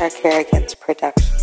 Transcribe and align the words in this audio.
Sarcarrogance 0.00 0.80
production. 0.80 1.36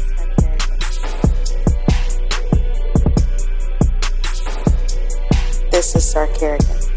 This 5.69 5.95
is 5.95 6.11
Sarcarrogance. 6.11 6.89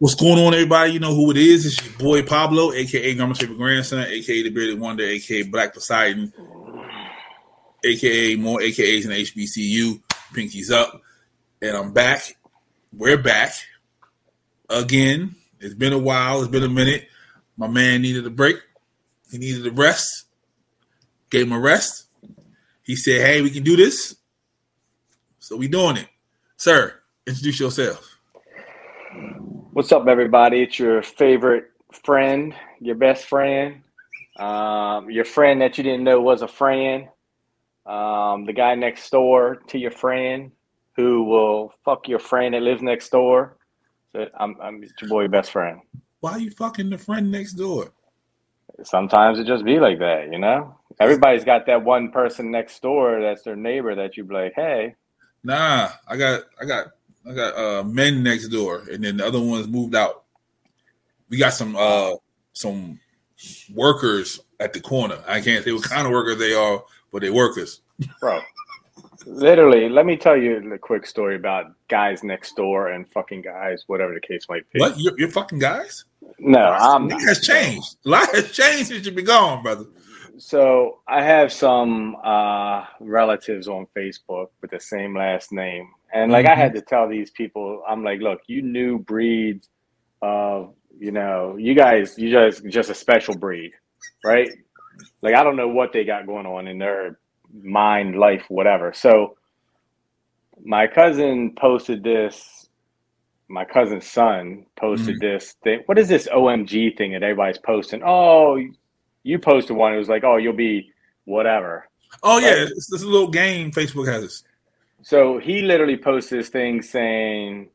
What's 0.00 0.16
going 0.16 0.40
on, 0.40 0.52
everybody? 0.52 0.94
You 0.94 0.98
know 0.98 1.14
who 1.14 1.30
it 1.30 1.36
is. 1.36 1.64
It's 1.64 1.80
your 1.86 1.96
boy 1.96 2.22
Pablo, 2.24 2.72
aka 2.72 3.14
Grandma's 3.14 3.38
favorite 3.38 3.56
grandson, 3.56 4.00
aka 4.00 4.42
the 4.42 4.50
bearded 4.50 4.80
wonder, 4.80 5.04
aka 5.04 5.44
Black 5.44 5.74
Poseidon, 5.74 6.32
aka 7.84 8.34
more 8.34 8.58
AKAs 8.58 9.04
in 9.04 9.12
HBCU. 9.12 10.02
Pinkies 10.34 10.72
up, 10.72 11.01
and 11.62 11.76
I'm 11.76 11.92
back. 11.92 12.36
We're 12.92 13.22
back 13.22 13.52
again. 14.68 15.36
It's 15.60 15.74
been 15.74 15.92
a 15.92 15.98
while. 15.98 16.40
It's 16.40 16.50
been 16.50 16.64
a 16.64 16.68
minute. 16.68 17.06
My 17.56 17.68
man 17.68 18.02
needed 18.02 18.26
a 18.26 18.30
break. 18.30 18.56
He 19.30 19.38
needed 19.38 19.64
a 19.68 19.70
rest. 19.70 20.24
Gave 21.30 21.46
him 21.46 21.52
a 21.52 21.60
rest. 21.60 22.06
He 22.82 22.96
said, 22.96 23.24
"Hey, 23.24 23.42
we 23.42 23.50
can 23.50 23.62
do 23.62 23.76
this." 23.76 24.16
So 25.38 25.56
we 25.56 25.68
doing 25.68 25.98
it, 25.98 26.08
sir. 26.56 26.94
Introduce 27.28 27.60
yourself. 27.60 28.18
What's 29.72 29.92
up, 29.92 30.08
everybody? 30.08 30.64
It's 30.64 30.80
your 30.80 31.02
favorite 31.02 31.70
friend, 32.04 32.54
your 32.80 32.96
best 32.96 33.26
friend, 33.26 33.82
um, 34.36 35.10
your 35.10 35.24
friend 35.24 35.60
that 35.60 35.78
you 35.78 35.84
didn't 35.84 36.02
know 36.02 36.20
was 36.20 36.42
a 36.42 36.48
friend, 36.48 37.08
um, 37.86 38.46
the 38.46 38.52
guy 38.52 38.74
next 38.74 39.08
door 39.10 39.62
to 39.68 39.78
your 39.78 39.92
friend 39.92 40.50
who 40.96 41.24
will 41.24 41.72
fuck 41.84 42.08
your 42.08 42.18
friend 42.18 42.54
that 42.54 42.62
lives 42.62 42.82
next 42.82 43.10
door. 43.10 43.56
So 44.12 44.26
I'm, 44.38 44.56
I'm 44.62 44.82
your 44.82 45.08
boy, 45.08 45.28
best 45.28 45.50
friend. 45.50 45.80
Why 46.20 46.32
are 46.32 46.38
you 46.38 46.50
fucking 46.50 46.90
the 46.90 46.98
friend 46.98 47.30
next 47.30 47.54
door? 47.54 47.92
Sometimes 48.84 49.38
it 49.38 49.46
just 49.46 49.64
be 49.64 49.80
like 49.80 49.98
that, 49.98 50.30
you 50.30 50.38
know. 50.38 50.76
Everybody's 51.00 51.44
got 51.44 51.66
that 51.66 51.82
one 51.82 52.10
person 52.10 52.50
next 52.50 52.80
door 52.82 53.20
that's 53.20 53.42
their 53.42 53.56
neighbor 53.56 53.94
that 53.94 54.16
you 54.16 54.24
be 54.24 54.34
like, 54.34 54.52
hey. 54.54 54.94
Nah, 55.44 55.88
I 56.06 56.16
got, 56.16 56.42
I 56.60 56.64
got 56.64 56.88
I 57.24 57.32
got 57.32 57.56
uh, 57.56 57.84
men 57.84 58.22
next 58.22 58.48
door, 58.48 58.84
and 58.90 59.04
then 59.04 59.18
the 59.18 59.26
other 59.26 59.40
ones 59.40 59.68
moved 59.68 59.94
out. 59.94 60.24
We 61.28 61.38
got 61.38 61.52
some 61.52 61.76
uh, 61.78 62.12
some 62.52 62.98
workers 63.72 64.40
at 64.58 64.72
the 64.72 64.80
corner. 64.80 65.18
I 65.26 65.40
can't 65.40 65.64
say 65.64 65.72
what 65.72 65.84
kind 65.84 66.06
of 66.06 66.12
workers 66.12 66.38
they 66.38 66.52
are, 66.52 66.82
but 67.12 67.22
they're 67.22 67.32
workers. 67.32 67.80
Bro, 68.20 68.40
literally, 69.26 69.88
let 69.88 70.06
me 70.06 70.16
tell 70.16 70.36
you 70.36 70.72
a 70.72 70.78
quick 70.78 71.06
story 71.06 71.36
about 71.36 71.72
guys 71.88 72.22
next 72.22 72.56
door 72.56 72.88
and 72.88 73.08
fucking 73.10 73.42
guys, 73.42 73.84
whatever 73.86 74.14
the 74.14 74.20
case 74.20 74.46
might 74.48 74.70
be. 74.72 74.80
What? 74.80 74.98
You're, 74.98 75.18
you're 75.18 75.28
fucking 75.28 75.58
guys? 75.58 76.04
No, 76.38 76.60
I'm. 76.60 77.10
It 77.10 77.20
has 77.20 77.40
changed. 77.40 77.96
A 78.06 78.08
lot 78.08 78.34
has 78.34 78.52
changed 78.52 78.88
since 78.88 79.06
you've 79.06 79.14
been 79.14 79.24
gone, 79.24 79.62
brother. 79.62 79.86
So 80.38 81.00
I 81.06 81.22
have 81.22 81.52
some 81.52 82.16
uh, 82.24 82.84
relatives 83.00 83.68
on 83.68 83.86
Facebook 83.96 84.48
with 84.60 84.70
the 84.70 84.80
same 84.80 85.16
last 85.16 85.52
name, 85.52 85.90
and 86.12 86.32
like 86.32 86.46
mm-hmm. 86.46 86.58
I 86.58 86.62
had 86.62 86.74
to 86.74 86.80
tell 86.80 87.08
these 87.08 87.30
people, 87.30 87.82
I'm 87.88 88.02
like, 88.02 88.20
look, 88.20 88.40
you 88.46 88.62
new 88.62 88.98
breed 88.98 89.66
of, 90.20 90.74
you 90.98 91.12
know, 91.12 91.56
you 91.56 91.74
guys, 91.74 92.18
you 92.18 92.32
guys 92.32 92.60
just 92.60 92.90
a 92.90 92.94
special 92.94 93.36
breed, 93.36 93.72
right? 94.24 94.50
Like 95.20 95.34
I 95.34 95.44
don't 95.44 95.56
know 95.56 95.68
what 95.68 95.92
they 95.92 96.04
got 96.04 96.26
going 96.26 96.46
on 96.46 96.66
in 96.66 96.78
their 96.78 97.18
mind, 97.62 98.18
life, 98.18 98.44
whatever. 98.48 98.92
So 98.92 99.36
my 100.64 100.86
cousin 100.86 101.54
posted 101.56 102.02
this. 102.02 102.68
My 103.48 103.64
cousin's 103.64 104.06
son 104.06 104.66
posted 104.76 105.16
mm-hmm. 105.16 105.26
this 105.26 105.56
thing. 105.62 105.82
What 105.86 105.98
is 105.98 106.08
this 106.08 106.28
OMG 106.28 106.96
thing 106.96 107.12
that 107.12 107.22
everybody's 107.22 107.58
posting? 107.58 108.02
Oh, 108.04 108.58
you 109.22 109.38
posted 109.38 109.76
one. 109.76 109.92
It 109.92 109.98
was 109.98 110.08
like, 110.08 110.24
oh, 110.24 110.36
you'll 110.36 110.54
be 110.54 110.90
whatever. 111.24 111.88
Oh 112.22 112.38
yeah, 112.38 112.54
it's 112.68 112.88
this 112.90 113.02
little 113.02 113.28
game 113.28 113.70
Facebook 113.70 114.06
has. 114.06 114.44
So 115.02 115.38
he 115.38 115.62
literally 115.62 115.96
posted 115.96 116.38
this 116.38 116.48
thing 116.48 116.82
saying, 116.82 117.68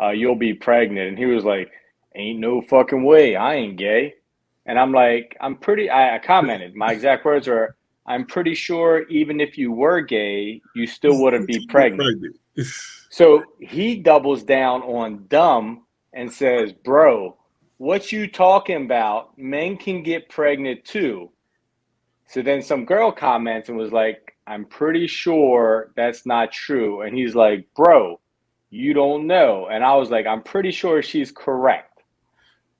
uh, 0.00 0.10
"You'll 0.10 0.34
be 0.36 0.52
pregnant," 0.52 1.08
and 1.08 1.18
he 1.18 1.26
was 1.26 1.44
like, 1.44 1.70
"Ain't 2.14 2.40
no 2.40 2.60
fucking 2.60 3.04
way, 3.04 3.36
I 3.36 3.54
ain't 3.54 3.76
gay." 3.76 4.14
And 4.66 4.78
I'm 4.78 4.92
like, 4.92 5.36
I'm 5.40 5.56
pretty. 5.56 5.90
I, 5.90 6.16
I 6.16 6.18
commented. 6.18 6.74
My 6.74 6.92
exact 6.92 7.24
words 7.24 7.48
are, 7.48 7.76
"I'm 8.06 8.26
pretty 8.26 8.54
sure 8.54 9.08
even 9.08 9.40
if 9.40 9.56
you 9.56 9.72
were 9.72 10.00
gay, 10.00 10.60
you 10.74 10.86
still 10.86 11.20
wouldn't 11.20 11.46
be 11.46 11.66
pregnant." 11.66 12.36
so 13.10 13.44
he 13.60 13.96
doubles 13.96 14.42
down 14.42 14.82
on 14.82 15.26
dumb 15.28 15.84
and 16.12 16.30
says, 16.30 16.72
"Bro, 16.72 17.36
what 17.78 18.12
you 18.12 18.26
talking 18.26 18.84
about? 18.84 19.36
Men 19.38 19.76
can 19.76 20.02
get 20.02 20.28
pregnant 20.28 20.84
too." 20.84 21.30
So 22.26 22.42
then 22.42 22.62
some 22.62 22.84
girl 22.84 23.12
comments 23.12 23.68
and 23.68 23.78
was 23.78 23.92
like, 23.92 24.34
I'm 24.46 24.64
pretty 24.66 25.06
sure 25.06 25.92
that's 25.96 26.26
not 26.26 26.52
true. 26.52 27.02
And 27.02 27.16
he's 27.16 27.34
like, 27.34 27.66
Bro, 27.74 28.20
you 28.70 28.92
don't 28.92 29.26
know. 29.26 29.68
And 29.70 29.84
I 29.84 29.94
was 29.96 30.10
like, 30.10 30.26
I'm 30.26 30.42
pretty 30.42 30.70
sure 30.70 31.02
she's 31.02 31.32
correct. 31.32 32.02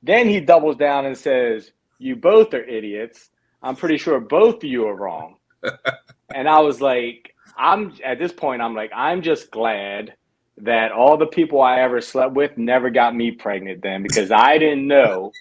Then 0.03 0.29
he 0.29 0.41
doubles 0.41 0.77
down 0.77 1.07
and 1.07 1.17
says, 1.17 1.73
You 1.99 2.17
both 2.17 2.53
are 2.53 2.65
idiots. 2.65 3.31
I'm 3.65 3.77
pretty 3.77 3.97
sure 3.97 4.21
both 4.21 4.57
of 4.57 4.65
you 4.65 4.87
are 4.87 4.95
wrong. 4.95 5.37
and 6.35 6.47
I 6.47 6.61
was 6.61 6.83
like, 6.83 7.35
I'm 7.57 7.95
at 8.05 8.19
this 8.19 8.31
point, 8.31 8.61
I'm 8.61 8.75
like, 8.75 8.93
I'm 8.95 9.23
just 9.23 9.51
glad 9.51 10.15
that 10.59 10.93
all 10.93 11.17
the 11.17 11.27
people 11.27 11.63
I 11.63 11.81
ever 11.81 12.01
slept 12.01 12.35
with 12.35 12.57
never 12.59 12.91
got 12.91 13.17
me 13.17 13.31
pregnant 13.33 13.83
then 13.83 14.03
because 14.03 14.31
I 14.31 14.59
didn't 14.59 14.87
know 14.87 15.33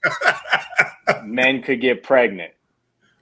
men 1.24 1.62
could 1.62 1.82
get 1.82 2.02
pregnant. 2.02 2.54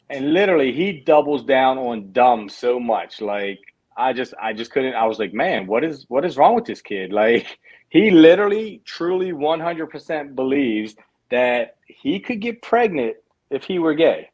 And 0.09 0.33
literally 0.33 0.71
he 0.71 1.01
doubles 1.01 1.43
down 1.43 1.79
on 1.79 2.11
dumb 2.11 2.47
so 2.47 2.79
much. 2.79 3.21
Like 3.21 3.59
i 3.97 4.13
just 4.13 4.33
i 4.41 4.53
just 4.53 4.71
couldn't 4.71 4.93
i 4.93 5.05
was 5.05 5.19
like 5.19 5.33
man 5.33 5.67
what 5.67 5.83
is 5.83 6.05
what 6.07 6.23
is 6.23 6.37
wrong 6.37 6.55
with 6.55 6.65
this 6.65 6.81
kid? 6.81 7.11
Like 7.21 7.57
he 7.89 8.09
literally 8.09 8.81
truly 8.85 9.33
100% 9.33 10.33
believes 10.33 10.95
that 11.29 11.75
he 11.87 12.21
could 12.21 12.39
get 12.39 12.61
pregnant 12.61 13.17
if 13.49 13.65
he 13.65 13.79
were 13.79 13.93
gay 13.93 14.30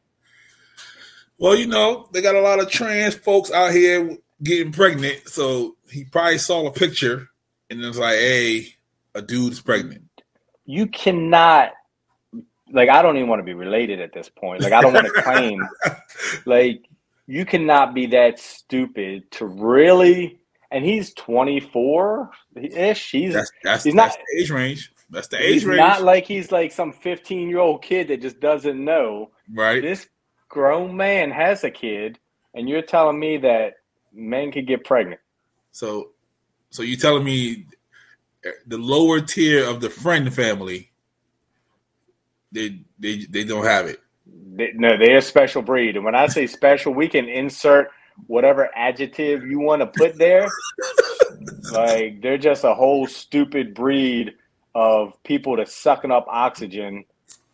well 1.38 1.56
you 1.56 1.66
know 1.66 2.08
they 2.12 2.22
got 2.22 2.34
a 2.34 2.40
lot 2.40 2.60
of 2.60 2.70
trans 2.70 3.14
folks 3.14 3.50
out 3.50 3.72
here 3.72 4.16
getting 4.42 4.72
pregnant 4.72 5.26
so 5.28 5.76
he 5.90 6.04
probably 6.04 6.38
saw 6.38 6.66
a 6.66 6.72
picture 6.72 7.28
and 7.70 7.82
it 7.82 7.86
was 7.86 7.98
like 7.98 8.16
hey 8.16 8.74
a 9.14 9.22
dude's 9.22 9.60
pregnant 9.60 10.04
you 10.64 10.86
cannot 10.86 11.72
like 12.72 12.88
I 12.88 13.02
don't 13.02 13.16
even 13.16 13.28
want 13.28 13.40
to 13.40 13.44
be 13.44 13.54
related 13.54 14.00
at 14.00 14.12
this 14.12 14.28
point. 14.28 14.62
Like 14.62 14.72
I 14.72 14.80
don't 14.80 14.92
want 14.92 15.06
to 15.06 15.22
claim 15.22 15.66
like 16.46 16.84
you 17.26 17.44
cannot 17.44 17.94
be 17.94 18.06
that 18.06 18.38
stupid 18.38 19.30
to 19.32 19.46
really 19.46 20.38
and 20.70 20.84
he's 20.84 21.14
24 21.14 22.30
ish. 22.56 23.10
He's 23.10 23.34
that's, 23.34 23.50
that's, 23.64 23.84
he's 23.84 23.94
that's 23.94 24.16
not 24.16 24.24
age 24.38 24.50
range. 24.50 24.92
That's 25.10 25.28
the 25.28 25.38
age 25.38 25.54
he's 25.54 25.64
range. 25.64 25.78
Not 25.78 26.02
like 26.02 26.26
he's 26.26 26.52
like 26.52 26.72
some 26.72 26.92
15 26.92 27.48
year 27.48 27.58
old 27.58 27.82
kid 27.82 28.08
that 28.08 28.20
just 28.20 28.40
doesn't 28.40 28.82
know. 28.82 29.30
Right. 29.52 29.80
This 29.80 30.08
grown 30.48 30.96
man 30.96 31.30
has 31.30 31.64
a 31.64 31.70
kid, 31.70 32.18
and 32.54 32.68
you're 32.68 32.82
telling 32.82 33.18
me 33.18 33.36
that 33.38 33.74
men 34.12 34.52
can 34.52 34.64
get 34.64 34.84
pregnant. 34.84 35.20
So, 35.72 36.10
so 36.70 36.82
you 36.82 36.96
telling 36.96 37.24
me 37.24 37.66
the 38.66 38.78
lower 38.78 39.20
tier 39.20 39.64
of 39.64 39.80
the 39.80 39.90
friend 39.90 40.32
family 40.32 40.88
they 42.52 42.80
they 42.98 43.26
they 43.26 43.44
don't 43.44 43.64
have 43.64 43.86
it. 43.86 44.00
They, 44.26 44.72
no, 44.74 44.96
they're 44.96 45.18
a 45.18 45.22
special 45.22 45.62
breed, 45.62 45.96
and 45.96 46.04
when 46.04 46.14
I 46.14 46.26
say 46.26 46.46
special, 46.46 46.92
we 46.94 47.08
can 47.08 47.28
insert 47.28 47.90
whatever 48.26 48.70
adjective 48.74 49.46
you 49.46 49.60
want 49.60 49.80
to 49.80 49.86
put 49.86 50.16
there. 50.16 50.48
like 51.72 52.20
they're 52.20 52.38
just 52.38 52.64
a 52.64 52.74
whole 52.74 53.06
stupid 53.06 53.74
breed 53.74 54.34
of 54.74 55.12
people 55.24 55.56
that's 55.56 55.74
sucking 55.74 56.10
up 56.10 56.26
oxygen 56.28 57.04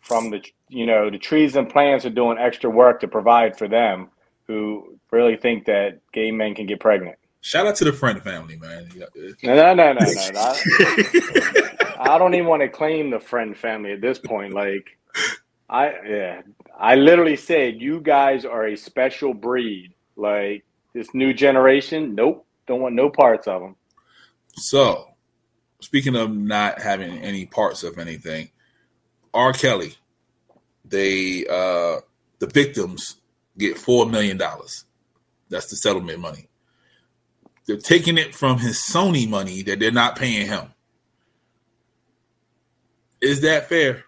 from 0.01 0.29
the 0.29 0.41
you 0.69 0.85
know 0.85 1.09
the 1.09 1.17
trees 1.17 1.55
and 1.55 1.69
plants 1.69 2.05
are 2.05 2.09
doing 2.09 2.37
extra 2.37 2.69
work 2.69 2.99
to 3.01 3.07
provide 3.07 3.57
for 3.57 3.67
them 3.67 4.09
who 4.47 4.97
really 5.11 5.37
think 5.37 5.65
that 5.65 5.99
gay 6.11 6.31
men 6.31 6.55
can 6.55 6.65
get 6.65 6.79
pregnant. 6.79 7.17
Shout 7.41 7.67
out 7.67 7.75
to 7.75 7.85
the 7.85 7.93
friend 7.93 8.21
family, 8.21 8.57
man. 8.57 8.89
No, 9.43 9.53
no, 9.55 9.73
no, 9.73 9.93
no, 9.93 9.93
no. 9.93 10.55
I 11.99 12.17
don't 12.17 12.33
even 12.33 12.47
want 12.47 12.63
to 12.63 12.69
claim 12.69 13.11
the 13.11 13.19
friend 13.19 13.55
family 13.55 13.91
at 13.91 14.01
this 14.01 14.17
point. 14.17 14.53
Like, 14.53 14.97
I 15.69 15.93
yeah, 16.07 16.41
I 16.77 16.95
literally 16.95 17.37
said 17.37 17.81
you 17.81 17.99
guys 18.01 18.45
are 18.45 18.67
a 18.67 18.75
special 18.75 19.33
breed. 19.33 19.93
Like 20.15 20.65
this 20.93 21.13
new 21.13 21.33
generation, 21.33 22.15
nope, 22.15 22.45
don't 22.67 22.81
want 22.81 22.95
no 22.95 23.09
parts 23.09 23.47
of 23.47 23.61
them. 23.61 23.75
So, 24.55 25.09
speaking 25.81 26.15
of 26.15 26.35
not 26.35 26.81
having 26.81 27.17
any 27.19 27.45
parts 27.45 27.83
of 27.83 27.99
anything, 27.99 28.49
R. 29.33 29.53
Kelly, 29.53 29.95
they 30.89 31.45
uh 31.47 31.99
the 32.39 32.47
victims 32.47 33.17
get 33.57 33.77
four 33.77 34.05
million 34.05 34.37
dollars. 34.37 34.85
That's 35.49 35.67
the 35.69 35.75
settlement 35.75 36.19
money. 36.19 36.47
They're 37.67 37.77
taking 37.77 38.17
it 38.17 38.35
from 38.35 38.59
his 38.59 38.77
Sony 38.77 39.27
money 39.27 39.63
that 39.63 39.79
they're 39.79 39.91
not 39.91 40.17
paying 40.17 40.47
him. 40.47 40.67
Is 43.21 43.41
that 43.41 43.69
fair? 43.69 44.03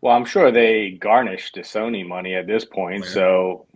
Well, 0.00 0.16
I'm 0.16 0.24
sure 0.24 0.50
they 0.50 0.90
garnished 1.00 1.54
the 1.54 1.60
Sony 1.60 2.06
money 2.06 2.34
at 2.34 2.46
this 2.46 2.64
point, 2.64 3.04
Yeah. 3.04 3.10
so 3.10 3.66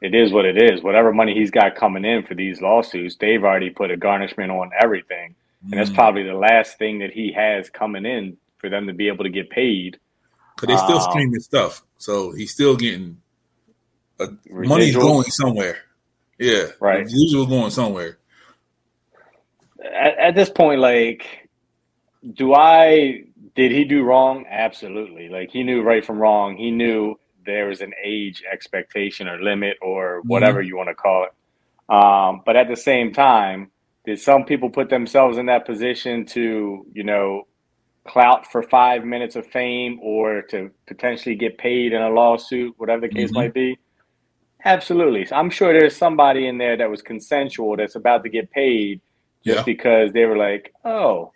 it 0.00 0.14
is 0.14 0.32
what 0.32 0.46
it 0.46 0.56
is. 0.56 0.82
Whatever 0.82 1.12
money 1.12 1.34
he's 1.34 1.50
got 1.50 1.74
coming 1.74 2.04
in 2.06 2.22
for 2.22 2.34
these 2.34 2.62
lawsuits, 2.62 3.16
they've 3.16 3.42
already 3.44 3.70
put 3.70 3.90
a 3.90 3.96
garnishment 3.96 4.50
on 4.50 4.70
everything, 4.80 5.34
and 5.64 5.72
that's 5.78 5.90
Mm. 5.90 5.94
probably 5.94 6.22
the 6.22 6.34
last 6.34 6.78
thing 6.78 7.00
that 7.00 7.10
he 7.10 7.32
has 7.32 7.68
coming 7.68 8.06
in 8.06 8.38
for 8.58 8.70
them 8.70 8.86
to 8.86 8.94
be 8.94 9.08
able 9.08 9.24
to 9.24 9.30
get 9.30 9.50
paid. 9.50 9.98
Cause 10.58 10.66
they 10.66 10.76
still 10.76 10.98
Um, 10.98 11.10
streaming 11.12 11.40
stuff, 11.40 11.84
so 11.98 12.32
he's 12.32 12.52
still 12.52 12.74
getting 12.74 13.18
uh, 14.18 14.26
money's 14.50 14.96
going 14.96 15.30
somewhere. 15.30 15.78
Yeah, 16.36 16.66
Right. 16.80 17.06
Usually 17.08 17.46
going 17.46 17.70
somewhere. 17.70 18.18
At, 19.84 20.18
at 20.18 20.34
this 20.34 20.50
point, 20.50 20.80
like, 20.80 21.48
do 22.34 22.54
I 22.54 23.22
did 23.54 23.70
he 23.70 23.84
do 23.84 24.02
wrong? 24.02 24.46
Absolutely. 24.50 25.28
Like 25.28 25.50
he 25.52 25.62
knew 25.62 25.82
right 25.82 26.04
from 26.04 26.18
wrong. 26.18 26.56
He 26.56 26.72
knew 26.72 27.14
there 27.46 27.68
was 27.68 27.80
an 27.80 27.92
age 28.02 28.42
expectation 28.52 29.28
or 29.28 29.40
limit 29.40 29.76
or 29.80 30.22
whatever 30.24 30.60
you 30.60 30.76
want 30.76 30.88
to 30.88 30.94
call 30.96 31.26
it. 31.26 31.92
Um, 31.92 32.42
but 32.44 32.56
at 32.56 32.66
the 32.66 32.76
same 32.76 33.12
time, 33.12 33.70
did 34.04 34.18
some 34.18 34.44
people 34.44 34.70
put 34.70 34.90
themselves 34.90 35.38
in 35.38 35.46
that 35.46 35.66
position 35.66 36.26
to, 36.26 36.84
you 36.92 37.04
know, 37.04 37.46
clout 38.08 38.50
for 38.50 38.62
five 38.62 39.04
minutes 39.04 39.36
of 39.36 39.46
fame 39.46 39.98
or 40.02 40.42
to 40.42 40.70
potentially 40.86 41.34
get 41.34 41.58
paid 41.58 41.92
in 41.92 42.02
a 42.02 42.10
lawsuit, 42.10 42.74
whatever 42.78 43.02
the 43.06 43.14
case 43.14 43.30
Mhm. 43.30 43.34
might 43.34 43.54
be? 43.54 43.78
Absolutely. 44.64 45.24
So 45.26 45.36
I'm 45.36 45.50
sure 45.50 45.72
there's 45.72 45.96
somebody 45.96 46.46
in 46.48 46.58
there 46.58 46.76
that 46.76 46.90
was 46.90 47.02
consensual 47.02 47.76
that's 47.76 47.94
about 47.94 48.22
to 48.24 48.28
get 48.28 48.50
paid 48.50 49.00
just 49.44 49.58
Yeah. 49.58 49.64
because 49.64 50.12
they 50.12 50.24
were 50.26 50.36
like, 50.36 50.72
oh, 50.84 51.32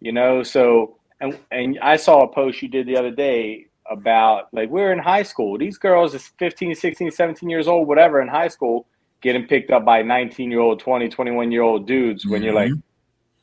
you 0.00 0.12
know, 0.12 0.42
so 0.42 0.98
and 1.20 1.38
and 1.50 1.78
I 1.80 1.96
saw 1.96 2.22
a 2.24 2.28
post 2.28 2.60
you 2.60 2.68
did 2.68 2.86
the 2.86 2.96
other 2.98 3.10
day 3.10 3.66
about 3.90 4.48
like 4.52 4.68
we're 4.68 4.92
in 4.92 4.98
high 4.98 5.22
school. 5.22 5.56
These 5.56 5.78
girls 5.78 6.14
is 6.14 6.26
15, 6.38 6.74
16, 6.74 7.10
17 7.10 7.48
years 7.48 7.66
old, 7.68 7.88
whatever, 7.88 8.20
in 8.20 8.28
high 8.28 8.48
school, 8.48 8.86
getting 9.22 9.46
picked 9.46 9.70
up 9.70 9.84
by 9.84 10.02
19 10.02 10.50
year 10.50 10.60
old, 10.60 10.80
20, 10.80 11.08
21 11.08 11.50
year 11.50 11.62
old 11.62 11.86
dudes 11.86 12.26
when 12.26 12.42
you're 12.42 12.52
like, 12.54 12.70
Mhm. 12.72 12.82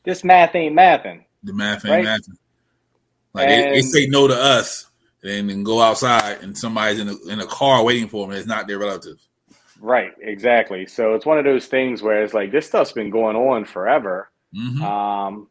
this 0.04 0.24
math 0.24 0.54
ain't 0.56 0.76
mathing. 0.76 1.24
The 1.44 1.54
math 1.54 1.86
ain't 1.86 2.04
Right. 2.04 2.04
mathing. 2.04 2.38
Like 3.34 3.48
they, 3.50 3.64
they 3.72 3.82
say 3.82 4.08
no 4.08 4.28
to 4.28 4.36
us, 4.36 4.88
and 5.24 5.50
then 5.50 5.64
go 5.64 5.82
outside, 5.82 6.42
and 6.42 6.58
somebody's 6.58 7.00
in 7.00 7.10
a, 7.10 7.16
in 7.30 7.40
a 7.40 7.48
car 7.48 7.84
waiting 7.84 8.10
for 8.10 8.28
them. 8.28 8.36
It's 8.36 8.48
not 8.48 8.68
their 8.68 8.80
relative. 8.80 9.18
Right, 9.80 10.12
exactly. 10.22 10.86
So 10.88 11.16
it's 11.16 11.26
one 11.26 11.40
of 11.40 11.46
those 11.46 11.68
things 11.68 12.02
where 12.02 12.24
it's 12.24 12.34
like 12.34 12.52
this 12.52 12.68
stuff's 12.68 12.92
been 12.94 13.10
going 13.10 13.36
on 13.36 13.66
forever. 13.66 14.30
hmm 14.54 14.82
Um, 14.84 15.50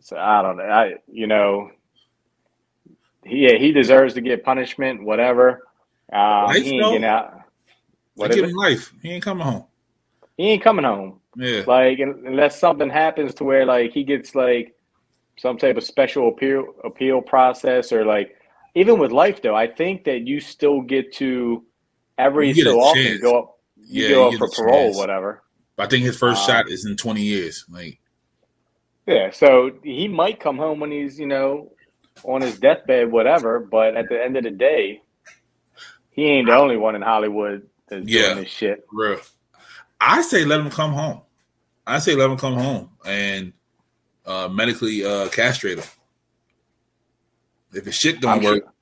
so 0.00 0.16
I 0.16 0.42
don't 0.42 0.58
know. 0.58 0.64
I 0.64 0.94
you 1.10 1.26
know, 1.26 1.70
he 3.24 3.48
yeah, 3.48 3.56
he 3.58 3.72
deserves 3.72 4.14
to 4.14 4.20
get 4.20 4.44
punishment, 4.44 5.02
whatever. 5.02 5.62
Um, 6.12 6.48
Life, 6.48 6.62
he 6.62 6.76
ain't 6.76 6.82
though? 6.82 6.90
getting 6.90 7.04
out. 7.04 7.40
What 8.14 8.32
give 8.32 8.44
him 8.44 8.52
life. 8.52 8.92
He 9.02 9.10
ain't 9.10 9.24
coming 9.24 9.44
home. 9.46 9.64
He 10.36 10.50
ain't 10.50 10.62
coming 10.62 10.84
home. 10.84 11.20
Yeah, 11.36 11.64
Like 11.66 11.98
unless 11.98 12.60
something 12.60 12.90
happens 12.90 13.34
to 13.36 13.44
where 13.44 13.66
like 13.66 13.92
he 13.92 14.04
gets 14.04 14.34
like 14.34 14.75
some 15.38 15.58
type 15.58 15.76
of 15.76 15.84
special 15.84 16.28
appeal 16.28 16.66
appeal 16.84 17.22
process 17.22 17.92
or 17.92 18.04
like 18.06 18.34
even 18.74 18.98
with 18.98 19.12
life 19.12 19.42
though, 19.42 19.56
I 19.56 19.68
think 19.68 20.04
that 20.04 20.26
you 20.26 20.40
still 20.40 20.82
get 20.82 21.14
to 21.16 21.64
every 22.18 22.52
You 22.52 22.54
get 22.54 22.64
so 22.64 22.80
often 22.80 23.18
chance. 23.18 23.20
go 23.20 23.38
up 23.38 23.56
you 23.90 24.04
Yeah, 24.06 24.08
go 24.08 24.28
up 24.28 24.38
for 24.38 24.48
parole, 24.48 24.94
chance. 24.94 24.96
whatever. 24.96 25.42
I 25.78 25.86
think 25.86 26.04
his 26.04 26.18
first 26.18 26.42
Uh, 26.42 26.44
shot 26.44 26.70
is 26.70 26.86
in 26.86 26.96
twenty 26.96 27.22
years. 27.22 27.64
Like, 27.70 28.00
Yeah, 29.06 29.30
so 29.32 29.72
he 29.84 30.08
might 30.08 30.40
come 30.40 30.58
home 30.58 30.80
when 30.80 30.92
he's, 30.92 31.18
you 31.20 31.26
know, 31.26 31.72
on 32.24 32.42
his 32.42 32.56
deathbed, 32.56 33.12
whatever. 33.12 33.60
But 33.60 33.96
at 33.96 34.08
the 34.08 34.22
end 34.22 34.36
of 34.36 34.44
the 34.44 34.50
day, 34.50 35.02
he 36.10 36.24
ain't 36.26 36.48
the 36.48 36.56
only 36.56 36.76
one 36.78 36.96
in 36.96 37.02
Hollywood 37.02 37.68
that's 37.88 38.06
Yeah. 38.06 38.08
doing 38.08 38.36
this 38.36 38.48
shit. 38.50 38.80
real. 38.92 39.20
I 40.00 40.22
say 40.22 40.44
let 40.44 40.60
him 40.60 40.70
come 40.70 40.92
home. 40.92 41.22
I 41.86 41.98
say 42.00 42.14
let 42.14 42.30
him 42.30 42.38
come 42.38 42.54
home 42.54 42.90
and 43.04 43.52
uh, 44.26 44.48
medically 44.48 45.04
uh, 45.04 45.28
castrate 45.28 45.78
him. 45.78 45.84
If 47.72 47.84
his 47.84 47.94
shit 47.94 48.20
don't 48.20 48.38
I'm 48.38 48.44
work, 48.44 48.62
sure, 48.62 48.72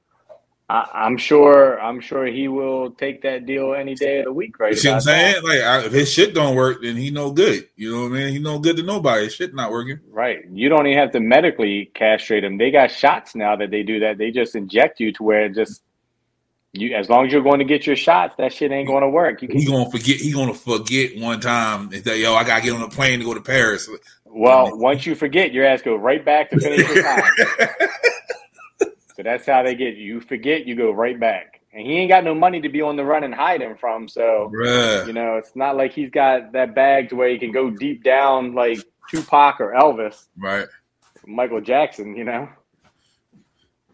I, 0.68 0.88
I'm 0.94 1.16
sure. 1.16 1.80
I'm 1.80 2.00
sure 2.00 2.26
he 2.26 2.48
will 2.48 2.92
take 2.92 3.22
that 3.22 3.44
deal 3.44 3.74
any 3.74 3.94
day 3.94 4.20
of 4.20 4.26
the 4.26 4.32
week. 4.32 4.58
Right? 4.58 4.72
you 4.72 4.76
see 4.76 4.88
what 4.88 4.94
I'm 4.94 4.98
about 4.98 5.04
that. 5.04 5.34
saying? 5.34 5.44
Like, 5.44 5.60
I, 5.60 5.86
if 5.86 5.92
his 5.92 6.12
shit 6.12 6.34
don't 6.34 6.56
work, 6.56 6.82
then 6.82 6.96
he 6.96 7.10
no 7.10 7.30
good. 7.30 7.68
You 7.76 7.92
know 7.92 8.02
what 8.02 8.12
I 8.12 8.24
mean? 8.24 8.32
He 8.32 8.38
no 8.38 8.58
good 8.58 8.76
to 8.76 8.82
nobody. 8.82 9.24
His 9.24 9.34
shit 9.34 9.54
not 9.54 9.70
working. 9.70 10.00
Right. 10.08 10.40
You 10.50 10.68
don't 10.68 10.86
even 10.86 10.98
have 10.98 11.12
to 11.12 11.20
medically 11.20 11.90
castrate 11.94 12.44
him. 12.44 12.56
They 12.56 12.70
got 12.70 12.90
shots 12.90 13.34
now 13.34 13.56
that 13.56 13.70
they 13.70 13.82
do 13.82 14.00
that. 14.00 14.16
They 14.16 14.30
just 14.30 14.54
inject 14.54 15.00
you 15.00 15.12
to 15.12 15.22
where 15.22 15.46
it 15.46 15.54
just 15.54 15.82
you. 16.72 16.94
As 16.94 17.10
long 17.10 17.26
as 17.26 17.32
you're 17.32 17.42
going 17.42 17.58
to 17.58 17.64
get 17.64 17.86
your 17.86 17.96
shots, 17.96 18.34
that 18.36 18.52
shit 18.52 18.72
ain't 18.72 18.88
going 18.88 19.02
to 19.02 19.08
work. 19.08 19.42
You 19.42 19.48
can 19.48 19.58
He 19.58 19.66
gonna 19.66 19.90
forget. 19.90 20.16
He 20.16 20.32
gonna 20.32 20.54
forget 20.54 21.16
one 21.18 21.40
time 21.40 21.90
and 21.92 22.02
say, 22.02 22.22
"Yo, 22.22 22.34
I 22.34 22.42
gotta 22.44 22.62
get 22.62 22.72
on 22.72 22.82
a 22.82 22.88
plane 22.88 23.20
to 23.20 23.24
go 23.24 23.34
to 23.34 23.40
Paris." 23.40 23.88
Well, 24.34 24.76
once 24.76 25.06
you 25.06 25.14
forget, 25.14 25.52
your 25.52 25.64
ass 25.64 25.80
go 25.80 25.94
right 25.94 26.24
back 26.24 26.50
to 26.50 26.58
finish 26.58 26.80
your 26.88 27.02
time. 27.04 27.22
so 29.16 29.22
that's 29.22 29.46
how 29.46 29.62
they 29.62 29.74
get 29.76 29.94
you. 29.96 30.04
You 30.14 30.20
forget, 30.20 30.66
you 30.66 30.74
go 30.74 30.90
right 30.90 31.18
back. 31.18 31.60
And 31.72 31.86
he 31.86 31.94
ain't 31.98 32.08
got 32.10 32.24
no 32.24 32.34
money 32.34 32.60
to 32.60 32.68
be 32.68 32.82
on 32.82 32.96
the 32.96 33.04
run 33.04 33.22
and 33.24 33.34
hide 33.34 33.60
him 33.62 33.76
from. 33.76 34.08
So, 34.08 34.50
Bruh. 34.54 35.06
you 35.06 35.12
know, 35.12 35.36
it's 35.36 35.54
not 35.54 35.76
like 35.76 35.92
he's 35.92 36.10
got 36.10 36.52
that 36.52 36.74
bag 36.74 37.08
to 37.10 37.16
where 37.16 37.28
he 37.28 37.38
can 37.38 37.52
go 37.52 37.70
deep 37.70 38.02
down 38.02 38.54
like 38.54 38.78
Tupac 39.10 39.60
or 39.60 39.72
Elvis, 39.72 40.26
Right? 40.36 40.66
Michael 41.26 41.60
Jackson, 41.60 42.16
you 42.16 42.24
know? 42.24 42.48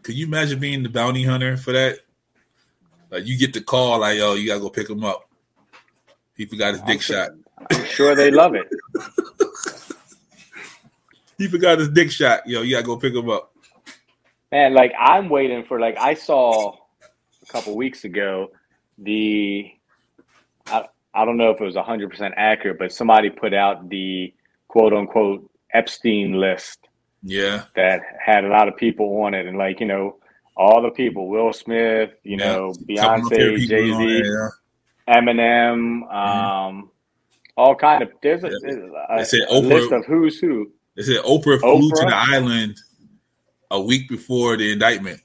Could 0.03 0.15
you 0.15 0.25
imagine 0.25 0.59
being 0.59 0.81
the 0.83 0.89
bounty 0.89 1.23
hunter 1.23 1.55
for 1.55 1.71
that? 1.71 1.99
Like 3.11 3.25
you 3.27 3.37
get 3.37 3.53
the 3.53 3.61
call, 3.61 3.99
like, 3.99 4.17
"Yo, 4.17 4.33
you 4.33 4.47
gotta 4.47 4.59
go 4.61 4.69
pick 4.69 4.89
him 4.89 5.03
up." 5.03 5.29
He 6.35 6.45
forgot 6.45 6.73
his 6.73 6.81
dick 6.81 6.95
I'm 6.95 6.99
sure- 6.99 7.15
shot. 7.15 7.31
I'm 7.71 7.85
sure 7.85 8.15
they 8.15 8.31
love 8.31 8.55
it. 8.55 8.67
He 11.41 11.47
forgot 11.47 11.79
his 11.79 11.89
dick 11.89 12.11
shot. 12.11 12.47
Yo, 12.47 12.61
you 12.61 12.75
gotta 12.75 12.85
go 12.85 12.97
pick 12.97 13.15
him 13.15 13.27
up. 13.27 13.51
Man, 14.51 14.75
like 14.75 14.93
I'm 14.99 15.27
waiting 15.27 15.63
for 15.65 15.79
like 15.79 15.97
I 15.97 16.13
saw 16.13 16.75
a 17.41 17.45
couple 17.47 17.75
weeks 17.75 18.03
ago 18.03 18.49
the 18.99 19.71
I, 20.67 20.83
I 21.15 21.25
don't 21.25 21.37
know 21.37 21.49
if 21.49 21.59
it 21.59 21.63
was 21.63 21.73
100% 21.73 22.33
accurate, 22.37 22.77
but 22.77 22.91
somebody 22.91 23.31
put 23.31 23.55
out 23.55 23.89
the 23.89 24.31
quote 24.67 24.93
unquote 24.93 25.49
Epstein 25.73 26.33
list 26.33 26.77
Yeah, 27.23 27.63
that 27.75 28.01
had 28.23 28.45
a 28.45 28.49
lot 28.49 28.67
of 28.67 28.77
people 28.77 29.23
on 29.23 29.33
it 29.33 29.47
and 29.47 29.57
like, 29.57 29.79
you 29.79 29.87
know, 29.87 30.17
all 30.55 30.83
the 30.83 30.91
people, 30.91 31.27
Will 31.27 31.53
Smith, 31.53 32.11
you 32.23 32.37
Yeah. 32.37 32.53
know, 32.53 32.73
Couple 32.99 33.25
of 33.25 33.29
favorite 33.29 33.61
Beyonce, 33.61 33.67
Jay-Z, 33.67 34.23
Eminem, 35.09 36.13
um, 36.13 36.91
all 37.57 37.73
kind 37.73 38.03
of 38.03 38.11
there's 38.21 38.43
a, 38.43 38.49
there's 38.61 38.91
a, 39.09 39.25
said 39.25 39.41
a 39.49 39.59
list 39.59 39.91
of 39.91 40.05
who's 40.05 40.37
who. 40.37 40.71
They 40.95 41.03
said 41.03 41.23
Oprah 41.23 41.59
flew 41.59 41.89
to 41.89 42.05
the 42.05 42.15
island 42.15 42.77
a 43.69 43.81
week 43.81 44.09
before 44.09 44.57
the 44.57 44.71
indictment. 44.71 45.21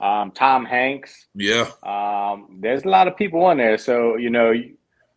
Um, 0.00 0.30
Tom 0.30 0.64
Hanks, 0.64 1.26
Yeah, 1.34 1.70
Um, 1.82 2.58
there's 2.60 2.84
a 2.84 2.88
lot 2.88 3.06
of 3.06 3.16
people 3.16 3.44
on 3.44 3.58
there, 3.58 3.76
so 3.76 4.16
you 4.16 4.30
know 4.30 4.54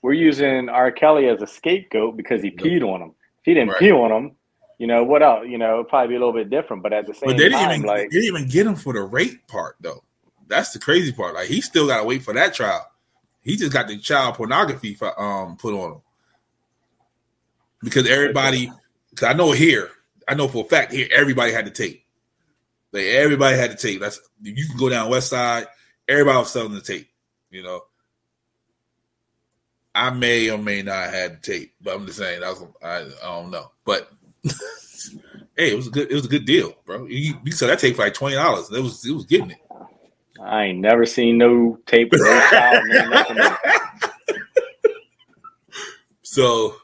we're 0.01 0.13
using 0.13 0.67
R. 0.67 0.91
Kelly 0.91 1.29
as 1.29 1.41
a 1.41 1.47
scapegoat 1.47 2.17
because 2.17 2.41
he 2.41 2.51
peed 2.51 2.83
on 2.83 3.01
him. 3.01 3.09
If 3.09 3.45
he 3.45 3.53
didn't 3.53 3.69
Right. 3.69 3.79
pee 3.79 3.91
on 3.91 4.11
him, 4.11 4.35
you 4.79 4.87
know 4.87 5.03
what 5.03 5.23
else? 5.23 5.47
You 5.47 5.57
know, 5.57 5.75
it'd 5.75 5.87
probably 5.87 6.09
be 6.09 6.15
a 6.15 6.19
little 6.19 6.33
bit 6.33 6.49
different. 6.49 6.83
But 6.83 6.91
at 6.91 7.05
the 7.07 7.13
same 7.13 7.29
but 7.29 7.37
they 7.37 7.43
didn't 7.43 7.59
time, 7.59 7.71
even 7.75 7.87
like 7.87 8.09
they 8.09 8.19
didn't 8.19 8.35
even 8.35 8.49
get 8.49 8.67
him 8.67 8.75
for 8.75 8.91
the 8.91 9.03
rape 9.03 9.47
part 9.47 9.77
though. 9.79 10.03
That's 10.47 10.71
the 10.73 10.79
crazy 10.79 11.13
part. 11.13 11.35
Like 11.35 11.47
he 11.47 11.61
still 11.61 11.87
got 11.87 11.99
to 12.01 12.03
wait 12.03 12.23
for 12.23 12.33
that 12.33 12.53
trial. 12.53 12.85
He 13.43 13.55
just 13.55 13.71
got 13.71 13.87
the 13.87 13.97
child 13.97 14.35
pornography 14.35 14.95
for, 14.95 15.17
um 15.21 15.55
put 15.55 15.73
on 15.73 15.93
him 15.93 16.01
because 17.81 18.09
everybody. 18.09 18.69
Cause 19.15 19.29
I 19.29 19.33
know 19.33 19.51
here, 19.51 19.89
I 20.27 20.35
know 20.35 20.47
for 20.47 20.65
a 20.65 20.67
fact 20.67 20.91
here, 20.91 21.07
everybody 21.13 21.51
had 21.51 21.65
the 21.65 21.71
tape. 21.71 22.05
Like 22.91 23.05
everybody 23.05 23.57
had 23.57 23.71
the 23.71 23.75
tape. 23.75 23.99
That's 23.99 24.19
you 24.41 24.67
can 24.67 24.77
go 24.77 24.89
down 24.89 25.09
West 25.09 25.29
Side. 25.29 25.67
Everybody 26.07 26.37
was 26.37 26.51
selling 26.51 26.73
the 26.73 26.81
tape. 26.81 27.09
You 27.49 27.63
know, 27.63 27.81
I 29.95 30.09
may 30.11 30.49
or 30.49 30.57
may 30.57 30.81
not 30.81 31.05
have 31.05 31.13
had 31.13 31.37
the 31.37 31.41
tape, 31.41 31.73
but 31.81 31.95
I'm 31.95 32.05
just 32.05 32.17
saying 32.19 32.41
that 32.41 32.49
was 32.49 32.63
I, 32.83 33.27
I 33.27 33.41
don't 33.41 33.51
know. 33.51 33.71
But 33.85 34.11
hey, 35.57 35.71
it 35.71 35.75
was 35.75 35.87
a 35.87 35.91
good 35.91 36.11
it 36.11 36.15
was 36.15 36.25
a 36.25 36.29
good 36.29 36.45
deal, 36.45 36.75
bro. 36.85 37.05
You, 37.05 37.35
you 37.43 37.51
saw 37.51 37.67
that 37.67 37.79
tape 37.79 37.95
for 37.95 38.03
like 38.03 38.13
twenty 38.13 38.35
dollars. 38.35 38.71
It 38.71 38.81
was 38.81 39.05
it 39.05 39.11
was 39.11 39.25
getting 39.25 39.51
it. 39.51 39.57
I 40.41 40.65
ain't 40.65 40.79
never 40.79 41.05
seen 41.05 41.37
no 41.37 41.79
tape 41.85 42.11
with 42.11 42.21
no 42.21 42.49
child. 42.49 42.83
no 42.87 43.09
nothing. 43.09 43.37
So 46.33 46.75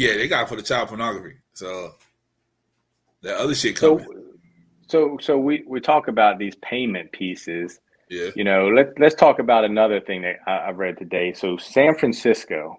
yeah, 0.00 0.14
they 0.16 0.28
got 0.28 0.44
it 0.44 0.48
for 0.48 0.56
the 0.56 0.62
child 0.62 0.88
pornography. 0.88 1.36
So 1.52 1.92
that 3.22 3.36
other 3.36 3.54
shit 3.54 3.76
So, 3.76 3.98
coming. 3.98 4.24
so, 4.88 5.18
so 5.20 5.38
we 5.38 5.62
we 5.66 5.78
talk 5.80 6.08
about 6.08 6.38
these 6.38 6.54
payment 6.62 7.12
pieces. 7.12 7.80
yeah. 8.08 8.30
You 8.34 8.44
know, 8.44 8.68
let 8.68 8.98
let's 8.98 9.14
talk 9.14 9.38
about 9.40 9.64
another 9.64 10.00
thing 10.00 10.22
that 10.22 10.36
I, 10.46 10.68
I 10.68 10.70
read 10.70 10.96
today. 10.98 11.32
So, 11.34 11.58
San 11.58 11.94
Francisco. 11.96 12.78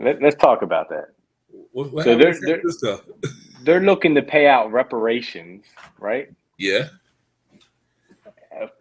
Let, 0.00 0.20
let's 0.22 0.36
talk 0.36 0.62
about 0.62 0.88
that. 0.88 1.08
What, 1.72 1.92
what 1.92 2.04
So 2.04 2.16
they're- 2.16 2.40
they're-? 2.40 2.62
They're 3.64 3.80
looking 3.80 4.14
to 4.16 4.22
pay 4.22 4.46
out 4.46 4.72
reparations, 4.72 5.64
right? 5.98 6.28
Yeah. 6.58 6.88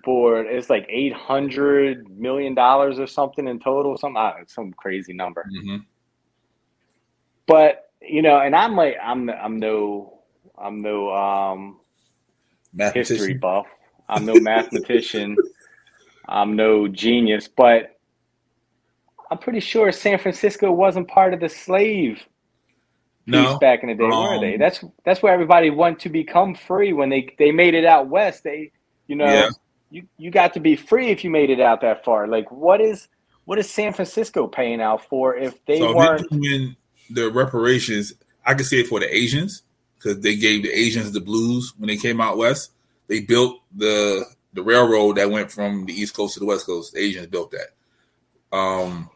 For 0.04 0.42
it's 0.44 0.70
like 0.70 0.86
eight 0.90 1.14
hundred 1.14 2.10
million 2.10 2.54
dollars 2.56 3.00
or 3.00 3.08
something 3.08 3.48
in 3.48 3.60
total, 3.60 3.98
some 3.98 4.16
uh, 4.18 4.32
some 4.48 4.72
crazy 4.74 5.14
number. 5.14 5.44
hmm 5.62 5.78
But 7.48 7.84
you 8.02 8.22
know, 8.22 8.40
and 8.40 8.56
I'm 8.56 8.76
like, 8.76 8.96
I'm 9.04 9.30
I'm 9.30 9.60
no 9.60 10.22
I'm 10.58 10.82
no 10.82 11.12
um 11.14 11.80
history 12.94 13.34
buff. 13.36 13.68
I'm 14.10 14.26
no 14.26 14.40
mathematician. 14.40 15.42
I'm 16.28 16.56
no 16.56 16.88
genius, 16.88 17.50
but 17.56 17.98
I'm 19.32 19.40
pretty 19.40 19.62
sure 19.62 19.92
San 19.92 20.20
Francisco 20.20 20.72
wasn't 20.72 21.08
part 21.10 21.34
of 21.34 21.42
the 21.42 21.50
slave 21.50 22.24
No. 23.28 23.62
back 23.62 23.84
in 23.84 23.90
the 23.90 23.96
day, 23.96 24.14
were 24.14 24.40
they? 24.40 24.58
Um, 24.58 24.58
That's 24.58 24.84
that's 25.06 25.24
where 25.24 25.34
everybody 25.34 25.70
went 25.72 26.00
to 26.02 26.10
become 26.10 26.56
free 26.56 26.94
when 26.94 27.10
they 27.10 27.34
they 27.40 27.52
made 27.52 27.76
it 27.76 27.86
out 27.86 28.10
west. 28.10 28.44
They, 28.44 28.72
you 29.08 29.16
know, 29.18 29.34
Yeah. 29.34 29.50
you 29.92 30.04
you 30.18 30.32
got 30.32 30.54
to 30.56 30.60
be 30.62 30.76
free 30.76 31.10
if 31.12 31.24
you 31.24 31.30
made 31.32 31.50
it 31.50 31.62
out 31.62 31.82
that 31.82 32.06
far. 32.06 32.28
Like, 32.28 32.52
what 32.52 32.82
is 32.82 33.08
what 33.46 33.60
is 33.60 33.70
San 33.70 33.94
Francisco 33.94 34.48
paying 34.48 34.82
out 34.82 35.06
for 35.10 35.36
if 35.38 35.56
they 35.68 35.86
so 35.86 35.94
weren't? 35.94 36.28
doing 36.32 36.76
the 37.10 37.32
reparations, 37.32 38.14
I 38.46 38.54
could 38.54 38.66
say 38.66 38.78
it 38.82 38.88
for 38.88 39.00
the 39.00 39.14
Asians 39.16 39.64
because 39.96 40.20
they 40.20 40.36
gave 40.36 40.64
the 40.64 40.72
Asians 40.72 41.12
the 41.12 41.22
blues 41.22 41.74
when 41.78 41.88
they 41.88 41.98
came 41.98 42.20
out 42.22 42.38
west. 42.38 42.72
They 43.08 43.22
built 43.22 43.62
the 43.76 44.26
the 44.54 44.62
railroad 44.64 45.18
that 45.18 45.32
went 45.32 45.52
from 45.52 45.86
the 45.86 45.94
east 45.94 46.16
coast 46.16 46.36
to 46.36 46.40
the 46.40 46.46
west 46.46 46.66
coast. 46.66 46.94
The 46.94 47.00
Asians 47.00 47.28
built 47.28 47.52
that. 47.52 48.56
Um, 48.56 49.10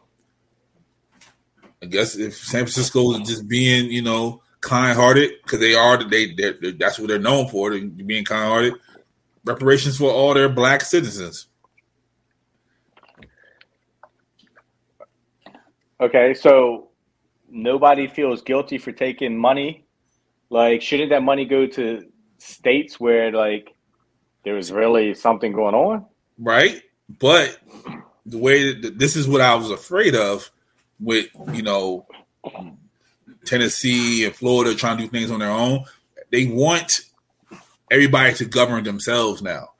I 1.82 1.86
guess 1.86 2.16
if 2.16 2.34
San 2.36 2.62
Francisco 2.62 3.12
is 3.12 3.28
just 3.28 3.48
being, 3.48 3.90
you 3.90 4.02
know, 4.02 4.42
kind-hearted 4.60 5.30
because 5.42 5.60
they 5.60 5.74
are, 5.76 6.02
they 6.02 6.34
they're, 6.34 6.54
they're- 6.60 6.72
that's 6.72 6.98
what 6.98 7.08
they're 7.08 7.18
known 7.20 7.48
for, 7.48 7.70
they're 7.70 7.86
being 7.86 8.24
kind-hearted. 8.24 8.74
Reparations 9.44 9.96
for 9.96 10.10
all 10.10 10.34
their 10.34 10.48
black 10.48 10.82
citizens. 10.82 11.46
Okay, 16.00 16.34
so 16.34 16.87
nobody 17.50 18.06
feels 18.06 18.42
guilty 18.42 18.78
for 18.78 18.92
taking 18.92 19.36
money. 19.36 19.84
Like, 20.50 20.82
shouldn't 20.82 21.10
that 21.10 21.22
money 21.22 21.44
go 21.44 21.66
to 21.66 22.06
states 22.38 22.98
where 22.98 23.32
like 23.32 23.74
there 24.44 24.54
was 24.54 24.72
really 24.72 25.14
something 25.14 25.52
going 25.52 25.74
on? 25.74 26.06
right? 26.38 26.80
But 27.18 27.58
the 28.26 28.38
way 28.38 28.72
that 28.72 28.98
this 28.98 29.16
is 29.16 29.26
what 29.28 29.40
I 29.40 29.54
was 29.54 29.70
afraid 29.70 30.14
of 30.14 30.50
with 31.00 31.26
you 31.52 31.62
know 31.62 32.06
Tennessee 33.44 34.24
and 34.24 34.34
Florida 34.34 34.74
trying 34.74 34.98
to 34.98 35.04
do 35.04 35.08
things 35.08 35.30
on 35.30 35.40
their 35.40 35.50
own. 35.50 35.84
They 36.30 36.46
want 36.46 37.00
everybody 37.90 38.34
to 38.34 38.44
govern 38.44 38.84
themselves 38.84 39.42
now. 39.42 39.70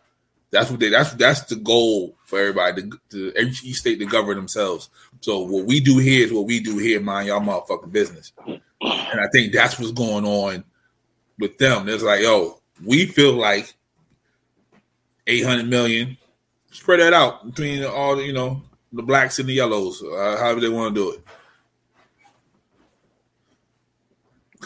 That's 0.51 0.71
what 0.71 0.81
they. 0.81 0.89
That's 0.89 1.13
that's 1.13 1.43
the 1.43 1.57
goal 1.57 2.17
for 2.25 2.39
everybody 2.39 2.83
to, 2.83 3.01
to 3.11 3.33
every 3.37 3.53
each 3.63 3.77
state 3.77 3.99
to 3.99 4.07
govern 4.07 4.37
themselves. 4.37 4.89
So 5.21 5.41
what 5.41 5.65
we 5.65 5.81
do 5.81 5.99
here 5.99 6.27
is 6.27 6.33
what 6.33 6.47
we 6.47 6.61
do 6.61 6.79
here. 6.79 7.01
Mind 7.01 7.29
y'all 7.29 7.41
motherfucking 7.41 7.93
business. 7.93 8.33
And 8.47 9.21
I 9.21 9.27
think 9.33 9.53
that's 9.53 9.79
what's 9.79 9.93
going 9.93 10.25
on 10.25 10.65
with 11.39 11.59
them. 11.59 11.89
It's 11.89 12.03
like, 12.03 12.23
yo, 12.23 12.61
we 12.85 13.07
feel 13.07 13.33
like 13.33 13.75
eight 15.27 15.45
hundred 15.45 15.69
million 15.69 16.17
spread 16.71 17.01
that 17.01 17.13
out 17.13 17.45
between 17.45 17.85
all 17.85 18.17
the, 18.17 18.25
you 18.25 18.33
know 18.33 18.63
the 18.93 19.03
blacks 19.03 19.39
and 19.39 19.49
the 19.49 19.53
yellows, 19.53 20.03
uh, 20.03 20.37
however 20.39 20.61
they 20.61 20.69
want 20.69 20.95
to 20.95 21.01
do 21.01 21.13
it. 21.13 21.23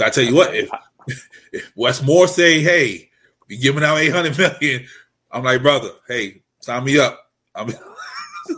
I 0.01 0.11
tell 0.11 0.25
you 0.25 0.35
what, 0.35 0.55
if, 0.55 0.71
if 1.53 1.73
Westmore 1.75 2.29
say, 2.29 2.61
"Hey, 2.61 3.11
we 3.49 3.57
giving 3.57 3.83
out 3.83 3.99
eight 3.99 4.13
hundred 4.13 4.39
million, 4.39 4.87
I'm 5.31 5.43
like, 5.43 5.63
brother, 5.63 5.91
hey, 6.07 6.43
sign 6.61 6.85
me 6.85 6.99
up. 6.99 7.19
I'm, 7.55 7.73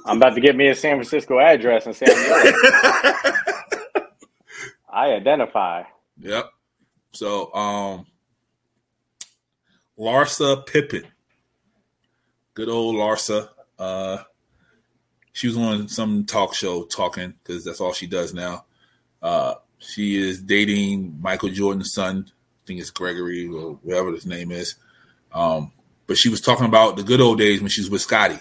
I'm 0.07 0.17
about 0.19 0.35
to 0.35 0.41
get 0.41 0.57
me 0.57 0.69
a 0.69 0.75
San 0.75 0.97
Francisco 0.97 1.39
address 1.39 1.87
and 1.87 1.95
say 1.95 2.07
I'm. 2.09 3.35
I 4.89 5.13
identify. 5.13 5.83
yep. 6.19 6.51
So, 7.13 7.53
um, 7.55 8.07
Larsa 9.99 10.67
Pippen, 10.67 11.05
good 12.55 12.69
old 12.69 12.97
Larsa. 12.97 13.49
Uh, 13.79 14.19
she 15.33 15.49
was 15.49 15.57
on 15.57 15.89
some 15.89 16.25
talk 16.25 16.55
show 16.55 16.85
talking 16.85 17.35
because 17.43 17.65
that's 17.65 17.81
all 17.81 17.93
she 17.93 18.07
does 18.07 18.33
now. 18.35 18.65
Uh, 19.21 19.55
she 19.79 20.17
is 20.17 20.41
dating 20.41 21.19
Michael 21.21 21.51
Jordan's 21.51 21.93
son. 21.93 22.27
I 22.29 22.67
think 22.67 22.81
it's 22.81 22.91
Gregory 22.91 23.49
or 23.49 23.75
whatever 23.83 24.13
his 24.13 24.27
name 24.27 24.51
is. 24.51 24.77
Um, 25.33 25.73
but 26.07 26.17
she 26.17 26.29
was 26.29 26.41
talking 26.41 26.67
about 26.67 26.97
the 26.97 27.03
good 27.03 27.21
old 27.21 27.39
days 27.39 27.61
when 27.61 27.69
she 27.69 27.81
was 27.81 27.91
with 27.91 28.03
Scottie. 28.03 28.39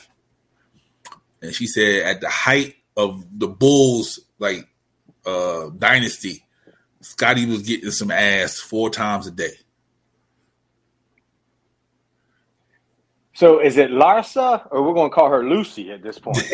And 1.43 1.53
she 1.53 1.67
said 1.67 2.03
at 2.03 2.21
the 2.21 2.29
height 2.29 2.73
of 2.97 3.23
the 3.37 3.47
Bulls 3.47 4.19
like 4.39 4.67
uh 5.25 5.69
dynasty, 5.77 6.43
Scottie 7.01 7.45
was 7.45 7.61
getting 7.61 7.91
some 7.91 8.09
ass 8.11 8.59
four 8.59 8.89
times 8.89 9.27
a 9.27 9.31
day. 9.31 9.51
So 13.35 13.59
is 13.59 13.77
it 13.77 13.89
Larsa 13.91 14.67
or 14.71 14.83
we're 14.83 14.93
going 14.93 15.09
to 15.09 15.13
call 15.15 15.29
her 15.29 15.43
Lucy 15.43 15.91
at 15.91 16.01
this 16.01 16.17
point? 16.19 16.37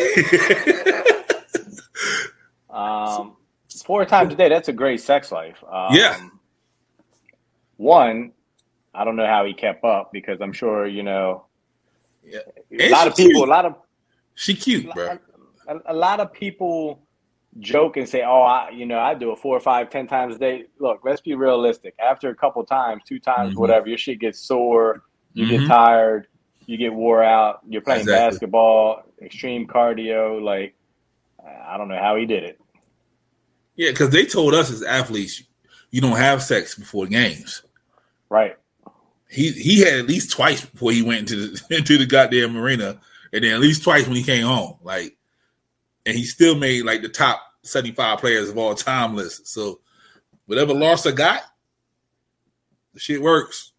Um, 2.70 3.36
four 3.84 4.04
times 4.04 4.32
a 4.32 4.36
day. 4.36 4.48
That's 4.48 4.68
a 4.68 4.72
great 4.72 5.00
sex 5.00 5.32
life. 5.32 5.62
Um, 5.68 5.88
Yeah. 5.92 6.20
One, 7.78 8.30
I 8.94 9.04
don't 9.04 9.16
know 9.16 9.26
how 9.26 9.44
he 9.44 9.54
kept 9.54 9.84
up 9.84 10.12
because 10.12 10.40
I'm 10.40 10.52
sure 10.52 10.86
you 10.86 11.02
know 11.02 11.46
Yeah. 12.24 12.38
a 12.78 12.90
lot 12.90 13.08
of 13.08 13.16
people. 13.16 13.44
A 13.44 13.46
lot 13.46 13.64
of 13.64 13.74
she 14.34 14.54
cute, 14.54 14.92
bro. 14.94 15.18
a, 15.68 15.76
a 15.86 15.94
lot 15.94 16.20
of 16.20 16.32
people 16.32 17.02
joke 17.58 17.96
and 17.96 18.08
say, 18.08 18.22
"Oh, 18.22 18.42
I, 18.42 18.70
you 18.70 18.86
know, 18.86 18.98
I 18.98 19.14
do 19.14 19.32
it 19.32 19.38
four 19.38 19.56
or 19.56 19.60
five, 19.60 19.90
ten 19.90 20.06
times 20.06 20.36
a 20.36 20.38
day." 20.38 20.64
Look, 20.78 21.00
let's 21.04 21.20
be 21.20 21.34
realistic. 21.34 21.94
After 21.98 22.30
a 22.30 22.34
couple 22.34 22.64
times, 22.64 23.02
two 23.06 23.18
times, 23.18 23.54
Mhm. 23.54 23.58
whatever, 23.58 23.88
your 23.88 23.98
shit 23.98 24.18
gets 24.20 24.38
sore. 24.40 25.02
You 25.34 25.46
Mhm. 25.46 25.50
get 25.60 25.66
tired. 25.68 26.26
You 26.66 26.76
get 26.76 26.92
wore 26.94 27.22
out. 27.24 27.60
You're 27.68 27.82
playing 27.82 28.02
Exactly. 28.02 28.30
basketball, 28.30 29.02
extreme 29.20 29.66
cardio. 29.66 30.40
Like, 30.40 30.74
I 31.66 31.76
don't 31.76 31.88
know 31.88 31.98
how 31.98 32.16
he 32.16 32.26
did 32.26 32.44
it. 32.44 32.60
Yeah, 33.76 33.90
because 33.90 34.10
they 34.10 34.24
told 34.26 34.54
us 34.54 34.70
as 34.70 34.82
athletes, 34.82 35.42
you 35.90 36.00
don't 36.00 36.16
have 36.16 36.42
sex 36.42 36.74
before 36.76 37.06
games. 37.06 37.62
Right. 38.28 38.56
He 39.28 39.50
he 39.52 39.80
had 39.80 39.94
at 40.00 40.06
least 40.06 40.30
twice 40.32 40.64
before 40.64 40.92
he 40.92 41.02
went 41.02 41.20
into 41.20 41.36
the 41.36 41.62
into 41.76 41.98
the 41.98 42.06
goddamn 42.06 42.56
arena, 42.56 43.00
and 43.32 43.44
then 43.44 43.52
at 43.54 43.60
least 43.60 43.82
twice 43.84 44.06
when 44.06 44.16
he 44.16 44.22
came 44.22 44.44
home. 44.44 44.76
Like, 44.82 45.16
and 46.06 46.16
he 46.16 46.24
still 46.24 46.54
made 46.56 46.84
like 46.84 47.02
the 47.02 47.08
top 47.08 47.40
seventy 47.62 47.92
five 47.92 48.18
players 48.18 48.48
of 48.48 48.58
all 48.58 48.74
time 48.74 49.14
list. 49.16 49.46
So 49.48 49.80
whatever 50.46 50.72
Larsa 50.74 51.14
got, 51.14 51.42
the 52.94 53.00
shit 53.00 53.20
works. 53.22 53.72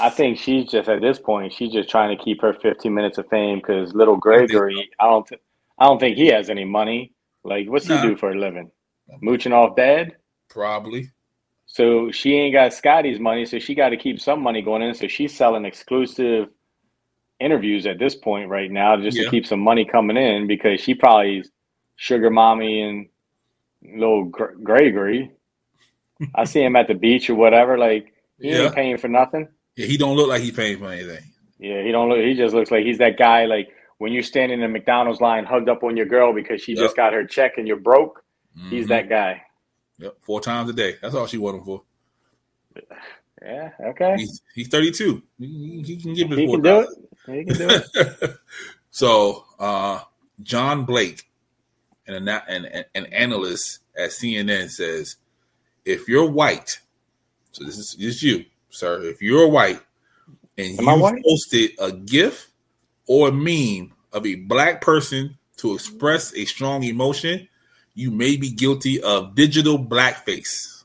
I 0.00 0.10
think 0.10 0.38
she's 0.38 0.68
just 0.70 0.88
at 0.88 1.00
this 1.00 1.18
point. 1.18 1.52
She's 1.52 1.72
just 1.72 1.88
trying 1.88 2.16
to 2.16 2.22
keep 2.24 2.40
her 2.42 2.52
15 2.52 2.92
minutes 2.92 3.18
of 3.18 3.28
fame 3.28 3.58
because 3.58 3.94
little 3.94 4.16
Gregory. 4.16 4.90
I 4.98 5.04
don't. 5.04 5.26
Th- 5.26 5.40
I 5.78 5.84
don't 5.84 6.00
think 6.00 6.16
he 6.16 6.26
has 6.28 6.48
any 6.50 6.64
money. 6.64 7.12
Like, 7.44 7.68
what's 7.68 7.86
Nah. 7.86 8.00
he 8.02 8.08
do 8.08 8.16
for 8.16 8.30
a 8.32 8.34
living? 8.34 8.70
Mooching 9.20 9.52
off 9.52 9.76
dad. 9.76 10.16
Probably. 10.48 11.10
So 11.66 12.10
she 12.10 12.34
ain't 12.34 12.54
got 12.54 12.72
Scottie's 12.72 13.20
money, 13.20 13.44
so 13.46 13.58
she 13.58 13.74
got 13.74 13.90
to 13.90 13.96
keep 13.96 14.18
some 14.20 14.40
money 14.42 14.62
going 14.62 14.82
in. 14.82 14.94
So 14.94 15.06
she's 15.06 15.36
selling 15.36 15.64
exclusive 15.64 16.48
interviews 17.40 17.86
at 17.86 17.98
this 17.98 18.14
point 18.14 18.48
right 18.48 18.70
now 18.70 18.96
just 18.96 19.16
Yeah. 19.16 19.24
to 19.24 19.30
keep 19.30 19.46
some 19.46 19.60
money 19.60 19.84
coming 19.84 20.16
in 20.16 20.46
because 20.46 20.80
she 20.80 20.94
probably 20.94 21.44
sugar 21.96 22.30
mommy 22.30 22.82
and 22.82 23.08
little 23.98 24.24
Gr- 24.24 24.54
Gregory. 24.62 25.30
I 26.34 26.44
see 26.44 26.62
him 26.62 26.76
at 26.76 26.88
the 26.88 26.94
beach 26.94 27.28
or 27.28 27.34
whatever. 27.34 27.76
Like 27.78 28.12
he 28.40 28.50
Yeah. 28.50 28.64
ain't 28.64 28.74
paying 28.74 28.96
for 28.98 29.08
nothing. 29.08 29.48
Yeah, 29.76 29.86
he 29.86 29.96
don't 29.98 30.16
look 30.16 30.28
like 30.28 30.42
he 30.42 30.50
paying 30.52 30.78
for 30.78 30.90
anything. 30.90 31.22
Yeah, 31.58 31.82
he 31.82 31.92
don't 31.92 32.08
look. 32.08 32.18
He 32.20 32.34
just 32.34 32.54
looks 32.54 32.70
like 32.70 32.84
he's 32.86 32.98
that 32.98 33.18
guy. 33.18 33.44
Like 33.44 33.68
when 33.98 34.12
you're 34.12 34.22
standing 34.22 34.62
in 34.62 34.72
McDonald's 34.72 35.20
line, 35.20 35.44
hugged 35.44 35.68
up 35.68 35.82
on 35.84 35.96
your 35.96 36.06
girl 36.06 36.32
because 36.32 36.62
she 36.62 36.72
Yep. 36.74 36.82
just 36.82 36.96
got 36.96 37.12
her 37.12 37.24
check 37.26 37.58
and 37.58 37.66
you're 37.68 37.76
broke. 37.78 38.22
He's 38.70 38.86
Mhm. 38.86 38.88
that 38.88 39.08
guy. 39.10 39.42
Yep, 39.98 40.16
four 40.20 40.40
times 40.40 40.70
a 40.70 40.72
day. 40.72 40.96
That's 41.02 41.14
all 41.14 41.26
she 41.26 41.38
want 41.38 41.58
him 41.58 41.64
for. 41.64 41.82
Yeah. 43.42 43.70
Okay. 43.80 44.14
He's 44.16 44.42
he's 44.54 44.68
thirty 44.68 44.90
two. 44.90 45.22
He, 45.38 45.82
he 45.86 45.96
can 46.00 46.14
give 46.14 46.32
it. 46.32 46.38
He 46.38 46.46
four 46.46 46.56
can 46.56 46.62
do 46.64 46.80
it. 46.80 46.88
It. 47.28 48.36
so, 48.90 49.44
uh, 49.58 50.00
John 50.42 50.84
Blake, 50.84 51.24
an, 52.06 52.28
an, 52.28 52.84
an 52.94 53.06
analyst 53.06 53.80
at 53.96 54.10
CNN, 54.10 54.70
says 54.70 55.16
if 55.84 56.08
you're 56.08 56.28
white, 56.28 56.80
so 57.52 57.64
this 57.64 57.78
is 57.78 57.94
just 57.94 58.22
you, 58.22 58.44
sir. 58.70 59.02
If 59.04 59.22
you're 59.22 59.48
white 59.48 59.80
and 60.58 60.78
Am 60.78 61.00
you 61.00 61.22
posted 61.24 61.70
a 61.78 61.92
GIF 61.92 62.50
or 63.06 63.28
a 63.28 63.32
meme 63.32 63.92
of 64.12 64.26
a 64.26 64.34
black 64.34 64.80
person 64.80 65.38
to 65.58 65.74
express 65.74 66.34
a 66.34 66.44
strong 66.44 66.82
emotion, 66.82 67.48
you 67.94 68.10
may 68.10 68.36
be 68.36 68.50
guilty 68.50 69.02
of 69.02 69.34
digital 69.34 69.78
blackface. 69.78 70.84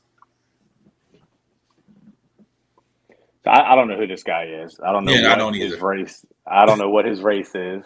I, 3.44 3.72
I 3.72 3.74
don't 3.74 3.88
know 3.88 3.96
who 3.96 4.06
this 4.06 4.22
guy 4.22 4.44
is. 4.44 4.78
I 4.80 4.92
don't 4.92 5.04
know 5.04 5.12
yeah, 5.12 5.32
I 5.32 5.36
don't 5.36 5.52
his 5.54 5.74
either. 5.74 5.84
race 5.84 6.24
I 6.46 6.66
don't 6.66 6.78
know 6.78 6.90
what 6.90 7.04
his 7.04 7.20
race 7.22 7.54
is. 7.54 7.84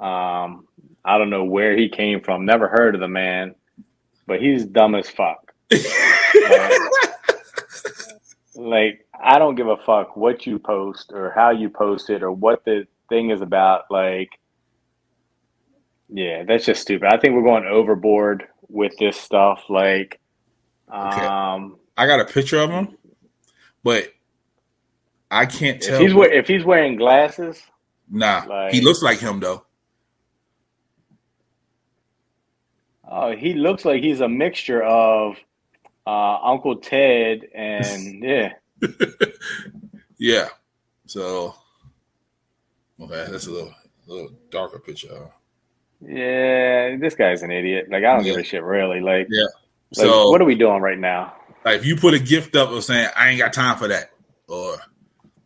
Um, 0.00 0.66
I 1.04 1.18
don't 1.18 1.30
know 1.30 1.44
where 1.44 1.76
he 1.76 1.88
came 1.88 2.20
from. 2.20 2.44
Never 2.44 2.68
heard 2.68 2.94
of 2.94 3.00
the 3.00 3.08
man, 3.08 3.54
but 4.26 4.40
he's 4.40 4.64
dumb 4.64 4.94
as 4.94 5.08
fuck. 5.10 5.52
Like 8.56 9.04
I 9.20 9.38
don't 9.40 9.56
give 9.56 9.66
a 9.66 9.76
fuck 9.78 10.16
what 10.16 10.46
you 10.46 10.58
post 10.60 11.10
or 11.12 11.32
how 11.34 11.50
you 11.50 11.68
post 11.68 12.08
it 12.08 12.22
or 12.22 12.30
what 12.30 12.64
the 12.64 12.86
thing 13.08 13.30
is 13.30 13.40
about. 13.40 13.82
Like, 13.90 14.30
yeah, 16.08 16.44
that's 16.44 16.64
just 16.64 16.82
stupid. 16.82 17.08
I 17.12 17.18
think 17.18 17.34
we're 17.34 17.42
going 17.42 17.64
overboard 17.66 18.44
with 18.68 18.92
this 18.98 19.16
stuff. 19.16 19.64
Like, 19.68 20.20
Okay. 20.88 21.26
um, 21.26 21.78
I 21.96 22.06
got 22.06 22.20
a 22.20 22.24
picture 22.24 22.58
of 22.60 22.70
him, 22.70 22.96
but 23.82 24.12
I 25.32 25.46
can't 25.46 25.78
if 25.82 25.88
tell. 25.88 26.00
he's 26.00 26.14
we- 26.14 26.30
if 26.32 26.46
he's 26.46 26.64
wearing 26.64 26.94
glasses, 26.96 27.60
nah, 28.10 28.44
like- 28.48 28.72
he 28.72 28.80
looks 28.80 29.02
like 29.02 29.18
him 29.18 29.40
though. 29.40 29.64
oh, 33.08 33.34
he 33.36 33.54
looks 33.54 33.84
like 33.84 34.02
he's 34.02 34.20
a 34.20 34.28
mixture 34.28 34.82
of 34.82 35.36
uh, 36.06 36.36
Uncle 36.42 36.76
Ted 36.76 37.48
and 37.54 38.22
yeah. 38.24 38.52
Yeah. 40.16 40.48
So, 41.06 41.54
okay, 43.00 43.26
that's 43.30 43.46
a 43.46 43.50
little, 43.50 43.74
a 44.08 44.10
little 44.10 44.30
darker 44.50 44.78
picture. 44.78 45.08
huh? 45.12 45.26
Yeah, 46.00 46.96
this 46.96 47.14
guy's 47.14 47.42
an 47.42 47.50
idiot. 47.50 47.86
Like 47.90 48.04
I 48.04 48.14
don't 48.14 48.24
give 48.24 48.36
a 48.36 48.44
shit 48.44 48.62
really. 48.62 49.00
Like, 49.00 49.26
Yeah. 49.28 49.42
like, 49.42 50.06
So, 50.06 50.30
what 50.30 50.40
are 50.40 50.44
we 50.46 50.54
doing 50.54 50.80
right 50.80 50.98
now? 50.98 51.34
like, 51.64 51.76
if 51.76 51.84
you 51.84 51.96
put 51.96 52.14
a 52.14 52.18
gift 52.18 52.54
up 52.56 52.70
of 52.70 52.84
saying, 52.84 53.08
"I 53.16 53.30
ain't 53.30 53.38
got 53.38 53.52
time 53.52 53.76
for 53.76 53.88
that," 53.88 54.12
or 54.48 54.76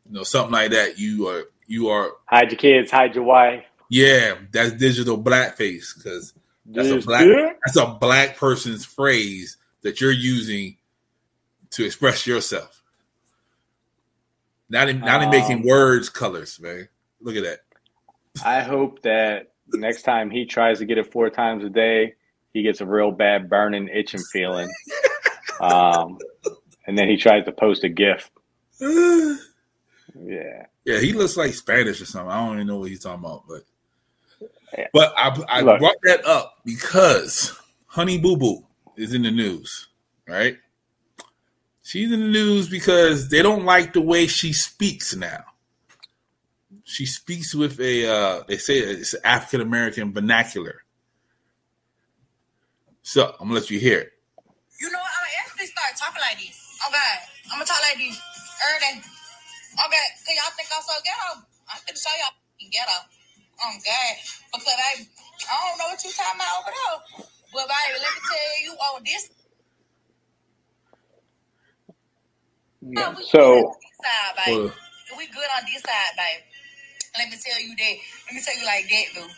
you 0.06 0.12
know, 0.12 0.22
something 0.22 0.52
like 0.52 0.70
that, 0.72 0.98
you 0.98 1.26
are, 1.28 1.44
you 1.68 1.88
are, 1.90 2.10
Hide 2.26 2.50
your 2.50 2.58
kids, 2.58 2.90
hide 2.90 3.14
your 3.14 3.22
wife. 3.24 3.64
yeah, 3.90 4.34
that's 4.50 4.72
digital 4.72 5.16
blackface 5.22 5.94
because 5.96 6.32
That's 6.66 6.88
a 6.90 6.98
black- 7.06 7.24
dick? 7.24 7.58
that's 7.64 7.76
a 7.76 7.86
black 7.86 8.36
person's 8.36 8.84
phrase 8.84 9.56
that 9.82 10.00
you're 10.00 10.10
using 10.10 10.76
to 11.70 11.84
express 11.84 12.26
yourself. 12.26 12.82
They, 14.70 14.92
now 14.92 15.18
they're 15.20 15.30
making 15.30 15.58
Um, 15.58 15.62
words 15.62 16.08
colors, 16.10 16.58
man. 16.60 16.88
Look 17.20 17.36
at 17.36 17.44
that. 17.44 17.60
I 18.44 18.60
hope 18.62 19.00
that 19.02 19.52
next 19.72 20.02
time 20.02 20.30
he 20.30 20.44
tries 20.44 20.78
to 20.80 20.84
get 20.84 20.98
it 20.98 21.10
four 21.10 21.30
times 21.30 21.64
a 21.64 21.70
day, 21.70 22.14
he 22.52 22.62
gets 22.62 22.80
a 22.80 22.86
real 22.86 23.10
bad 23.10 23.48
burning, 23.48 23.88
itching 23.88 24.22
feeling. 24.32 24.68
Um, 25.60 26.18
and 26.86 26.96
then 26.96 27.08
he 27.08 27.16
tries 27.16 27.44
to 27.46 27.50
post 27.50 27.82
a 27.82 27.88
GIF. 27.88 28.30
Yeah. 30.14 30.66
Yeah, 30.84 31.00
he 31.00 31.12
looks 31.12 31.36
like 31.36 31.52
Spanish 31.54 32.00
or 32.00 32.06
something. 32.06 32.30
I 32.30 32.44
don't 32.44 32.54
even 32.56 32.66
know 32.66 32.78
what 32.78 32.88
he's 32.90 33.02
talking 33.02 33.24
about, 33.24 33.44
but 33.48 33.62
Yeah. 34.76 34.86
but 34.92 35.12
I, 35.16 35.28
I 35.48 35.60
Look. 35.62 35.78
brought 35.80 35.96
that 36.04 36.24
up 36.24 36.58
because 36.64 37.58
Honey 37.86 38.18
Boo 38.18 38.36
Boo 38.36 38.64
is 38.96 39.12
in 39.14 39.22
the 39.22 39.30
news, 39.30 39.88
right? 40.26 40.56
She's 41.82 42.12
in 42.12 42.20
the 42.20 42.28
news 42.28 42.68
because 42.68 43.28
they 43.30 43.42
don't 43.42 43.64
like 43.64 43.92
the 43.94 44.00
way 44.02 44.26
she 44.26 44.52
speaks 44.52 45.14
now. 45.16 45.44
She 46.84 47.06
speaks 47.06 47.54
with 47.54 47.80
a 47.80 48.06
uh, 48.06 48.42
they 48.46 48.58
say 48.58 48.78
it's 48.78 49.14
African 49.24 49.60
American 49.62 50.12
vernacular. 50.12 50.82
So 53.02 53.26
I'm 53.40 53.48
gonna 53.48 53.54
let 53.60 53.70
you 53.70 53.78
hear 53.78 54.00
it. 54.00 54.12
You 54.80 54.90
know 54.90 54.98
what? 54.98 55.06
I'm 55.18 55.24
gonna 55.24 55.46
actually 55.46 55.66
start 55.66 55.96
talking 55.98 56.20
like 56.20 56.38
this. 56.38 56.60
Oh 56.84 56.90
God, 56.90 57.18
I'm 57.52 57.58
gonna 57.58 57.64
talk 57.64 57.78
like 57.88 57.98
this. 57.98 58.20
Everything. 58.68 59.02
Okay, 59.78 60.06
cause 60.26 60.34
y'all 60.34 60.54
think 60.58 60.68
I'm 60.74 60.82
so 60.82 60.96
ghetto. 61.06 61.46
I'm 61.70 61.78
gonna 61.86 61.98
show 61.98 62.14
y'all 62.18 62.34
fucking 62.34 62.70
ghetto. 62.74 62.98
I'm 63.62 63.78
God. 63.78 64.14
Because 64.52 64.78
I, 64.78 64.90
I 65.02 65.54
don't 65.68 65.78
know 65.78 65.88
what 65.90 66.02
you 66.02 66.10
talking 66.10 66.38
about 66.38 66.62
over 66.62 66.72
there. 66.74 66.98
But 67.52 67.66
baby, 67.66 67.98
let 68.02 68.10
me 68.14 68.20
tell 68.26 68.54
you 68.62 68.72
on 68.74 69.02
this. 69.04 69.24
Yeah. 72.80 73.06
Oh, 73.06 73.10
we 73.10 73.22
good 73.22 73.30
So, 73.30 73.42
on 73.66 73.76
this 73.82 73.96
side, 74.02 74.34
baby. 74.46 74.58
Well, 74.58 75.18
we 75.18 75.26
good 75.26 75.50
on 75.56 75.64
this 75.66 75.82
side, 75.82 76.14
baby. 76.16 76.44
Let 77.18 77.30
me 77.30 77.36
tell 77.38 77.60
you 77.60 77.74
that. 77.76 77.96
Let 78.26 78.34
me 78.34 78.40
tell 78.44 78.58
you 78.58 78.64
like 78.66 78.84
that, 78.88 79.06
dude. 79.14 79.30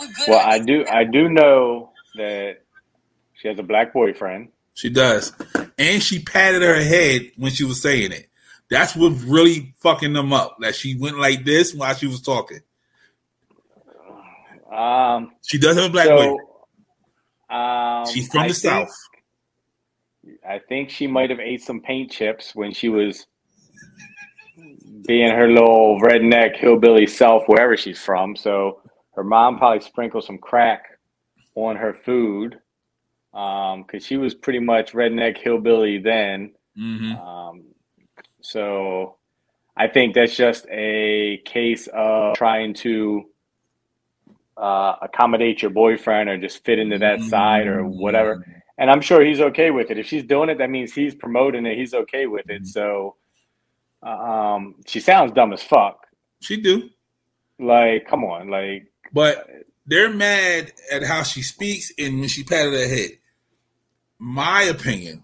We 0.00 0.06
good. 0.06 0.28
well, 0.28 0.46
I 0.46 0.58
do, 0.58 0.84
side. 0.84 0.94
I 0.94 1.04
do 1.04 1.28
know 1.28 1.92
that 2.14 2.62
she 3.34 3.48
has 3.48 3.58
a 3.58 3.62
black 3.62 3.92
boyfriend. 3.92 4.48
She 4.74 4.90
does. 4.90 5.32
And 5.78 6.02
she 6.02 6.20
patted 6.22 6.62
her 6.62 6.80
head 6.80 7.32
when 7.36 7.52
she 7.52 7.64
was 7.64 7.82
saying 7.82 8.12
it. 8.12 8.27
That's 8.70 8.94
what 8.94 9.12
really 9.26 9.74
fucking 9.80 10.12
them 10.12 10.32
up. 10.32 10.56
That 10.60 10.74
she 10.74 10.96
went 10.96 11.18
like 11.18 11.44
this 11.44 11.74
while 11.74 11.94
she 11.94 12.06
was 12.06 12.20
talking. 12.20 12.60
Um, 14.70 15.32
She 15.46 15.58
does 15.58 15.76
have 15.76 15.86
a 15.86 15.92
black 15.92 16.06
so, 16.06 16.38
um, 17.50 18.06
She's 18.12 18.28
from 18.28 18.42
I 18.42 18.48
the 18.48 18.54
think- 18.54 18.88
south. 18.88 18.94
I 20.46 20.58
think 20.68 20.90
she 20.90 21.06
might 21.06 21.30
have 21.30 21.40
ate 21.40 21.62
some 21.62 21.80
paint 21.80 22.10
chips 22.10 22.54
when 22.54 22.72
she 22.72 22.90
was 22.90 23.26
being 25.06 25.30
her 25.30 25.48
little 25.50 25.98
redneck 26.02 26.56
hillbilly 26.56 27.06
self 27.06 27.44
wherever 27.46 27.76
she's 27.78 27.98
from. 27.98 28.36
So 28.36 28.82
her 29.14 29.24
mom 29.24 29.56
probably 29.56 29.80
sprinkled 29.80 30.24
some 30.24 30.36
crack 30.38 30.84
on 31.54 31.76
her 31.76 31.94
food 31.94 32.58
because 33.32 34.04
she 34.04 34.18
was 34.18 34.34
pretty 34.34 34.58
much 34.58 34.92
redneck 34.92 35.38
hillbilly 35.38 35.98
then. 35.98 36.52
hmm 36.76 37.12
Um, 37.14 37.62
so 38.48 39.16
I 39.76 39.88
think 39.88 40.14
that's 40.14 40.34
just 40.34 40.66
a 40.70 41.42
case 41.44 41.86
of 41.92 42.34
trying 42.34 42.72
to 42.74 43.24
uh, 44.56 44.94
accommodate 45.02 45.60
your 45.60 45.70
boyfriend 45.70 46.30
or 46.30 46.38
just 46.38 46.64
fit 46.64 46.78
into 46.78 46.98
that 46.98 47.20
side 47.20 47.66
or 47.66 47.84
whatever. 47.84 48.42
And 48.78 48.90
I'm 48.90 49.02
sure 49.02 49.22
he's 49.22 49.40
okay 49.40 49.70
with 49.70 49.90
it. 49.90 49.98
If 49.98 50.06
she's 50.06 50.24
doing 50.24 50.48
it, 50.48 50.56
that 50.58 50.70
means 50.70 50.94
he's 50.94 51.14
promoting 51.14 51.66
it. 51.66 51.76
He's 51.76 51.92
okay 51.92 52.26
with 52.26 52.48
it. 52.48 52.66
So 52.66 53.16
um, 54.02 54.76
she 54.86 55.00
sounds 55.00 55.32
dumb 55.32 55.52
as 55.52 55.62
fuck. 55.62 56.06
She 56.40 56.58
do. 56.58 56.88
Like, 57.58 58.08
come 58.08 58.24
on, 58.24 58.48
like, 58.48 58.90
But 59.12 59.46
they're 59.84 60.12
mad 60.12 60.72
at 60.90 61.02
how 61.02 61.22
she 61.22 61.42
speaks 61.42 61.92
and 61.98 62.20
when 62.20 62.28
she 62.30 62.44
patted 62.44 62.72
her 62.72 62.88
head. 62.88 63.10
My 64.18 64.62
opinion, 64.62 65.22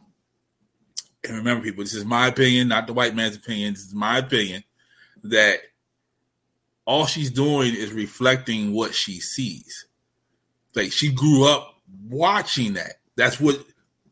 and 1.27 1.37
remember, 1.37 1.65
people, 1.65 1.85
this 1.85 1.95
is 1.95 2.05
my 2.05 2.29
opinion, 2.29 2.69
not 2.69 2.87
the 2.87 2.93
white 2.93 3.15
man's 3.15 3.37
opinion. 3.37 3.75
This 3.75 3.85
is 3.85 3.95
my 3.95 4.19
opinion 4.19 4.65
that 5.25 5.61
all 6.87 7.07
she's 7.07 7.31
doing 7.31 7.75
is 7.75 7.93
reflecting 7.93 8.73
what 8.73 8.95
she 8.95 9.21
sees. 9.21 9.87
Like 10.75 10.93
she 10.93 11.13
grew 11.13 11.47
up 11.47 11.75
watching 12.09 12.75
that. 12.75 12.95
That's 13.17 13.41
what 13.41 13.65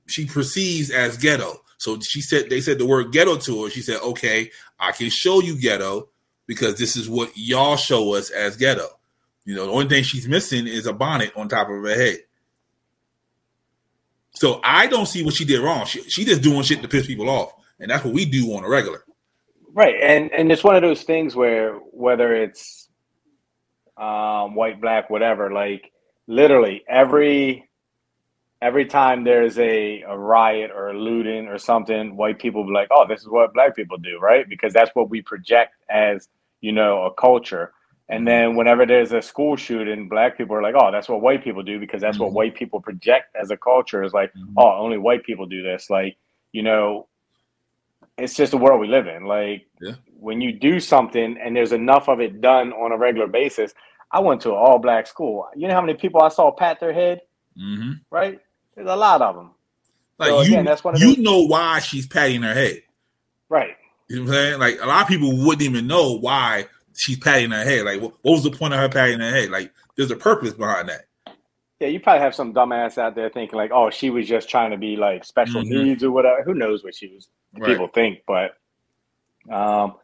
she 0.06 0.26
perceives 0.26 0.90
as 0.90 1.16
ghetto. 1.16 1.60
So 1.78 1.98
she 2.00 2.20
said 2.20 2.48
they 2.48 2.60
said 2.60 2.78
the 2.78 2.86
word 2.86 3.12
ghetto 3.12 3.36
to 3.36 3.64
her. 3.64 3.70
She 3.70 3.82
said, 3.82 4.00
"Okay, 4.00 4.50
I 4.78 4.92
can 4.92 5.10
show 5.10 5.40
you 5.40 5.60
ghetto 5.60 6.08
because 6.46 6.78
this 6.78 6.96
is 6.96 7.08
what 7.08 7.32
y'all 7.34 7.76
show 7.76 8.14
us 8.14 8.30
as 8.30 8.56
ghetto." 8.56 8.86
You 9.44 9.56
know, 9.56 9.66
the 9.66 9.72
only 9.72 9.88
thing 9.88 10.04
she's 10.04 10.28
missing 10.28 10.68
is 10.68 10.86
a 10.86 10.92
bonnet 10.92 11.32
on 11.36 11.48
top 11.48 11.68
of 11.68 11.82
her 11.82 11.94
head. 11.94 12.18
So 14.34 14.60
I 14.64 14.86
don't 14.86 15.06
see 15.06 15.22
what 15.22 15.34
she 15.34 15.44
did 15.44 15.60
wrong. 15.60 15.84
She, 15.86 16.02
she 16.08 16.24
just 16.24 16.42
doing 16.42 16.62
shit 16.62 16.82
to 16.82 16.88
piss 16.88 17.06
people 17.06 17.28
off, 17.28 17.52
and 17.78 17.90
that's 17.90 18.04
what 18.04 18.14
we 18.14 18.24
do 18.24 18.54
on 18.54 18.64
a 18.64 18.68
regular. 18.68 19.04
Right, 19.74 19.94
and 20.02 20.30
and 20.32 20.50
it's 20.50 20.64
one 20.64 20.76
of 20.76 20.82
those 20.82 21.02
things 21.02 21.34
where 21.34 21.74
whether 21.92 22.34
it's 22.34 22.88
um, 23.96 24.54
white, 24.54 24.80
black, 24.80 25.10
whatever, 25.10 25.50
like 25.52 25.90
literally 26.26 26.82
every 26.88 27.68
every 28.60 28.86
time 28.86 29.24
there's 29.24 29.58
a, 29.58 30.02
a 30.02 30.16
riot 30.16 30.70
or 30.74 30.90
a 30.90 30.98
looting 30.98 31.48
or 31.48 31.58
something, 31.58 32.16
white 32.16 32.38
people 32.38 32.64
be 32.64 32.72
like, 32.72 32.88
"Oh, 32.90 33.06
this 33.06 33.20
is 33.20 33.28
what 33.28 33.52
black 33.54 33.76
people 33.76 33.98
do," 33.98 34.18
right? 34.18 34.48
Because 34.48 34.72
that's 34.72 34.90
what 34.94 35.10
we 35.10 35.22
project 35.22 35.74
as 35.90 36.28
you 36.60 36.72
know 36.72 37.04
a 37.04 37.14
culture. 37.14 37.72
And 38.12 38.28
then 38.28 38.56
whenever 38.56 38.84
there's 38.84 39.12
a 39.12 39.22
school 39.22 39.56
shooting, 39.56 40.08
black 40.08 40.36
people 40.36 40.54
are 40.54 40.62
like, 40.62 40.74
"Oh, 40.76 40.92
that's 40.92 41.08
what 41.08 41.22
white 41.22 41.42
people 41.42 41.62
do," 41.62 41.80
because 41.80 42.00
that's 42.00 42.18
what 42.18 42.30
Mhm. 42.30 42.34
white 42.34 42.54
people 42.54 42.80
project 42.80 43.34
as 43.34 43.50
a 43.50 43.56
culture. 43.56 44.02
Is 44.02 44.12
like, 44.12 44.32
Mhm. 44.34 44.52
"Oh, 44.58 44.72
only 44.84 44.98
white 44.98 45.24
people 45.24 45.46
do 45.46 45.62
this." 45.62 45.88
Like, 45.88 46.16
you 46.52 46.62
know, 46.62 47.06
it's 48.18 48.34
just 48.34 48.50
the 48.52 48.58
world 48.58 48.80
we 48.80 48.86
live 48.86 49.06
in. 49.06 49.24
Like 49.24 49.66
Yeah. 49.80 49.94
when 50.20 50.40
you 50.42 50.52
do 50.52 50.78
something 50.78 51.38
and 51.38 51.56
there's 51.56 51.72
enough 51.72 52.08
of 52.08 52.20
it 52.20 52.40
done 52.40 52.72
on 52.74 52.92
a 52.92 52.96
regular 52.98 53.26
basis. 53.26 53.72
I 54.10 54.20
went 54.20 54.42
to 54.42 54.50
an 54.50 54.56
all 54.56 54.78
black 54.78 55.06
school. 55.06 55.48
You 55.56 55.66
know 55.68 55.74
how 55.74 55.80
many 55.80 55.94
people 55.94 56.22
I 56.22 56.28
saw 56.28 56.50
pat 56.50 56.80
their 56.80 56.92
head, 56.92 57.22
Mm-hmm. 57.58 57.92
right? 58.10 58.38
There's 58.74 58.88
a 58.88 58.96
lot 58.96 59.22
of 59.22 59.36
them. 59.36 59.50
Like 60.18 60.28
So, 60.28 60.40
you, 60.42 60.48
again, 60.52 60.64
that's 60.66 60.84
one 60.84 60.94
of 60.94 61.00
you 61.00 61.14
those- 61.16 61.18
know 61.18 61.40
why 61.46 61.78
she's 61.80 62.06
patting 62.06 62.42
her 62.42 62.52
head. 62.52 62.82
Right. 63.48 63.76
You 64.08 64.16
know 64.16 64.22
what 64.24 64.28
I'm 64.28 64.34
saying? 64.34 64.60
Like 64.60 64.78
a 64.82 64.86
lot 64.86 65.02
of 65.02 65.08
people 65.08 65.30
wouldn't 65.46 65.62
even 65.62 65.86
know 65.86 66.18
why 66.18 66.66
she's 66.94 67.18
patting 67.18 67.50
her 67.50 67.64
head. 67.64 67.84
Like, 67.84 68.00
what, 68.00 68.12
what 68.22 68.32
was 68.32 68.42
the 68.44 68.50
point 68.50 68.74
of 68.74 68.80
her 68.80 68.88
patting 68.88 69.20
her 69.20 69.30
head? 69.30 69.50
Like, 69.50 69.72
there's 69.96 70.10
a 70.10 70.16
purpose 70.16 70.52
behind 70.54 70.88
that. 70.88 71.06
Yeah, 71.80 71.88
you 71.88 71.98
probably 72.00 72.20
have 72.20 72.34
some 72.34 72.54
dumbass 72.54 72.96
out 72.98 73.14
there 73.16 73.28
thinking 73.28 73.56
like, 73.56 73.72
oh, 73.72 73.90
she 73.90 74.10
was 74.10 74.28
just 74.28 74.48
trying 74.48 74.70
to 74.70 74.76
be 74.76 74.94
like 74.96 75.24
special 75.24 75.62
Mhm. 75.62 75.84
needs 75.84 76.04
or 76.04 76.12
whatever. 76.12 76.42
Who 76.44 76.54
knows 76.54 76.84
what 76.84 76.94
she 76.94 77.08
was 77.08 77.28
Right. 77.58 77.70
people 77.70 77.88
think, 77.88 78.20
but 78.26 78.52
Um, 79.52 79.96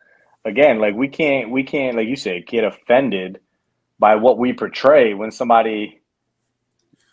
again, 0.44 0.80
like 0.80 0.94
we 0.96 1.06
can't 1.06 1.50
we 1.50 1.62
can't 1.62 1.96
like 1.96 2.08
you 2.08 2.16
said 2.16 2.46
get 2.48 2.64
offended 2.64 3.38
by 4.00 4.16
what 4.16 4.36
we 4.38 4.52
portray 4.52 5.14
when 5.14 5.30
somebody 5.30 6.00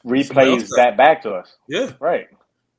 replays 0.06 0.68
that 0.76 0.98
back 0.98 1.22
to 1.24 1.34
us. 1.34 1.56
Yeah. 1.68 1.92
Right. 2.00 2.28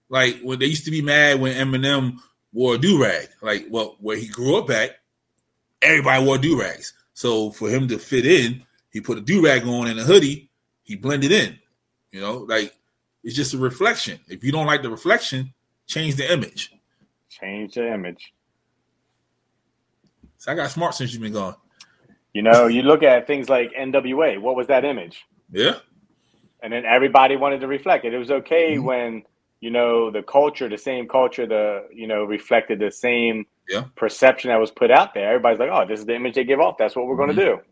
Like 0.09 0.41
when 0.43 0.59
they 0.59 0.67
used 0.67 0.85
to 0.85 0.91
be 0.91 1.03
mad 1.03 1.41
when 1.41 1.55
Eminem 1.55 2.19
wore 2.53 2.75
a 2.75 2.79
do 2.79 3.01
rag. 3.03 3.29
Like, 3.43 3.67
well, 3.71 3.97
where 4.01 4.17
he 4.17 4.29
grew 4.29 4.57
up 4.57 4.71
at, 4.71 4.97
everybody 5.87 6.25
wore 6.25 6.39
do 6.39 6.61
rags. 6.61 6.93
So 7.15 7.51
for 7.51 7.69
him 7.71 7.89
to 7.89 7.99
fit 7.99 8.27
in, 8.27 8.63
he 8.91 9.01
put 9.01 9.19
a 9.19 9.21
do 9.21 9.45
rag 9.45 9.65
on 9.67 9.87
and 9.87 9.99
a 9.99 10.03
hoodie. 10.05 10.51
He 10.83 10.97
blended 10.97 11.33
in. 11.33 11.59
You 12.11 12.21
know, 12.21 12.39
like 12.39 12.75
it's 13.25 13.35
just 13.35 13.55
a 13.55 13.59
reflection. 13.59 14.19
If 14.29 14.45
you 14.45 14.53
don't 14.53 14.67
like 14.67 14.83
the 14.83 14.91
reflection, 14.91 15.53
change 15.87 16.17
the 16.17 16.31
image. 16.33 16.73
Change 17.29 17.75
the 17.75 17.93
image. 17.93 18.33
So 20.39 20.53
I 20.53 20.55
got 20.55 20.71
smart 20.71 20.95
since 20.95 21.13
you've 21.13 21.23
been 21.23 21.33
gone. 21.33 21.57
You 22.33 22.43
know, 22.43 22.67
you 22.67 22.83
look 22.83 23.03
at 23.03 23.27
things 23.27 23.49
like 23.49 23.73
NWA. 23.73 24.41
What 24.41 24.57
was 24.57 24.67
that 24.67 24.85
image? 24.85 25.25
Yeah. 25.51 25.77
And 26.63 26.73
then 26.73 26.85
everybody 26.85 27.37
wanted 27.37 27.61
to 27.61 27.67
reflect 27.67 28.05
it. 28.05 28.13
It 28.15 28.19
was 28.19 28.31
okay 28.31 28.77
Mhm. 28.77 28.83
when 28.85 29.23
you 29.61 29.71
know 29.71 30.11
the 30.11 30.23
culture, 30.23 30.69
the 30.69 30.79
same 30.79 31.09
culture, 31.09 31.47
the 31.47 31.89
you 31.93 32.07
know 32.07 32.25
reflected 32.25 32.79
the 32.79 32.91
same 32.91 33.47
Yeah. 33.69 33.85
perception 33.97 34.51
that 34.51 34.61
was 34.61 34.71
put 34.71 34.91
out 34.91 35.13
there. 35.15 35.29
Everybody's 35.29 35.59
like, 35.59 35.71
"Oh, 35.73 35.85
this 35.87 36.01
is 36.01 36.07
the 36.07 36.15
image 36.15 36.35
they 36.35 36.45
give 36.45 36.61
off. 36.61 36.79
That's 36.79 36.95
what 36.95 37.07
we're 37.07 37.17
going 37.17 37.35
to 37.35 37.41
mm-hmm. 37.43 37.63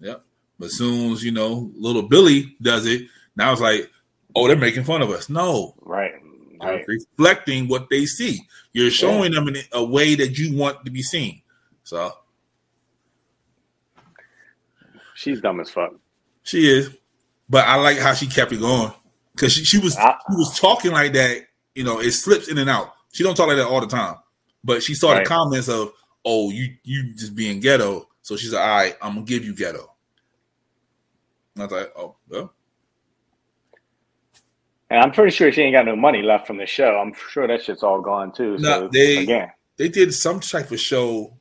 do." 0.00 0.06
Yeah. 0.06 0.14
But 0.58 0.70
soon 0.70 1.12
as 1.12 1.22
you 1.24 1.30
know, 1.32 1.70
little 1.76 2.02
Billy 2.02 2.56
does 2.60 2.84
it, 2.86 3.02
now 3.36 3.52
it's 3.52 3.60
like, 3.60 3.90
oh, 4.34 4.48
they're 4.48 4.56
making 4.56 4.84
fun 4.84 5.02
of 5.02 5.10
us. 5.10 5.28
No, 5.28 5.74
Right. 5.82 6.12
Right. 6.60 6.84
reflecting 6.88 7.68
what 7.68 7.88
they 7.88 8.04
see. 8.06 8.40
You're 8.72 8.90
showing 8.90 9.32
them 9.32 9.46
in 9.48 9.56
a 9.72 9.84
way 9.84 10.16
that 10.16 10.36
you 10.36 10.56
want 10.56 10.84
to 10.84 10.90
be 10.90 11.02
seen. 11.02 11.42
So 11.84 12.12
She's 15.14 15.40
dumb 15.40 15.60
as 15.60 15.70
fuck. 15.70 15.94
she 16.42 16.68
is, 16.68 16.90
but 17.48 17.64
I 17.66 17.76
like 17.76 17.98
how 17.98 18.14
she 18.14 18.26
kept 18.26 18.52
it 18.52 18.60
going 18.60 18.92
because 19.32 19.52
she, 19.52 19.64
she 19.64 19.78
was 19.78 19.96
I- 19.96 20.18
she 20.28 20.36
was 20.36 20.58
talking 20.58 20.92
like 20.92 21.12
that. 21.14 21.46
You 21.74 21.84
know, 21.84 22.00
it 22.00 22.10
slips 22.12 22.48
in 22.48 22.58
and 22.58 22.68
out. 22.68 22.92
She 23.12 23.22
don't 23.22 23.36
talk 23.36 23.46
like 23.48 23.56
that 23.56 23.66
all 23.66 23.80
the 23.80 23.86
time, 23.86 24.16
but 24.64 24.82
she 24.82 24.94
saw 24.94 25.12
Right. 25.12 25.24
the 25.24 25.28
comments 25.28 25.68
of, 25.68 25.92
"Oh, 26.24 26.50
you 26.50 26.74
you 26.84 27.14
just 27.14 27.34
being 27.34 27.60
ghetto." 27.60 28.08
So 28.22 28.36
she's 28.36 28.52
like, 28.52 28.62
"All 28.62 28.76
right, 28.76 28.96
I'm 29.02 29.14
gonna 29.14 29.26
give 29.26 29.44
you 29.44 29.54
ghetto." 29.54 29.94
And 31.54 31.62
I 31.62 31.66
was 31.66 31.72
like, 31.72 31.92
"Oh, 31.96 32.16
well, 32.28 32.52
And 34.90 35.00
I'm 35.02 35.12
pretty 35.12 35.30
sure 35.36 35.52
she 35.52 35.60
ain't 35.62 35.74
got 35.74 35.84
no 35.84 35.94
money 35.96 36.22
left 36.22 36.46
from 36.46 36.56
the 36.56 36.64
show. 36.66 36.96
I'm 36.98 37.12
sure 37.30 37.46
that 37.46 37.62
shit's 37.62 37.82
all 37.82 38.00
gone 38.00 38.32
too. 38.32 38.58
So 38.58 38.62
No, 38.62 38.88
they- 38.88 39.18
again, 39.18 39.52
they 39.76 39.88
did 39.90 40.14
some 40.14 40.40
type 40.40 40.70
of 40.70 40.80
show 40.80 41.36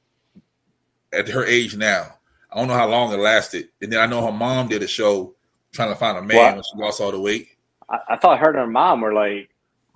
at 1.14 1.30
her 1.30 1.46
age 1.46 1.76
now. 1.78 2.18
I 2.52 2.58
don't 2.60 2.68
know 2.68 2.74
how 2.74 2.90
long 2.90 3.14
it 3.14 3.18
lasted. 3.18 3.70
And 3.82 3.92
then 3.94 4.02
I 4.02 4.06
know 4.06 4.26
her 4.26 4.34
mom 4.34 4.68
did 4.68 4.84
a 4.84 4.88
show 4.88 5.34
trying 5.72 5.90
to 5.90 5.96
find 5.96 6.18
a 6.18 6.22
man 6.22 6.38
What? 6.38 6.54
when 6.56 6.64
she 6.64 6.72
lost 6.84 7.00
all 7.00 7.12
the 7.12 7.20
weight. 7.22 7.48
I, 7.90 8.00
I 8.10 8.18
thought 8.18 8.40
her 8.40 8.50
and 8.50 8.58
her 8.58 8.68
mom 8.68 9.00
were 9.00 9.14
like, 9.14 9.50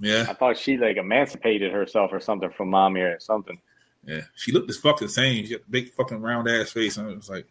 I 0.04 0.34
thought 0.34 0.58
she 0.58 0.78
like 0.78 0.98
emancipated 0.98 1.72
herself 1.72 2.12
or 2.12 2.20
something 2.20 2.50
from 2.52 2.70
mommy 2.70 3.02
or 3.02 3.20
something. 3.20 3.60
yeah. 4.06 4.22
She 4.36 4.52
looked 4.52 4.70
as 4.70 4.78
fucking 4.78 5.10
same. 5.10 5.46
She 5.46 5.54
had 5.54 5.62
a 5.62 5.70
big 5.72 5.90
fucking 5.90 6.22
round 6.22 6.50
ass 6.50 6.72
face, 6.72 6.98
and 6.98 7.10
it 7.10 7.16
was 7.16 7.30
like, 7.30 7.46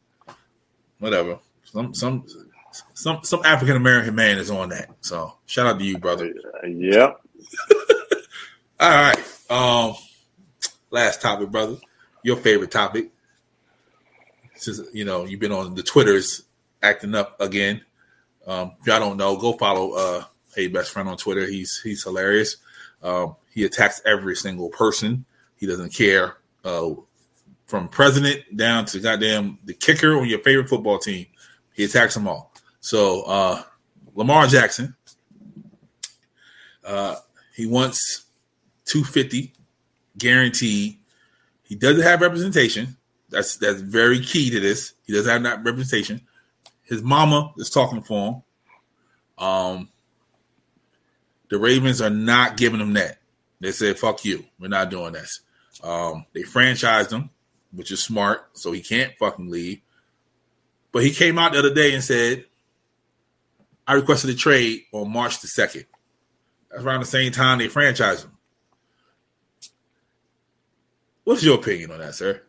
whatever. 0.99 1.39
Some 1.65 1.95
some 1.95 2.25
some 2.95 3.21
some 3.23 3.45
African 3.45 3.77
American 3.77 4.15
man 4.15 4.39
is 4.39 4.51
on 4.51 4.71
that. 4.71 4.91
So 5.01 5.35
shout 5.47 5.67
out 5.67 5.79
to 5.79 5.85
you, 5.85 5.99
brother. 5.99 6.33
Uh, 6.63 6.67
yep. 6.67 7.21
All 8.81 8.91
right. 8.91 9.19
Um, 9.51 9.95
last 10.91 11.21
topic, 11.23 11.51
brother. 11.51 11.77
Your 12.23 12.37
favorite 12.37 12.71
topic. 12.71 13.11
Since 14.57 14.81
you 14.93 15.05
know 15.05 15.25
you've 15.25 15.41
been 15.41 15.53
on 15.53 15.75
the 15.75 15.83
Twitters 15.83 16.43
acting 16.83 17.15
up 17.15 17.41
again. 17.41 17.83
Um, 18.47 18.73
if 18.81 18.87
y'all 18.87 18.99
don't 18.99 19.17
know, 19.17 19.37
go 19.37 19.53
follow 19.53 19.93
uh 19.93 20.25
Hey 20.55 20.69
Best 20.69 20.91
Friend 20.91 21.09
on 21.09 21.17
Twitter. 21.17 21.47
He's 21.47 21.81
he's 21.83 22.03
hilarious. 22.03 22.57
Um, 23.03 23.37
he 23.53 23.65
attacks 23.65 24.01
every 24.05 24.37
single 24.37 24.69
person. 24.69 25.25
He 25.57 25.67
doesn't 25.67 25.93
care. 25.95 26.37
Uh, 26.65 26.91
from 27.71 27.89
president 27.89 28.57
down 28.57 28.85
to 28.85 28.99
goddamn 28.99 29.57
the 29.65 29.73
kicker 29.73 30.19
on 30.19 30.29
your 30.29 30.41
favorite 30.41 30.69
football 30.69 30.99
team. 30.99 31.25
He 31.73 31.85
attacks 31.85 32.15
them 32.15 32.27
all. 32.27 32.53
So 32.81 33.23
uh 33.23 33.63
Lamar 34.15 34.49
Jackson. 34.49 34.97
Uh 36.85 37.15
he 37.55 37.67
wants 37.67 38.25
250 38.87 39.53
guaranteed. 40.19 40.99
He 41.63 41.77
doesn't 41.77 42.03
have 42.03 42.21
representation. 42.21 42.97
That's 43.29 43.57
that's 43.57 43.81
very 43.81 44.19
key 44.19 44.51
to 44.51 44.59
this. 44.59 44.95
He 45.07 45.13
doesn't 45.13 45.31
have 45.31 45.43
that 45.45 45.65
representation. 45.65 46.21
His 46.83 47.03
mama 47.03 47.53
is 47.57 47.71
talking 47.71 48.03
for 48.03 48.43
him. 49.39 49.47
Um, 49.47 49.89
the 51.51 51.59
Ravens 51.59 52.01
are 52.01 52.11
not 52.11 52.57
giving 52.57 52.81
him 52.81 52.95
that. 52.95 53.19
They 53.61 53.73
said, 53.73 53.99
"Fuck 53.99 54.25
you, 54.25 54.45
we're 54.59 54.69
not 54.69 54.91
doing 54.91 55.13
this." 55.13 55.41
Um, 55.83 56.25
they 56.33 56.43
franchised 56.43 57.13
him, 57.13 57.31
which 57.73 57.91
is 57.91 58.03
smart, 58.03 58.49
so 58.55 58.73
he 58.73 58.81
can't 58.81 59.17
fucking 59.19 59.51
leave. 59.51 59.81
But 60.93 61.05
he 61.05 61.11
came 61.11 61.39
out 61.39 61.53
the 61.53 61.59
other 61.59 61.75
day 61.75 61.93
and 61.93 62.03
said, 62.03 62.47
"I 63.87 63.95
requested 63.95 64.31
a 64.31 64.35
trade 64.35 64.85
on 64.93 65.13
March 65.13 65.41
the 65.41 65.49
second. 65.49 65.85
That's 66.71 66.83
around 66.83 67.01
the 67.01 67.07
same 67.07 67.33
time 67.33 67.59
they 67.59 67.69
franchised 67.69 68.25
him. 68.25 68.37
What's 71.25 71.45
your 71.45 71.57
opinion 71.57 71.91
on 71.91 71.99
that, 71.99 72.15
sir? 72.15 72.43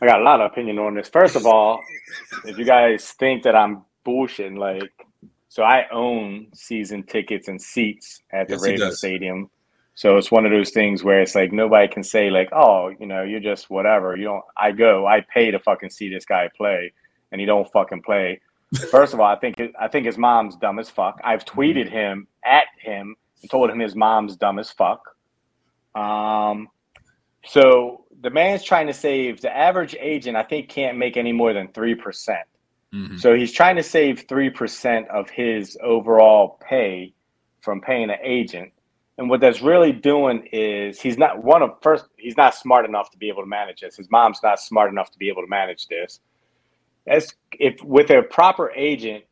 I 0.00 0.06
got 0.06 0.20
a 0.20 0.24
lot 0.24 0.40
of 0.40 0.50
opinion 0.50 0.78
on 0.78 0.94
this. 0.94 1.08
First 1.08 1.36
of 1.36 1.46
all, 1.46 1.80
if 2.44 2.58
you 2.58 2.64
guys 2.64 3.12
think 3.12 3.42
that 3.44 3.54
I'm 3.54 3.84
bullshitting, 4.04 4.58
like, 4.58 5.03
so 5.54 5.62
I 5.62 5.86
own 5.92 6.48
season 6.52 7.04
tickets 7.04 7.46
and 7.46 7.62
seats 7.62 8.22
at 8.32 8.48
the 8.48 8.58
Yes. 8.76 8.98
Stadium. 8.98 9.48
So 9.94 10.16
it's 10.16 10.32
one 10.32 10.44
of 10.44 10.50
those 10.50 10.70
things 10.70 11.04
where 11.04 11.22
it's 11.22 11.36
like 11.36 11.52
nobody 11.52 11.86
can 11.86 12.02
say 12.02 12.28
like, 12.28 12.48
oh, 12.50 12.88
you 12.98 13.06
know, 13.06 13.22
you're 13.22 13.38
just 13.38 13.70
whatever. 13.70 14.16
You 14.16 14.24
don't. 14.24 14.44
I 14.56 14.72
go. 14.72 15.06
I 15.06 15.20
pay 15.20 15.52
to 15.52 15.60
fucking 15.60 15.90
see 15.90 16.08
this 16.08 16.24
guy 16.24 16.50
play, 16.56 16.92
and 17.30 17.40
he 17.40 17.46
don't 17.46 17.70
fucking 17.70 18.02
play. 18.02 18.40
First 18.90 19.14
of 19.14 19.20
all, 19.20 19.28
I 19.28 19.36
think 19.36 19.62
I 19.78 19.86
think 19.86 20.06
his 20.06 20.18
mom's 20.18 20.56
dumb 20.56 20.80
as 20.80 20.90
fuck. 20.90 21.20
I've 21.22 21.44
tweeted 21.44 21.88
him 21.88 22.26
at 22.44 22.66
him 22.80 23.14
and 23.40 23.48
told 23.48 23.70
him 23.70 23.78
his 23.78 23.94
mom's 23.94 24.34
dumb 24.34 24.58
as 24.58 24.72
fuck. 24.72 25.04
Um, 25.94 26.68
so 27.44 28.06
the 28.22 28.30
man's 28.30 28.64
trying 28.64 28.88
to 28.88 28.92
save 28.92 29.40
the 29.40 29.56
average 29.56 29.94
agent. 30.00 30.36
I 30.36 30.42
think 30.42 30.68
can't 30.68 30.98
make 30.98 31.16
any 31.16 31.30
more 31.30 31.52
than 31.52 31.68
three 31.68 31.94
percent. 31.94 32.48
Mhm. 32.94 33.20
So 33.20 33.34
he's 33.34 33.52
trying 33.52 33.76
to 33.76 33.82
save 33.82 34.26
3% 34.28 35.08
of 35.08 35.28
his 35.30 35.76
overall 35.82 36.58
pay 36.66 37.12
from 37.60 37.80
paying 37.80 38.10
an 38.10 38.18
agent. 38.22 38.72
And 39.18 39.28
what 39.30 39.40
that's 39.40 39.62
really 39.62 39.92
doing 39.92 40.48
is 40.52 41.00
he's 41.00 41.18
not 41.18 41.42
one 41.42 41.62
of 41.62 41.76
first, 41.82 42.06
he's 42.16 42.36
not 42.36 42.54
smart 42.54 42.84
enough 42.84 43.10
to 43.10 43.18
be 43.18 43.28
able 43.28 43.42
to 43.42 43.48
manage 43.48 43.80
this. 43.80 43.96
His 43.96 44.10
mom's 44.10 44.40
not 44.42 44.60
smart 44.60 44.90
enough 44.90 45.10
to 45.12 45.18
be 45.18 45.28
able 45.28 45.42
to 45.42 45.48
manage 45.48 45.86
this. 45.88 46.20
As 47.06 47.34
if 47.52 47.82
with 47.82 48.10
a 48.10 48.22
proper 48.22 48.70
agent, 48.72 49.24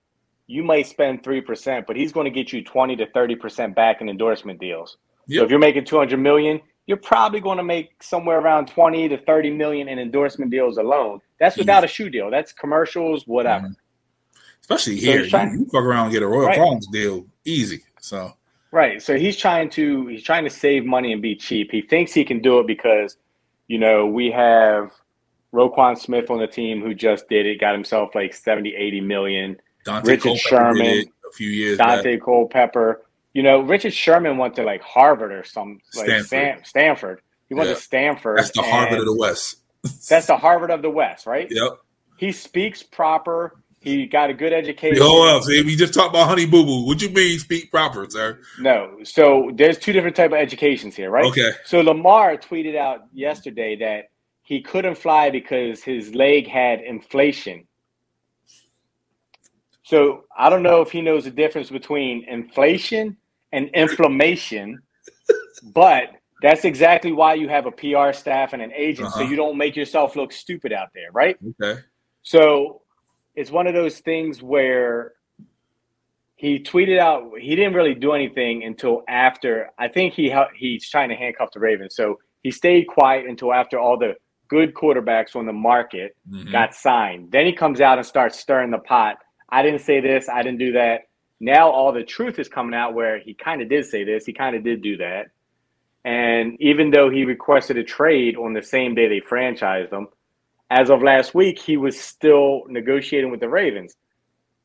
you 0.46 0.62
might 0.62 0.86
spend 0.86 1.22
3%, 1.22 1.86
but 1.86 1.96
he's 1.96 2.12
going 2.12 2.24
to 2.24 2.30
get 2.30 2.52
you 2.52 2.62
20 2.62 2.96
to 2.96 3.06
30% 3.06 3.74
back 3.74 4.00
in 4.00 4.08
endorsement 4.08 4.60
deals. 4.60 4.98
So 5.38 5.44
if 5.44 5.50
you're 5.50 5.58
making 5.58 5.84
200 5.84 6.18
million, 6.18 6.60
you're 6.86 6.96
probably 6.96 7.40
going 7.40 7.58
to 7.58 7.64
make 7.64 8.02
somewhere 8.02 8.38
around 8.38 8.66
20 8.66 9.08
to 9.08 9.18
30 9.18 9.50
million 9.50 9.88
in 9.88 9.98
endorsement 9.98 10.50
deals 10.50 10.78
alone. 10.78 11.20
That's 11.42 11.56
without 11.58 11.82
a 11.82 11.88
shoe 11.88 12.08
deal. 12.08 12.30
That's 12.30 12.52
commercials, 12.52 13.26
whatever. 13.26 13.66
Mhm. 13.68 13.74
Especially 14.60 14.96
here, 14.96 15.26
trying- 15.26 15.52
you, 15.54 15.58
you 15.60 15.64
fuck 15.66 15.82
around 15.82 16.04
and 16.04 16.12
get 16.12 16.22
a 16.22 16.26
Royal 16.28 16.46
Right. 16.46 16.56
Farms 16.56 16.86
deal 16.86 17.26
easy. 17.44 17.82
So 18.00 18.34
Right. 18.70 19.02
So 19.02 19.18
he's 19.18 19.36
trying 19.36 19.68
to 19.70 20.06
he's 20.06 20.22
trying 20.22 20.44
to 20.44 20.50
save 20.50 20.84
money 20.86 21.12
and 21.12 21.20
be 21.20 21.34
cheap. 21.34 21.70
He 21.72 21.82
thinks 21.82 22.12
he 22.14 22.24
can 22.24 22.40
do 22.40 22.58
it 22.60 22.66
because, 22.66 23.16
you 23.66 23.78
know, 23.78 24.06
we 24.06 24.30
have 24.30 24.92
Roquan 25.52 25.98
Smith 25.98 26.30
on 26.30 26.38
the 26.38 26.46
team 26.46 26.80
who 26.80 26.94
just 26.94 27.28
did 27.28 27.44
it, 27.44 27.60
got 27.60 27.74
himself 27.74 28.14
like 28.14 28.32
70, 28.32 28.74
80 28.74 29.00
million. 29.02 29.56
Daunte 29.86 30.06
Richard 30.06 30.36
Sherman, 30.38 31.04
a 31.28 31.32
few 31.34 31.50
years 31.50 31.76
back. 31.78 32.04
Daunte 32.04 32.22
Culpepper. 32.22 33.02
You 33.34 33.42
know, 33.42 33.60
Richard 33.60 33.92
Sherman 33.92 34.38
went 34.38 34.54
to 34.56 34.62
like 34.62 34.80
Harvard 34.80 35.32
or 35.32 35.42
some 35.44 35.80
like 35.96 36.06
Stanford. 36.06 36.26
Stan- 36.28 36.64
Stanford. 36.64 37.20
He 37.48 37.54
went 37.54 37.68
Yeah. 37.68 37.74
to 37.74 37.80
Stanford. 37.80 38.38
That's 38.38 38.52
the 38.52 38.62
Harvard 38.62 39.00
of 39.00 39.04
the 39.06 39.16
West. 39.16 39.56
That's 40.08 40.26
the 40.26 40.36
Harvard 40.36 40.70
of 40.70 40.82
the 40.82 40.90
West, 40.90 41.26
right? 41.26 41.48
Yep. 41.50 41.78
He 42.16 42.32
speaks 42.32 42.82
proper. 42.82 43.62
He 43.80 44.06
got 44.06 44.30
a 44.30 44.34
good 44.34 44.52
education. 44.52 45.02
Hold 45.02 45.28
up. 45.28 45.42
See, 45.42 45.60
we 45.62 45.74
just 45.74 45.92
talked 45.92 46.10
about 46.10 46.28
Honey 46.28 46.46
Boo 46.46 46.64
Boo. 46.64 46.86
What 46.86 47.02
you 47.02 47.08
mean 47.10 47.38
speak 47.40 47.70
proper, 47.70 48.06
sir? 48.08 48.40
No. 48.60 48.98
So 49.02 49.50
there's 49.54 49.76
two 49.76 49.92
different 49.92 50.14
type 50.14 50.30
of 50.30 50.38
educations 50.38 50.94
here, 50.94 51.10
right? 51.10 51.24
Okay. 51.24 51.50
So 51.64 51.80
Lamar 51.80 52.36
tweeted 52.36 52.76
out 52.76 53.00
yesterday 53.12 53.74
that 53.76 54.10
he 54.42 54.60
couldn't 54.60 54.96
fly 54.96 55.30
because 55.30 55.82
his 55.82 56.14
leg 56.14 56.46
had 56.46 56.80
inflation. 56.80 57.66
So 59.82 60.24
I 60.36 60.48
don't 60.48 60.62
know 60.62 60.80
if 60.80 60.92
he 60.92 61.00
knows 61.02 61.24
the 61.24 61.30
difference 61.30 61.70
between 61.70 62.24
inflation 62.28 63.16
and 63.50 63.68
inflammation, 63.74 64.80
but 65.74 66.04
That's 66.42 66.64
exactly 66.64 67.12
why 67.12 67.34
you 67.34 67.48
have 67.48 67.66
a 67.66 67.70
PR 67.70 68.12
staff 68.12 68.52
and 68.52 68.60
an 68.60 68.72
agent, 68.74 69.12
so 69.12 69.20
Uh-huh. 69.20 69.30
you 69.30 69.36
don't 69.36 69.56
make 69.56 69.76
yourself 69.76 70.16
look 70.16 70.32
stupid 70.32 70.72
out 70.72 70.88
there, 70.92 71.10
right? 71.12 71.36
Okay. 71.60 71.80
So 72.22 72.82
it's 73.36 73.50
one 73.50 73.66
of 73.66 73.74
those 73.74 74.00
things 74.00 74.42
where 74.42 75.14
he 76.36 76.58
tweeted 76.58 76.98
out 76.98 77.38
he 77.38 77.54
didn't 77.54 77.74
really 77.74 77.94
do 77.94 78.12
anything 78.12 78.64
until 78.64 79.04
after 79.08 79.70
I 79.78 79.86
think 79.88 80.14
he 80.14 80.34
he's 80.56 80.88
trying 80.90 81.08
to 81.10 81.14
handcuff 81.14 81.50
the 81.52 81.60
Ravens. 81.60 81.94
So 81.94 82.18
he 82.42 82.50
stayed 82.50 82.84
quiet 82.88 83.26
until 83.26 83.52
after 83.52 83.78
all 83.78 83.96
the 83.96 84.16
good 84.48 84.74
quarterbacks 84.74 85.36
on 85.36 85.46
the 85.46 85.52
market 85.52 86.16
Mhm. 86.28 86.50
got 86.50 86.74
signed. 86.74 87.30
Then 87.30 87.46
he 87.46 87.52
comes 87.52 87.80
out 87.80 87.98
and 87.98 88.06
starts 88.06 88.38
stirring 88.38 88.70
the 88.72 88.78
pot. 88.78 89.18
I 89.48 89.62
didn't 89.62 89.80
say 89.80 90.00
this, 90.00 90.28
I 90.28 90.42
didn't 90.42 90.58
do 90.58 90.72
that. 90.72 91.02
Now 91.40 91.70
all 91.70 91.92
the 91.92 92.02
truth 92.04 92.38
is 92.40 92.48
coming 92.48 92.74
out 92.74 92.92
where 92.94 93.18
he 93.20 93.34
kind 93.34 93.62
of 93.62 93.68
did 93.68 93.86
say 93.86 94.02
this, 94.04 94.26
he 94.26 94.32
kind 94.32 94.56
of 94.56 94.64
did 94.64 94.82
do 94.82 94.96
that. 94.96 95.28
And 96.04 96.56
even 96.60 96.90
though 96.90 97.10
he 97.10 97.24
requested 97.24 97.76
a 97.78 97.84
trade 97.84 98.36
on 98.36 98.52
the 98.54 98.62
same 98.62 98.94
day 98.94 99.08
they 99.08 99.20
franchised 99.20 99.92
him, 99.92 100.08
as 100.70 100.90
of 100.90 101.02
last 101.02 101.34
week, 101.34 101.58
he 101.58 101.76
was 101.76 101.98
still 102.00 102.62
negotiating 102.68 103.30
with 103.30 103.40
the 103.40 103.48
Ravens. 103.48 103.94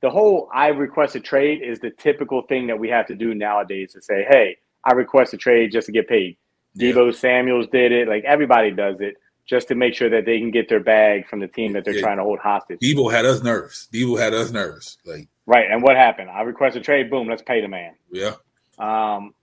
The 0.01 0.09
whole 0.09 0.49
I 0.53 0.67
request 0.67 1.15
a 1.15 1.19
trade 1.19 1.61
is 1.61 1.79
the 1.79 1.91
typical 1.91 2.43
thing 2.43 2.67
that 2.67 2.79
we 2.79 2.89
have 2.89 3.07
to 3.07 3.15
do 3.15 3.33
nowadays 3.35 3.93
to 3.93 4.01
say, 4.01 4.25
hey, 4.29 4.57
I 4.83 4.93
request 4.93 5.33
a 5.33 5.37
trade 5.37 5.71
just 5.71 5.87
to 5.87 5.91
get 5.91 6.07
paid. 6.07 6.37
Yeah. 6.75 6.91
Deebo 6.93 7.13
Samuels 7.13 7.67
did 7.71 7.91
it. 7.91 8.07
Like 8.07 8.23
everybody 8.23 8.71
does 8.71 8.97
it 8.99 9.15
just 9.47 9.67
to 9.69 9.75
make 9.75 9.95
sure 9.95 10.09
that 10.09 10.25
they 10.25 10.39
can 10.39 10.51
get 10.51 10.69
their 10.69 10.79
bag 10.79 11.27
from 11.27 11.39
the 11.39 11.47
team 11.47 11.73
that 11.73 11.83
they're 11.85 11.95
Yeah. 11.95 12.01
trying 12.01 12.17
to 12.17 12.23
hold 12.23 12.39
hostage. 12.39 12.79
Deebo 12.79 13.11
had 13.11 13.25
us 13.25 13.41
nervous. 13.43 13.87
Deebo 13.91 14.19
had 14.19 14.33
us 14.33 14.51
nervous. 14.51 14.97
Like, 15.05 15.27
Right. 15.45 15.65
And 15.69 15.81
what 15.81 15.95
happened? 15.95 16.29
I 16.29 16.41
request 16.41 16.75
a 16.77 16.81
trade. 16.81 17.09
Boom. 17.09 17.27
Let's 17.27 17.41
pay 17.41 17.61
the 17.61 17.67
man. 17.67 17.93
yeah. 18.11 18.33
Um, 18.79 19.33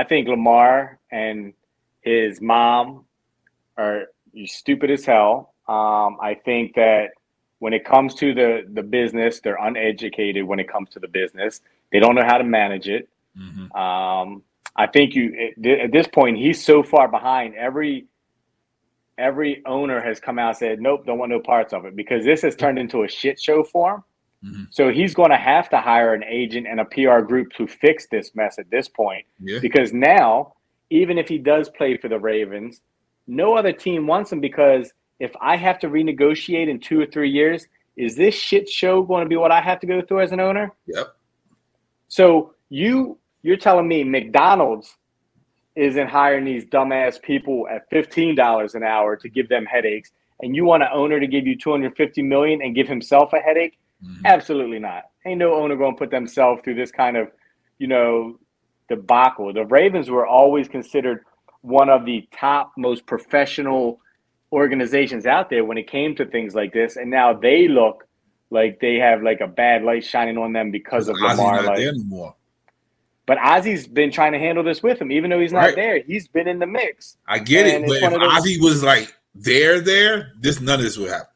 I 0.00 0.04
think 0.04 0.28
Lamar 0.28 0.98
and 1.12 1.52
his 2.02 2.40
mom 2.40 3.04
are 3.78 4.04
stupid 4.46 4.90
as 4.90 5.04
hell. 5.04 5.54
Um, 5.68 6.18
I 6.22 6.36
think 6.44 6.74
that 6.76 7.10
when 7.58 7.74
it 7.74 7.84
comes 7.84 8.14
to 8.16 8.34
the 8.34 8.64
the 8.72 8.82
business, 8.82 9.40
they're 9.40 9.58
uneducated. 9.60 10.44
When 10.44 10.60
it 10.60 10.68
comes 10.70 10.90
to 10.90 11.00
the 11.00 11.08
business, 11.08 11.60
they 11.92 12.00
don't 12.00 12.14
know 12.16 12.24
how 12.24 12.38
to 12.38 12.44
manage 12.44 12.88
it. 12.88 13.08
hmm 13.36 13.72
Um, 13.76 14.42
I 14.76 14.86
think 14.86 15.14
you 15.14 15.24
at 15.84 15.92
this 15.92 16.08
point 16.08 16.38
he's 16.38 16.64
so 16.64 16.82
far 16.82 17.08
behind. 17.08 17.54
Every 17.56 18.06
every 19.18 19.62
owner 19.66 20.00
has 20.00 20.20
come 20.20 20.38
out 20.38 20.50
and 20.50 20.58
said, 20.58 20.80
"Nope, 20.80 21.06
don't 21.06 21.18
want 21.18 21.30
no 21.30 21.40
parts 21.40 21.72
of 21.74 21.84
it," 21.86 21.96
because 21.96 22.24
this 22.24 22.42
has 22.42 22.56
turned 22.56 22.78
into 22.78 23.04
a 23.04 23.08
shit 23.08 23.40
show 23.40 23.64
for 23.64 23.96
him. 23.96 24.04
Mhm. 24.44 24.68
So 24.70 24.90
he's 24.90 25.14
going 25.14 25.30
to 25.30 25.36
have 25.36 25.68
to 25.70 25.78
hire 25.78 26.14
an 26.14 26.24
agent 26.24 26.66
and 26.66 26.80
a 26.80 26.84
PR 26.84 27.20
group 27.20 27.52
to 27.52 27.66
fix 27.66 28.06
this 28.08 28.34
mess 28.34 28.58
at 28.58 28.70
this 28.70 28.88
point. 28.88 29.26
Yeah. 29.38 29.58
Because 29.60 29.92
now, 29.92 30.54
even 30.90 31.18
if 31.18 31.28
he 31.28 31.38
does 31.38 31.68
play 31.70 31.96
for 31.96 32.08
the 32.08 32.18
Ravens, 32.18 32.80
no 33.26 33.54
other 33.54 33.72
team 33.72 34.06
wants 34.06 34.32
him 34.32 34.40
because 34.40 34.92
if 35.18 35.32
I 35.40 35.56
have 35.56 35.78
to 35.80 35.88
renegotiate 35.88 36.68
in 36.68 36.80
two 36.80 37.00
or 37.00 37.06
three 37.06 37.30
years, 37.30 37.66
is 37.96 38.16
this 38.16 38.34
shit 38.34 38.68
show 38.68 39.02
going 39.02 39.24
to 39.24 39.28
be 39.28 39.36
what 39.36 39.52
I 39.52 39.60
have 39.60 39.78
to 39.80 39.86
go 39.86 40.00
through 40.00 40.22
as 40.22 40.32
an 40.32 40.40
owner? 40.40 40.72
Yep. 40.86 41.14
So 42.08 42.54
you 42.70 43.18
you're 43.42 43.56
telling 43.56 43.88
me 43.88 44.04
McDonald's 44.04 44.96
isn't 45.76 46.08
hiring 46.08 46.44
these 46.44 46.64
dumbass 46.64 47.20
people 47.20 47.68
at 47.70 47.88
fifteen 47.90 48.34
dollars 48.34 48.74
an 48.74 48.82
hour 48.82 49.16
to 49.16 49.28
give 49.28 49.48
them 49.48 49.66
headaches, 49.66 50.10
and 50.40 50.56
you 50.56 50.64
want 50.64 50.82
an 50.82 50.88
owner 50.92 51.20
to 51.20 51.26
give 51.26 51.46
you 51.46 51.56
two 51.56 51.70
hundred 51.70 51.94
fifty 51.96 52.22
million 52.22 52.62
and 52.62 52.74
give 52.74 52.88
himself 52.88 53.32
a 53.32 53.38
headache? 53.38 53.78
Mhm. 54.04 54.24
Absolutely 54.24 54.78
not. 54.78 55.04
Ain't 55.26 55.38
no 55.38 55.54
owner 55.54 55.76
going 55.76 55.94
to 55.94 55.98
put 55.98 56.10
themselves 56.10 56.62
through 56.62 56.74
this 56.74 56.90
kind 56.90 57.16
of, 57.16 57.30
you 57.78 57.86
know, 57.86 58.38
debacle. 58.88 59.52
The 59.52 59.64
Ravens 59.66 60.10
were 60.10 60.26
always 60.26 60.68
considered 60.68 61.24
one 61.62 61.88
of 61.90 62.04
the 62.06 62.26
top, 62.32 62.72
most 62.76 63.06
professional 63.06 64.00
organizations 64.52 65.26
out 65.26 65.50
there 65.50 65.64
when 65.64 65.78
it 65.78 65.86
came 65.88 66.14
to 66.16 66.24
things 66.24 66.54
like 66.54 66.72
this, 66.72 66.96
and 66.96 67.10
now 67.10 67.32
they 67.32 67.68
look 67.68 68.06
like 68.50 68.80
they 68.80 68.96
have 68.96 69.22
like 69.22 69.40
a 69.40 69.46
bad 69.46 69.84
light 69.84 70.04
shining 70.04 70.36
on 70.38 70.52
them 70.52 70.70
because 70.72 71.08
of 71.08 71.14
Ozzie's 71.22 71.38
Lamar. 71.38 71.56
not 71.56 71.64
Like, 71.66 71.76
there 71.78 71.88
anymore. 71.90 72.34
but 73.26 73.38
Ozzie's 73.38 73.86
been 73.86 74.10
trying 74.10 74.32
to 74.32 74.38
handle 74.40 74.64
this 74.64 74.82
with 74.82 75.00
him, 75.00 75.12
even 75.12 75.30
though 75.30 75.38
he's 75.38 75.52
not 75.52 75.66
Right. 75.66 75.76
there. 75.76 75.98
He's 76.00 76.26
been 76.26 76.48
in 76.48 76.58
the 76.58 76.66
mix, 76.66 77.16
I 77.28 77.38
get 77.38 77.66
And 77.66 77.84
it, 77.84 77.88
but 77.88 78.02
if 78.02 78.18
those- 78.20 78.32
Ozzie 78.38 78.58
was 78.60 78.82
like 78.82 79.14
there, 79.36 79.80
there, 79.80 80.32
this 80.40 80.60
none 80.60 80.80
of 80.80 80.84
this 80.84 80.96
would 80.98 81.10
happen. 81.10 81.26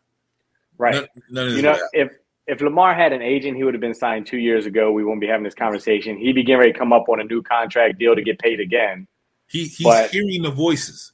right? 0.77 0.95
None, 0.95 1.07
none 1.31 1.45
of 1.45 1.51
this 1.51 1.57
You 1.59 1.63
know, 1.63 1.71
would 1.73 1.77
happen. 1.77 1.89
if 2.13 2.19
if 2.47 2.61
Lamar 2.61 2.95
had 2.95 3.13
an 3.13 3.23
agent, 3.23 3.57
he 3.57 3.65
would 3.65 3.75
have 3.75 3.81
been 3.81 3.95
signed 3.95 4.27
two 4.27 4.37
years 4.39 4.67
ago. 4.67 4.93
We 4.93 5.03
wouldn't 5.05 5.21
be 5.21 5.27
having 5.27 5.45
this 5.45 5.55
conversation. 5.55 6.17
He'd 6.19 6.35
be 6.35 6.43
getting 6.43 6.61
ready 6.61 6.73
to 6.73 6.79
come 6.79 6.93
up 6.93 7.09
on 7.09 7.21
a 7.21 7.25
new 7.25 7.43
contract 7.43 7.99
deal 7.99 8.15
to 8.15 8.23
get 8.23 8.39
paid 8.39 8.61
again. 8.61 9.07
He 9.47 9.65
he's 9.65 9.85
but- 9.85 10.11
hearing 10.11 10.43
the 10.43 10.51
voices. 10.51 11.13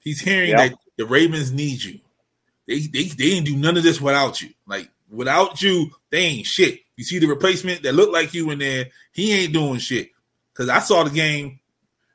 He's 0.00 0.20
hearing 0.20 0.50
Yep. 0.50 0.58
that 0.58 0.78
the 0.96 1.06
Ravens 1.06 1.52
need 1.52 1.82
you. 1.82 1.98
They 2.66 2.80
they 2.80 3.04
they 3.04 3.30
didn't 3.30 3.46
do 3.46 3.56
none 3.56 3.76
of 3.76 3.82
this 3.82 4.00
without 4.00 4.40
you. 4.40 4.50
Like 4.66 4.88
without 5.10 5.60
you, 5.62 5.90
they 6.10 6.18
ain't 6.20 6.46
shit. 6.46 6.80
You 6.96 7.04
see 7.04 7.18
the 7.18 7.26
replacement 7.26 7.82
that 7.82 7.94
looked 7.94 8.12
like 8.12 8.34
you 8.34 8.50
in 8.50 8.58
there. 8.58 8.86
He 9.12 9.32
ain't 9.32 9.52
doing 9.52 9.78
shit. 9.78 10.10
Cause 10.54 10.68
I 10.68 10.80
saw 10.80 11.04
the 11.04 11.10
game 11.10 11.60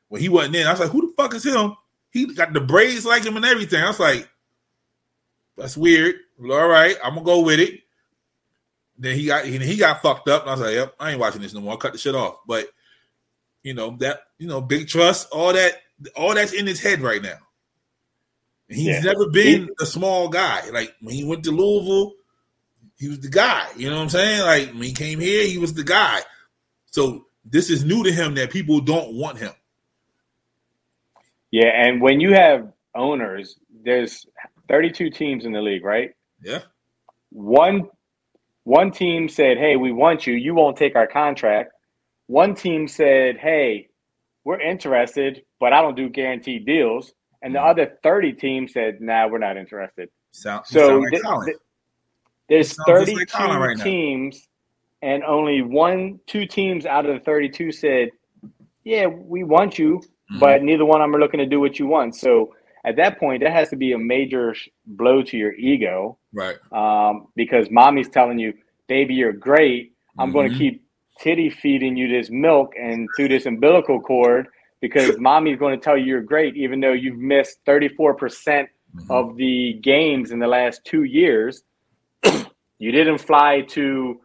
when 0.08 0.20
he 0.20 0.28
wasn't 0.28 0.56
in. 0.56 0.66
I 0.66 0.70
was 0.72 0.80
like, 0.80 0.90
who 0.90 1.00
the 1.08 1.12
fuck 1.16 1.34
is 1.34 1.44
him? 1.44 1.76
He 2.10 2.26
got 2.34 2.52
the 2.52 2.60
braids 2.60 3.04
like 3.06 3.24
him 3.24 3.36
and 3.36 3.44
everything. 3.44 3.82
I 3.82 3.88
was 3.88 3.98
like, 4.00 4.28
that's 5.56 5.76
weird. 5.76 6.16
All 6.42 6.68
right, 6.68 6.96
I'm 7.02 7.14
gonna 7.14 7.24
go 7.24 7.40
with 7.40 7.60
it. 7.60 7.80
Then 8.98 9.16
he 9.16 9.26
got 9.26 9.44
he, 9.44 9.58
he 9.58 9.76
got 9.76 10.02
fucked 10.02 10.28
up, 10.28 10.42
and 10.42 10.50
I 10.50 10.54
was 10.54 10.60
like, 10.62 10.74
"Yep, 10.74 10.94
I 11.00 11.10
ain't 11.10 11.20
watching 11.20 11.42
this 11.42 11.52
no 11.54 11.60
more. 11.60 11.74
I 11.74 11.76
cut 11.76 11.92
the 11.92 11.98
shit 11.98 12.14
off." 12.14 12.36
But 12.46 12.68
you 13.62 13.74
know 13.74 13.96
that 13.98 14.20
you 14.38 14.46
know 14.46 14.60
Big 14.60 14.86
Truss, 14.88 15.24
all 15.26 15.52
that, 15.52 15.82
all 16.16 16.34
that's 16.34 16.52
in 16.52 16.66
his 16.66 16.80
head 16.80 17.00
right 17.00 17.22
now. 17.22 17.38
He's 18.68 18.86
Yeah. 18.86 19.00
never 19.00 19.28
been 19.28 19.68
a 19.80 19.86
small 19.86 20.28
guy. 20.28 20.68
Like 20.70 20.94
when 21.00 21.14
he 21.14 21.24
went 21.24 21.44
to 21.44 21.50
Louisville, 21.50 22.14
he 22.98 23.08
was 23.08 23.20
the 23.20 23.28
guy. 23.28 23.66
You 23.76 23.90
know 23.90 23.96
what 23.96 24.02
I'm 24.02 24.08
saying? 24.10 24.40
Like 24.42 24.68
when 24.72 24.82
he 24.84 24.92
came 24.92 25.18
here, 25.18 25.44
he 25.46 25.58
was 25.58 25.74
the 25.74 25.84
guy. 25.84 26.20
So 26.86 27.26
this 27.44 27.70
is 27.70 27.84
new 27.84 28.04
to 28.04 28.12
him 28.12 28.36
that 28.36 28.50
people 28.50 28.80
don't 28.80 29.14
want 29.14 29.38
him. 29.38 29.52
Yeah, 31.50 31.68
and 31.68 32.00
when 32.00 32.20
you 32.20 32.32
have 32.34 32.72
owners, 32.94 33.58
there's 33.84 34.26
32 34.68 35.10
teams 35.10 35.44
in 35.44 35.52
the 35.52 35.60
league, 35.60 35.84
right? 35.84 36.14
Yeah, 36.42 36.60
One 37.30 37.88
one 38.64 38.90
team 38.90 39.28
said, 39.28 39.58
"Hey, 39.58 39.76
we 39.76 39.92
want 39.92 40.26
you. 40.26 40.34
You 40.34 40.54
won't 40.54 40.76
take 40.76 40.96
our 40.96 41.06
contract." 41.06 41.72
One 42.26 42.54
team 42.54 42.88
said, 42.88 43.36
"Hey, 43.38 43.88
we're 44.44 44.60
interested, 44.60 45.44
but 45.60 45.72
I 45.72 45.80
don't 45.82 45.94
do 45.96 46.08
guaranteed 46.08 46.66
deals." 46.66 47.14
And 47.42 47.54
the 47.54 47.58
Mhm. 47.58 47.70
other 47.70 47.98
30 48.02 48.32
teams 48.32 48.72
said, 48.72 49.00
"Nah, 49.00 49.28
we're 49.28 49.38
not 49.38 49.56
interested." 49.58 50.08
he 50.66 50.72
So 50.72 50.98
like 50.98 51.10
th- 51.10 51.22
th- 51.44 51.58
there's 52.48 52.74
Sounds 52.74 52.86
just 52.86 53.14
like 53.14 53.28
32 53.28 53.36
Colin 53.36 53.58
right 53.60 53.76
now. 53.76 53.84
teams, 53.84 54.48
and 55.02 55.22
only 55.24 55.60
one, 55.62 56.18
two 56.26 56.46
teams 56.46 56.86
out 56.86 57.04
of 57.06 57.14
the 57.14 57.20
32 57.20 57.70
said, 57.70 58.10
"Yeah, 58.82 59.06
we 59.06 59.44
want 59.44 59.78
you, 59.78 60.00
Mhm. 60.32 60.40
but 60.40 60.62
neither 60.62 60.86
one 60.86 61.02
of 61.02 61.04
them 61.04 61.14
are 61.14 61.20
looking 61.20 61.38
to 61.38 61.46
do 61.46 61.60
what 61.60 61.78
you 61.78 61.86
want." 61.86 62.16
So 62.16 62.54
at 62.84 62.96
that 62.96 63.18
point, 63.18 63.42
that 63.42 63.52
has 63.52 63.68
to 63.70 63.76
be 63.76 63.92
a 63.92 63.98
major 63.98 64.54
blow 64.86 65.22
to 65.22 65.36
your 65.36 65.54
ego 65.54 66.18
right. 66.32 66.56
um, 66.72 67.28
because 67.34 67.70
mommy's 67.70 68.08
telling 68.08 68.38
you, 68.38 68.52
"Baby, 68.88 69.14
you're 69.14 69.32
great. 69.32 69.92
I'm 70.18 70.32
going 70.32 70.50
to 70.50 70.56
keep 70.56 70.84
titty 71.20 71.50
feeding 71.50 71.96
you 71.96 72.08
this 72.08 72.30
milk 72.30 72.74
and 72.80 73.08
through 73.16 73.28
this 73.28 73.46
umbilical 73.46 74.00
cord." 74.00 74.48
Because 74.80 75.18
mommy's 75.30 75.58
going 75.58 75.78
to 75.78 75.82
tell 75.82 75.96
you 75.96 76.04
you're 76.04 76.20
great, 76.22 76.56
even 76.56 76.80
though 76.80 76.92
you've 76.92 77.18
missed 77.18 77.58
34% 77.66 78.68
Mhm. 78.94 79.10
of 79.10 79.36
the 79.36 79.74
games 79.82 80.30
in 80.30 80.38
the 80.38 80.46
last 80.46 80.84
two 80.84 81.02
years. 81.04 81.62
you 82.78 82.92
didn't 82.92 83.18
fly 83.18 83.62
to 83.62 84.20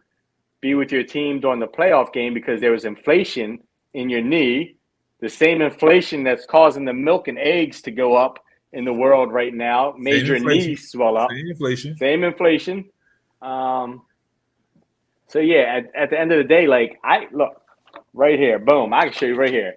be 0.60 0.74
with 0.74 0.92
your 0.92 1.02
team 1.02 1.40
during 1.40 1.60
the 1.60 1.66
playoff 1.66 2.12
game 2.12 2.34
because 2.34 2.60
there 2.60 2.70
was 2.72 2.84
inflation 2.84 3.58
in 3.94 4.08
your 4.08 4.20
knee, 4.20 4.76
the 5.20 5.28
same 5.28 5.60
inflation 5.60 6.22
that's 6.22 6.46
causing 6.46 6.84
the 6.84 6.92
milk 6.92 7.28
and 7.28 7.38
eggs 7.38 7.82
to 7.82 7.90
go 7.90 8.14
up 8.14 8.38
in 8.72 8.84
the 8.84 8.92
world 8.92 9.32
right 9.32 9.52
now, 9.54 9.94
Major 9.98 10.26
your 10.26 10.36
inflation. 10.36 10.68
knee 10.70 10.76
swell 10.76 11.16
up. 11.16 11.30
Same 11.30 11.46
inflation. 11.48 11.96
Same 11.96 12.24
inflation. 12.24 12.84
Um, 13.42 14.02
so 15.28 15.38
yeah, 15.38 15.78
at, 15.78 15.94
at 15.94 16.10
the 16.10 16.18
end 16.20 16.32
of 16.32 16.38
the 16.38 16.44
day, 16.44 16.66
like 16.66 16.98
I 17.04 17.26
look 17.32 17.60
right 18.14 18.38
here, 18.38 18.58
boom, 18.58 18.92
I 18.92 19.04
can 19.04 19.12
show 19.12 19.26
you 19.26 19.34
right 19.36 19.50
here. 19.50 19.74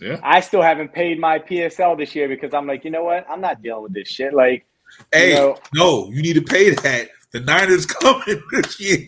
Yeah. 0.00 0.18
I 0.22 0.40
still 0.40 0.62
haven't 0.62 0.92
paid 0.94 1.20
my 1.20 1.38
PSL 1.38 1.98
this 1.98 2.14
year 2.14 2.26
because 2.28 2.54
I'm 2.54 2.66
like, 2.66 2.84
you 2.84 2.90
know 2.90 3.04
what? 3.04 3.26
I'm 3.28 3.40
not 3.40 3.60
dealing 3.62 3.82
with 3.82 3.92
this 3.94 4.08
shit. 4.08 4.32
Like, 4.32 4.64
Hey, 5.12 5.34
know- 5.34 5.56
no, 5.74 6.10
you 6.10 6.22
need 6.22 6.34
to 6.34 6.42
pay 6.42 6.70
that. 6.70 7.08
The 7.32 7.40
Niners 7.40 7.86
coming 7.86 8.42
this 8.52 8.80
year. 8.80 9.06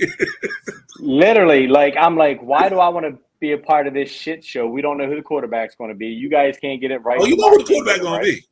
literally, 1.01 1.67
like, 1.67 1.95
I'm 1.99 2.17
like, 2.17 2.41
why 2.43 2.69
do 2.69 2.79
I 2.79 2.89
want 2.89 3.07
to 3.07 3.19
be 3.41 3.53
a 3.53 3.59
part 3.59 3.87
of 3.87 3.95
this 3.95 4.11
shit 4.11 4.45
show? 4.45 4.67
We 4.69 4.81
don't 4.83 4.97
know 4.99 5.07
who 5.09 5.17
the 5.17 5.23
quarterback's 5.23 5.75
going 5.75 5.91
to 5.91 5.97
be. 5.97 6.07
You 6.09 6.29
guys 6.29 6.57
can't 6.61 6.81
get 6.81 6.91
it 6.91 6.99
right. 6.99 7.19
oh, 7.21 7.25
you 7.27 7.37
know 7.37 7.51
who 7.51 7.59
the 7.59 7.65
quarterback 7.65 8.01
gonna 8.03 8.23
be. 8.23 8.45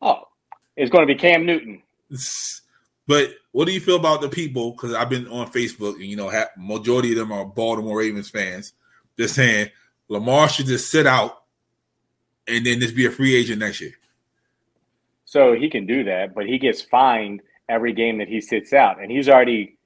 Oh, 0.00 0.22
it's 0.76 0.90
going 0.90 1.06
to 1.06 1.12
be 1.12 1.18
Cam 1.18 1.46
Newton. 1.46 1.82
But 3.08 3.30
what 3.52 3.64
do 3.64 3.72
you 3.72 3.80
feel 3.80 3.96
about 3.96 4.20
the 4.20 4.28
people? 4.28 4.72
Because 4.72 4.92
I've 4.92 5.08
been 5.08 5.26
on 5.28 5.50
Facebook, 5.50 5.94
and 5.94 6.04
you 6.04 6.14
know, 6.14 6.30
ha- 6.30 6.50
majority 6.58 7.10
of 7.12 7.16
them 7.16 7.32
are 7.32 7.46
Baltimore 7.46 7.98
Ravens 7.98 8.28
fans. 8.28 8.74
They're 9.16 9.28
saying 9.28 9.70
Lamar 10.08 10.48
should 10.50 10.66
just 10.66 10.90
sit 10.90 11.06
out 11.06 11.42
and 12.46 12.64
then 12.66 12.80
just 12.80 12.94
be 12.94 13.06
a 13.06 13.10
free 13.10 13.34
agent 13.34 13.60
next 13.60 13.80
year. 13.80 13.94
So 15.24 15.54
he 15.54 15.70
can 15.70 15.86
do 15.86 16.04
that, 16.04 16.34
but 16.34 16.46
he 16.46 16.58
gets 16.58 16.82
fined 16.82 17.40
every 17.68 17.94
game 17.94 18.18
that 18.18 18.28
he 18.28 18.42
sits 18.42 18.74
out, 18.74 19.00
and 19.02 19.10
he's 19.10 19.28
already. 19.28 19.78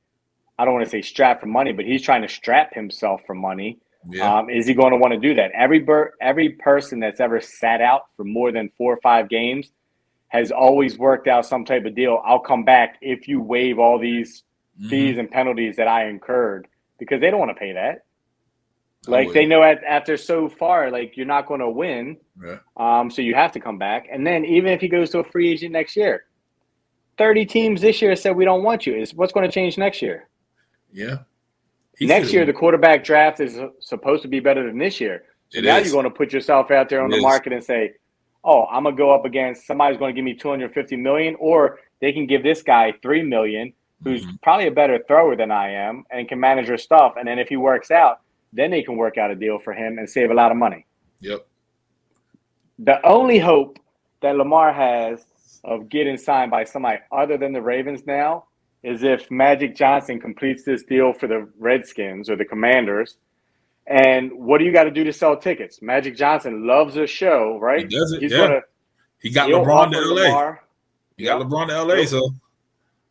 I 0.58 0.64
don't 0.64 0.74
want 0.74 0.84
to 0.84 0.90
say 0.90 1.00
strapped 1.00 1.40
for 1.40 1.46
money, 1.46 1.72
but 1.72 1.84
he's 1.84 2.02
trying 2.02 2.22
to 2.22 2.28
strap 2.28 2.74
himself 2.74 3.22
for 3.24 3.34
money. 3.34 3.78
Yeah. 4.08 4.38
Um, 4.38 4.50
is 4.50 4.66
he 4.66 4.74
going 4.74 4.90
to 4.90 4.98
want 4.98 5.14
to 5.14 5.18
do 5.18 5.34
that? 5.36 5.52
Every 5.52 5.78
ber- 5.78 6.14
every 6.20 6.50
person 6.50 6.98
that's 6.98 7.20
ever 7.20 7.40
sat 7.40 7.80
out 7.80 8.06
for 8.16 8.24
more 8.24 8.50
than 8.50 8.68
four 8.76 8.92
or 8.92 9.00
five 9.00 9.28
games 9.28 9.70
has 10.32 10.50
always 10.50 10.96
worked 10.96 11.28
out 11.28 11.44
some 11.44 11.62
type 11.62 11.84
of 11.84 11.94
deal. 11.94 12.22
I'll 12.24 12.38
come 12.38 12.64
back 12.64 12.96
if 13.02 13.28
you 13.28 13.42
waive 13.42 13.78
all 13.78 13.98
these 13.98 14.44
Mhm. 14.80 14.88
fees 14.88 15.18
and 15.18 15.30
penalties 15.30 15.76
that 15.76 15.86
I 15.88 16.06
incurred 16.08 16.66
because 16.98 17.20
they 17.20 17.30
don't 17.30 17.38
want 17.38 17.50
to 17.50 17.54
pay 17.54 17.72
that. 17.72 18.04
Like 19.06 19.32
they 19.32 19.44
know 19.44 19.62
at, 19.62 19.84
after 19.84 20.16
so 20.16 20.48
far, 20.48 20.90
like 20.90 21.18
you're 21.18 21.26
not 21.26 21.44
going 21.46 21.60
to 21.60 21.68
win, 21.68 22.16
Yeah. 22.42 22.60
um, 22.78 23.10
so 23.10 23.20
you 23.20 23.34
have 23.34 23.52
to 23.52 23.60
come 23.60 23.76
back. 23.76 24.08
And 24.10 24.26
then 24.26 24.46
even 24.46 24.72
if 24.72 24.80
he 24.80 24.88
goes 24.88 25.10
to 25.10 25.18
a 25.18 25.24
free 25.24 25.50
agent 25.52 25.72
next 25.72 25.96
year, 25.96 26.24
thirty 27.18 27.44
teams 27.44 27.82
this 27.82 28.00
year 28.00 28.16
said 28.16 28.34
we 28.34 28.46
don't 28.46 28.62
want 28.62 28.86
you. 28.86 28.94
Is 28.94 29.14
what's 29.14 29.32
going 29.34 29.44
to 29.46 29.52
change 29.52 29.76
next 29.76 30.00
year? 30.00 30.28
Yeah. 30.92 31.18
He 31.98 32.06
next 32.06 32.32
year, 32.32 32.46
the 32.46 32.54
quarterback 32.54 33.04
draft 33.04 33.38
is 33.40 33.60
supposed 33.80 34.22
to 34.22 34.28
be 34.28 34.40
better 34.40 34.66
than 34.66 34.78
this 34.78 34.98
year. 34.98 35.24
So 35.50 35.58
It 35.58 35.64
now 35.66 35.76
is. 35.76 35.84
you're 35.88 35.92
going 36.00 36.10
to 36.10 36.16
put 36.16 36.32
yourself 36.32 36.70
out 36.70 36.88
there 36.88 37.02
on 37.02 37.08
It 37.10 37.16
the 37.16 37.16
is. 37.18 37.22
market 37.22 37.52
and 37.52 37.62
say, 37.62 37.92
"Oh, 38.44 38.66
I'm 38.66 38.84
gonna 38.84 38.96
go 38.96 39.10
up 39.10 39.24
against 39.24 39.66
somebody's 39.66 39.98
going 39.98 40.14
to 40.14 40.16
give 40.16 40.24
me 40.24 40.34
250 40.34 40.96
million, 40.96 41.36
or 41.38 41.80
they 42.00 42.12
can 42.12 42.26
give 42.26 42.42
this 42.42 42.62
guy 42.62 42.92
three 43.02 43.22
million, 43.22 43.72
who's 44.02 44.26
Mhm. 44.26 44.42
probably 44.42 44.66
a 44.66 44.72
better 44.72 44.98
thrower 45.06 45.36
than 45.36 45.50
I 45.50 45.70
am 45.70 46.04
and 46.10 46.28
can 46.28 46.40
manage 46.40 46.68
your 46.68 46.78
stuff. 46.78 47.14
And 47.16 47.26
then 47.28 47.38
if 47.38 47.48
he 47.48 47.56
works 47.56 47.90
out, 47.90 48.20
then 48.52 48.70
they 48.70 48.82
can 48.82 48.96
work 48.96 49.16
out 49.16 49.30
a 49.30 49.34
deal 49.34 49.58
for 49.58 49.72
him 49.72 49.98
and 49.98 50.08
save 50.10 50.30
a 50.30 50.34
lot 50.34 50.50
of 50.50 50.56
money. 50.56 50.84
Yep. 51.20 51.46
The 52.80 53.06
only 53.06 53.38
hope 53.38 53.78
that 54.20 54.36
Lamar 54.36 54.72
has 54.72 55.24
of 55.64 55.88
getting 55.88 56.16
signed 56.16 56.50
by 56.50 56.64
somebody 56.64 56.98
other 57.12 57.36
than 57.36 57.52
the 57.52 57.62
Ravens 57.62 58.04
now 58.06 58.46
is 58.82 59.04
if 59.04 59.30
Magic 59.30 59.76
Johnson 59.76 60.18
completes 60.20 60.64
this 60.64 60.82
deal 60.82 61.12
for 61.12 61.28
the 61.28 61.48
Redskins 61.58 62.28
or 62.28 62.34
the 62.34 62.44
Commanders. 62.44 63.16
And 63.86 64.32
what 64.32 64.58
do 64.58 64.64
you 64.64 64.72
got 64.72 64.84
to 64.84 64.90
do 64.90 65.04
to 65.04 65.12
sell 65.12 65.36
tickets? 65.36 65.82
Magic 65.82 66.16
Johnson 66.16 66.66
loves 66.66 66.96
a 66.96 67.06
show, 67.06 67.58
right? 67.60 67.80
He 67.80 67.86
does 67.86 68.12
it, 68.12 68.22
He's 68.22 68.32
yeah. 68.32 68.38
gonna 68.38 68.60
He 69.20 69.30
got 69.30 69.48
LeBron 69.50 69.90
to 69.92 70.00
LA. 70.00 70.22
Lamar, 70.22 70.62
he 71.16 71.24
got 71.24 71.38
Yep. 71.38 71.48
LeBron 71.48 71.68
to 71.68 71.82
LA, 71.82 72.04
so 72.04 72.30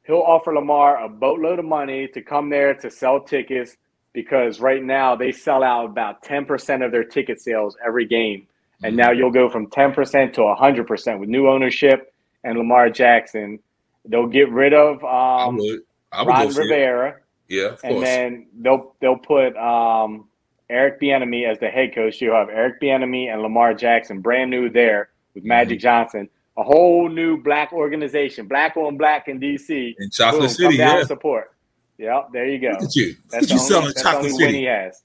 he'll 0.06 0.18
offer 0.22 0.54
Lamar 0.54 1.04
a 1.04 1.10
boatload 1.10 1.60
of 1.60 1.66
money 1.66 2.08
to 2.08 2.22
come 2.22 2.50
there 2.50 2.74
to 2.76 2.90
sell 2.90 3.20
tickets 3.20 3.78
because 4.14 4.60
right 4.60 4.84
now 4.84 5.16
they 5.16 5.32
sell 5.32 5.64
out 5.64 5.86
about 5.86 6.24
10% 6.24 6.86
of 6.86 6.92
their 6.92 7.04
ticket 7.04 7.40
sales 7.42 7.78
every 7.86 8.06
game. 8.06 8.48
And 8.84 8.96
now 8.98 9.12
you'll 9.12 9.32
go 9.32 9.48
from 9.48 9.68
10% 9.68 10.34
to 10.34 10.42
100% 10.42 11.20
with 11.20 11.30
new 11.30 11.48
ownership 11.48 12.12
and 12.44 12.58
Lamar 12.58 12.90
Jackson. 12.90 13.60
They'll 14.06 14.26
get 14.28 14.50
rid 14.50 14.74
of 14.74 15.04
I 15.04 15.46
um, 15.46 15.58
would. 15.58 15.82
I 16.12 16.24
would 16.24 16.28
Ron 16.30 16.52
see 16.52 16.60
it. 16.60 16.64
Rivera, 16.64 17.16
Yeah, 17.48 17.66
of 17.68 17.80
and 17.84 17.94
course. 17.94 18.06
then 18.06 18.48
they'll 18.60 18.96
they'll 19.00 19.18
put 19.18 19.56
um, 19.56 20.28
Eric 20.72 21.00
Bieniemy 21.02 21.48
as 21.48 21.60
the 21.60 21.68
head 21.70 21.94
coach. 21.94 22.22
You'll 22.22 22.36
have 22.36 22.50
Eric 22.50 22.82
Bieniemy 22.82 23.32
and 23.32 23.42
Lamar 23.42 23.74
Jackson, 23.74 24.22
brand 24.22 24.50
new 24.50 24.70
there 24.70 25.10
with 25.36 25.44
Magic 25.44 25.78
Mm-hmm. 25.80 25.84
Johnson, 25.84 26.30
a 26.58 26.64
whole 26.64 27.08
new 27.10 27.42
black 27.42 27.72
organization, 27.74 28.48
black 28.48 28.76
on 28.78 28.98
black 28.98 29.28
in 29.28 29.40
DC. 29.40 29.96
in 30.00 30.10
Chocolate 30.10 30.42
Boom, 30.42 30.50
City, 30.50 30.64
come 30.64 30.78
down 30.78 30.98
yeah. 31.00 31.04
support. 31.06 31.52
Yep, 31.98 32.30
there 32.34 32.48
you 32.48 32.60
go. 32.60 32.70
Look 32.72 32.84
at 32.84 32.96
you. 32.96 33.16
That's 33.30 33.50
Look 33.52 33.62
the 33.62 33.68
you 33.70 33.76
only, 33.78 33.88
that's 33.90 34.02
Chocolate 34.02 34.32
only 34.34 34.46
win 34.46 34.56
he 34.56 34.66
City. 34.66 34.66
has. 34.66 35.04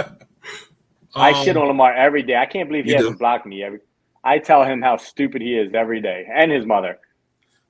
I 1.14 1.32
Um, 1.32 1.44
shit 1.44 1.56
on 1.56 1.66
Lamar 1.66 1.94
every 1.94 2.22
day. 2.22 2.36
I 2.36 2.46
can't 2.46 2.68
believe 2.68 2.84
he 2.84 2.92
hasn't 2.92 3.14
do. 3.14 3.18
blocked 3.18 3.46
me 3.46 3.62
every. 3.62 3.80
I 4.22 4.38
tell 4.38 4.64
him 4.64 4.82
how 4.82 4.96
stupid 4.96 5.40
he 5.40 5.56
is 5.56 5.72
every 5.74 6.00
day, 6.00 6.26
and 6.32 6.50
his 6.52 6.66
mother. 6.66 6.98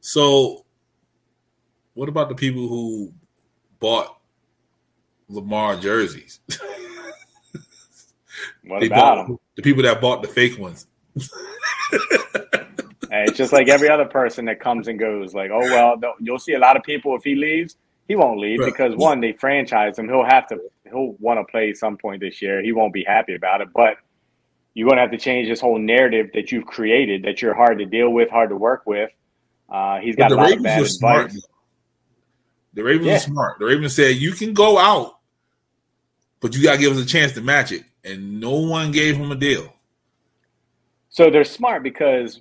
So, 0.00 0.64
what 1.94 2.08
about 2.08 2.28
the 2.28 2.34
people 2.34 2.66
who 2.68 3.12
bought 3.78 4.15
Lamar 5.28 5.76
jerseys? 5.76 6.40
What 8.66 8.80
They 8.80 8.86
about 8.86 9.28
him? 9.28 9.38
The 9.54 9.62
people 9.62 9.82
that 9.84 10.00
bought 10.00 10.20
the 10.22 10.28
fake 10.28 10.58
ones. 10.58 10.86
Hey, 13.08 13.22
it's 13.28 13.38
just 13.38 13.52
like 13.52 13.68
every 13.68 13.88
other 13.88 14.04
person 14.04 14.46
that 14.46 14.58
comes 14.58 14.88
and 14.88 14.98
goes. 14.98 15.32
Like, 15.32 15.50
oh 15.52 15.60
well, 15.60 15.94
you'll 16.20 16.40
see 16.40 16.54
a 16.54 16.58
lot 16.58 16.76
of 16.76 16.82
people 16.82 17.14
if 17.14 17.22
he 17.22 17.36
leaves, 17.36 17.76
he 18.08 18.16
won't 18.16 18.40
leave 18.40 18.58
Right. 18.58 18.66
because 18.72 18.96
one, 18.96 19.20
they 19.20 19.32
franchise 19.32 19.96
him. 19.98 20.08
He'll 20.08 20.24
have 20.24 20.48
to. 20.48 20.58
He'll 20.84 21.12
want 21.20 21.38
to 21.38 21.44
play 21.50 21.72
some 21.72 21.96
point 21.96 22.20
this 22.20 22.42
year. 22.42 22.60
He 22.62 22.72
won't 22.72 22.92
be 22.92 23.04
happy 23.04 23.36
about 23.36 23.60
it, 23.60 23.68
but 23.72 23.98
you're 24.74 24.86
going 24.88 24.96
to 24.96 25.02
have 25.02 25.12
to 25.12 25.18
change 25.18 25.48
this 25.48 25.60
whole 25.60 25.78
narrative 25.78 26.30
that 26.34 26.50
you've 26.50 26.66
created 26.66 27.22
that 27.22 27.40
you're 27.40 27.54
hard 27.54 27.78
to 27.78 27.86
deal 27.86 28.10
with, 28.10 28.28
hard 28.28 28.50
to 28.50 28.56
work 28.56 28.82
with. 28.86 29.10
Uh, 29.70 29.98
he's 30.00 30.16
But 30.16 30.22
got 30.22 30.28
the 30.30 30.34
a 30.34 30.42
lot 30.42 30.52
of 30.56 30.62
bad 30.64 30.80
were 30.80 30.86
smart. 30.86 31.26
advice. 31.26 31.46
The 32.74 32.82
Ravens 32.82 33.06
Yeah. 33.06 33.12
were 33.14 33.18
smart. 33.20 33.58
The 33.60 33.64
Ravens 33.66 33.94
said 33.94 34.16
you 34.16 34.32
can 34.32 34.52
go 34.52 34.78
out, 34.78 35.15
but 36.40 36.54
you 36.54 36.62
gotta 36.62 36.78
give 36.78 36.96
us 36.96 37.02
a 37.02 37.06
chance 37.06 37.32
to 37.32 37.40
match 37.40 37.72
it. 37.72 37.84
And 38.04 38.40
no 38.40 38.52
one 38.60 38.92
gave 38.92 39.16
him 39.16 39.32
a 39.32 39.36
deal. 39.36 39.72
So 41.08 41.30
they're 41.30 41.44
smart 41.44 41.82
because 41.82 42.40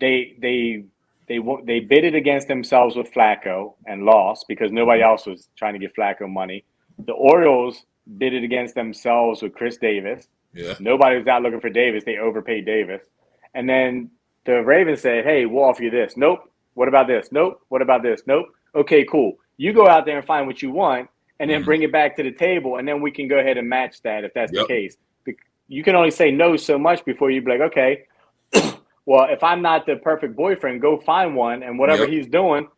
they 0.00 0.36
they 0.40 0.84
they 1.28 1.38
they 1.64 1.80
bid 1.80 2.04
it 2.04 2.14
against 2.14 2.48
themselves 2.48 2.96
with 2.96 3.12
Flacco 3.12 3.74
and 3.86 4.02
lost 4.02 4.46
because 4.48 4.70
nobody 4.70 5.00
mm-hmm. 5.00 5.10
else 5.10 5.26
was 5.26 5.48
trying 5.56 5.72
to 5.72 5.78
get 5.78 5.96
Flacco 5.96 6.28
money. 6.28 6.64
The 7.06 7.12
Orioles 7.12 7.84
bid 8.18 8.34
it 8.34 8.44
against 8.44 8.74
themselves 8.74 9.42
with 9.42 9.54
Chris 9.54 9.78
Davis. 9.78 10.28
Yeah. 10.52 10.74
Nobody 10.78 11.16
was 11.18 11.26
out 11.26 11.42
looking 11.42 11.60
for 11.60 11.70
Davis. 11.70 12.04
They 12.04 12.18
overpaid 12.18 12.66
Davis. 12.66 13.00
And 13.54 13.68
then 13.68 14.10
the 14.44 14.62
Ravens 14.62 15.00
said, 15.00 15.24
"Hey, 15.24 15.46
we'll 15.46 15.64
offer 15.64 15.82
you 15.82 15.90
this." 15.90 16.16
Nope. 16.16 16.50
What 16.74 16.88
about 16.88 17.06
this? 17.06 17.28
Nope. 17.32 17.60
What 17.68 17.82
about 17.82 18.02
this? 18.02 18.22
Nope. 18.26 18.46
Okay, 18.74 19.04
cool. 19.10 19.34
You 19.56 19.72
go 19.72 19.88
out 19.88 20.04
there 20.04 20.18
and 20.18 20.26
find 20.26 20.46
what 20.46 20.60
you 20.60 20.70
want, 20.70 21.08
and 21.40 21.50
then 21.50 21.62
Mhm. 21.62 21.64
bring 21.64 21.82
it 21.82 21.92
back 21.92 22.16
to 22.16 22.22
the 22.22 22.30
table, 22.32 22.76
and 22.76 22.86
then 22.86 23.00
we 23.00 23.10
can 23.10 23.28
go 23.28 23.38
ahead 23.38 23.56
and 23.58 23.68
match 23.68 24.00
that 24.02 24.24
if 24.24 24.32
that's 24.34 24.52
Yep. 24.52 24.68
the 24.68 24.74
case. 24.74 24.96
You 25.66 25.82
can 25.82 25.94
only 25.96 26.10
say 26.10 26.30
no 26.30 26.56
so 26.56 26.78
much 26.78 27.02
before 27.06 27.30
you 27.30 27.40
be 27.40 27.52
like, 27.52 27.60
okay, 27.62 28.04
well, 29.06 29.26
if 29.30 29.42
I'm 29.42 29.62
not 29.62 29.86
the 29.86 29.96
perfect 29.96 30.36
boyfriend, 30.36 30.82
go 30.82 30.98
find 30.98 31.34
one, 31.34 31.62
and 31.62 31.78
whatever 31.78 32.02
Yep. 32.02 32.10
he's 32.12 32.26
doing, 32.26 32.68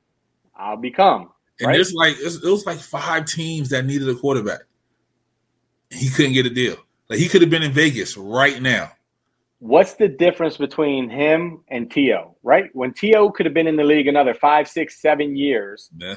I'll 0.56 0.76
become. 0.76 1.32
And 1.58 1.66
Right. 1.68 1.74
there's 1.74 1.92
like 1.92 2.16
it 2.18 2.42
was 2.44 2.64
like 2.64 2.78
five 2.78 3.24
teams 3.26 3.70
that 3.70 3.84
needed 3.86 4.08
a 4.08 4.14
quarterback. 4.14 4.60
He 5.90 6.08
couldn't 6.10 6.32
get 6.34 6.46
a 6.46 6.50
deal. 6.50 6.76
Like 7.08 7.18
he 7.18 7.28
could 7.28 7.40
have 7.40 7.50
been 7.50 7.62
in 7.62 7.72
Vegas 7.72 8.16
right 8.16 8.62
now. 8.62 8.92
What's 9.58 9.94
the 9.94 10.06
difference 10.06 10.56
between 10.58 11.08
him 11.08 11.64
and 11.68 11.90
T.O., 11.90 12.36
right? 12.42 12.68
When 12.74 12.92
T.O. 12.92 13.30
could 13.30 13.46
have 13.46 13.54
been 13.54 13.66
in 13.66 13.76
the 13.76 13.84
league 13.84 14.06
another 14.06 14.34
five, 14.34 14.68
six, 14.68 15.00
seven 15.00 15.34
years 15.34 15.90
Yeah. 15.96 16.16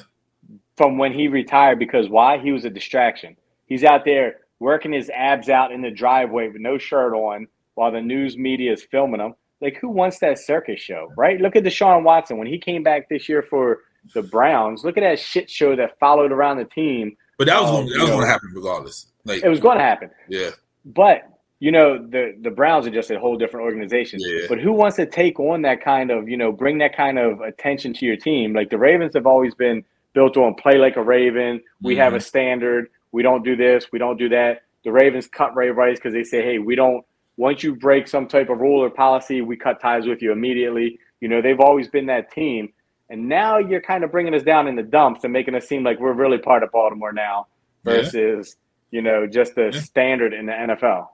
From 0.79 0.97
when 0.97 1.11
he 1.11 1.27
retired 1.27 1.77
because 1.77 2.07
why? 2.07 2.37
He 2.37 2.53
was 2.53 2.63
a 2.63 2.69
distraction. 2.69 3.35
He's 3.65 3.83
out 3.83 4.05
there 4.05 4.37
working 4.59 4.93
his 4.93 5.09
abs 5.09 5.49
out 5.49 5.73
in 5.73 5.81
the 5.81 5.91
driveway 5.91 6.47
with 6.47 6.61
no 6.61 6.77
shirt 6.77 7.13
on 7.13 7.47
while 7.75 7.91
the 7.91 7.99
news 7.99 8.37
media 8.37 8.71
is 8.71 8.81
filming 8.83 9.19
him. 9.19 9.33
Like, 9.59 9.75
who 9.81 9.89
wants 9.89 10.19
that 10.19 10.39
circus 10.39 10.79
show, 10.79 11.11
right? 11.17 11.37
Look 11.41 11.57
at 11.57 11.65
Deshaun 11.65 12.03
Watson 12.03 12.37
when 12.37 12.47
he 12.47 12.57
came 12.57 12.81
back 12.81 13.09
this 13.09 13.27
year 13.27 13.41
for 13.43 13.79
the 14.13 14.21
Browns. 14.21 14.85
Look 14.85 14.95
at 14.97 15.01
that 15.01 15.19
shit 15.19 15.49
show 15.49 15.75
that 15.75 15.99
followed 15.99 16.31
around 16.31 16.59
the 16.59 16.63
team. 16.65 17.17
But 17.37 17.47
that 17.47 17.59
was 17.61 17.69
Oh, 17.69 17.73
gonna, 17.83 17.89
that 17.89 17.99
was 18.03 18.09
going 18.11 18.21
to 18.21 18.27
happen 18.27 18.51
regardless. 18.55 19.07
Like 19.25 19.43
It 19.43 19.49
was 19.49 19.59
going 19.59 19.77
to 19.79 19.83
happen. 19.83 20.11
yeah, 20.29 20.51
But 20.85 21.23
you 21.59 21.73
know, 21.73 21.97
the 21.97 22.37
the 22.41 22.49
Browns 22.51 22.87
are 22.87 22.89
just 22.89 23.11
a 23.11 23.19
whole 23.19 23.35
different 23.37 23.65
organization. 23.65 24.17
Yeah. 24.21 24.45
But 24.47 24.59
who 24.59 24.71
wants 24.71 24.95
to 24.95 25.05
take 25.05 25.41
on 25.41 25.61
that 25.63 25.83
kind 25.83 26.09
of, 26.09 26.29
you 26.29 26.37
know, 26.37 26.53
bring 26.53 26.77
that 26.77 26.95
kind 26.95 27.19
of 27.19 27.41
attention 27.41 27.93
to 27.95 28.05
your 28.05 28.15
team? 28.15 28.53
Like 28.53 28.69
the 28.69 28.77
Ravens 28.77 29.13
have 29.13 29.27
always 29.27 29.53
been 29.55 29.83
built 30.19 30.35
on 30.35 30.53
play 30.55 30.77
like 30.77 30.97
a 30.97 31.01
Raven. 31.01 31.61
We 31.81 31.95
have 31.95 32.13
a 32.13 32.19
standard. 32.19 32.89
We 33.13 33.23
don't 33.23 33.41
do 33.41 33.55
this. 33.55 33.85
We 33.93 33.99
don't 33.99 34.17
do 34.17 34.27
that. 34.29 34.63
The 34.83 34.91
Ravens 34.91 35.27
cut 35.27 35.55
Ray 35.55 35.69
Rice 35.69 35.95
because 35.97 36.11
they 36.13 36.25
say, 36.25 36.41
hey, 36.43 36.59
we 36.59 36.75
don't. 36.75 37.05
Once 37.37 37.63
you 37.63 37.73
break 37.73 38.05
some 38.05 38.27
type 38.27 38.49
of 38.49 38.59
rule 38.59 38.83
or 38.83 38.89
policy, 38.89 39.39
we 39.39 39.55
cut 39.55 39.79
ties 39.79 40.05
with 40.05 40.21
you 40.21 40.33
immediately. 40.33 40.99
You 41.21 41.29
know, 41.29 41.41
they've 41.41 41.59
always 41.61 41.87
been 41.87 42.07
that 42.07 42.33
team. 42.33 42.73
And 43.09 43.29
now 43.29 43.59
you're 43.59 43.79
kind 43.81 44.03
of 44.03 44.11
bringing 44.11 44.33
us 44.35 44.43
down 44.43 44.67
in 44.67 44.75
the 44.75 44.83
dumps 44.83 45.23
and 45.23 45.31
making 45.31 45.55
us 45.55 45.69
seem 45.69 45.83
like 45.85 46.01
we're 46.01 46.11
really 46.11 46.37
part 46.37 46.63
of 46.63 46.71
Baltimore 46.73 47.13
now 47.13 47.47
Yeah. 47.85 47.93
versus, 47.93 48.57
you 48.91 49.01
know, 49.01 49.25
just 49.25 49.55
the 49.55 49.71
Yeah. 49.73 49.79
standard 49.79 50.33
in 50.33 50.47
the 50.47 50.51
NFL. 50.53 51.07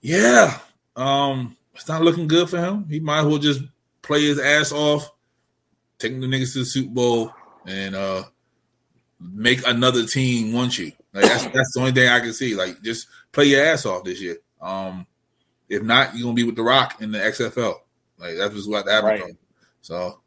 yeah. 0.00 0.58
Um, 0.94 1.56
it's 1.74 1.88
not 1.88 2.02
looking 2.02 2.28
good 2.28 2.48
for 2.48 2.58
him. 2.58 2.86
He 2.88 3.00
might 3.00 3.20
as 3.20 3.26
well 3.26 3.38
just 3.38 3.62
play 4.02 4.22
his 4.22 4.38
ass 4.38 4.70
off, 4.70 5.10
take 5.98 6.12
the 6.20 6.26
niggas 6.28 6.52
to 6.52 6.60
the 6.60 6.64
Super 6.64 6.90
Bowl, 6.94 7.32
and 7.66 7.94
uh 7.94 8.24
make 9.20 9.66
another 9.66 10.06
team 10.06 10.52
want 10.52 10.78
you. 10.78 10.92
Like 11.12 11.24
that's 11.24 11.46
that's 11.46 11.72
the 11.74 11.80
only 11.80 11.92
thing 11.92 12.08
I 12.08 12.20
can 12.20 12.32
see. 12.32 12.54
Like 12.54 12.82
just 12.82 13.08
play 13.32 13.46
your 13.46 13.64
ass 13.64 13.86
off 13.86 14.04
this 14.04 14.20
year. 14.20 14.38
Um, 14.60 15.06
if 15.68 15.82
not, 15.82 16.14
you're 16.14 16.24
gonna 16.24 16.34
be 16.34 16.44
with 16.44 16.56
the 16.56 16.62
Rock 16.62 17.00
in 17.00 17.12
the 17.12 17.18
XFL. 17.18 17.74
Like 18.18 18.36
that's 18.36 18.54
just 18.54 18.70
what 18.70 18.88
happened. 18.88 19.22
Right. 19.22 19.36
So 19.82 20.20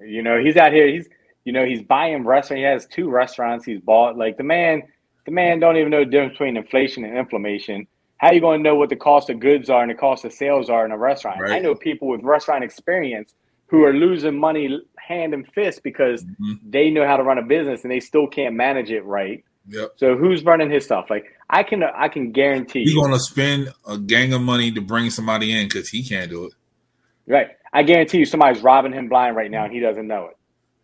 You 0.00 0.22
know, 0.22 0.42
he's 0.42 0.56
out 0.56 0.72
here. 0.72 0.88
He's 0.88 1.08
you 1.44 1.52
know 1.52 1.64
he's 1.64 1.82
buying 1.82 2.24
restaurant. 2.24 2.58
He 2.58 2.64
has 2.64 2.86
two 2.86 3.10
restaurants 3.10 3.64
he's 3.64 3.80
bought. 3.80 4.16
Like 4.16 4.36
the 4.36 4.44
man, 4.44 4.82
the 5.24 5.32
man 5.32 5.60
don't 5.60 5.76
even 5.76 5.90
know 5.90 6.04
the 6.04 6.10
difference 6.10 6.32
between 6.32 6.56
inflation 6.56 7.04
and 7.04 7.16
inflammation. 7.16 7.86
How 8.18 8.32
you 8.32 8.40
going 8.40 8.60
to 8.60 8.62
know 8.62 8.76
what 8.76 8.88
the 8.88 8.96
cost 8.96 9.28
of 9.28 9.40
goods 9.40 9.68
are 9.68 9.82
and 9.82 9.90
the 9.90 9.94
cost 9.94 10.24
of 10.24 10.32
sales 10.32 10.70
are 10.70 10.86
in 10.86 10.92
a 10.92 10.96
restaurant? 10.98 11.40
Right. 11.40 11.52
I 11.52 11.58
know 11.58 11.74
people 11.74 12.08
with 12.08 12.22
restaurant 12.22 12.64
experience 12.64 13.34
who 13.74 13.84
are 13.84 13.92
losing 13.92 14.38
money 14.38 14.80
hand 14.98 15.34
and 15.34 15.46
fist 15.52 15.82
because 15.82 16.24
Mhm. 16.24 16.58
they 16.70 16.90
know 16.90 17.06
how 17.06 17.16
to 17.16 17.22
run 17.22 17.38
a 17.38 17.42
business 17.42 17.82
and 17.82 17.90
they 17.90 18.00
still 18.00 18.26
can't 18.26 18.54
manage 18.54 18.90
it 18.90 19.04
right. 19.04 19.44
Yep. 19.68 19.92
So 19.96 20.16
who's 20.16 20.44
running 20.44 20.70
his 20.70 20.84
stuff? 20.84 21.06
Like 21.10 21.24
I 21.50 21.62
can 21.62 21.82
I 21.82 22.08
can 22.08 22.32
guarantee 22.32 22.84
He's 22.84 22.94
gonna 22.94 23.18
spend 23.18 23.72
a 23.86 23.98
gang 23.98 24.32
of 24.32 24.42
money 24.42 24.70
to 24.72 24.80
bring 24.80 25.10
somebody 25.10 25.52
in 25.58 25.66
because 25.68 25.88
he 25.88 26.02
can't 26.02 26.30
do 26.30 26.46
it. 26.46 26.52
right? 27.26 27.48
I 27.72 27.82
guarantee 27.82 28.18
you 28.18 28.24
somebody's 28.26 28.62
robbing 28.62 28.92
him 28.92 29.08
blind 29.08 29.34
right 29.36 29.50
now 29.50 29.64
and 29.64 29.72
he 29.72 29.80
doesn't 29.80 30.06
know 30.06 30.26
it. 30.26 30.36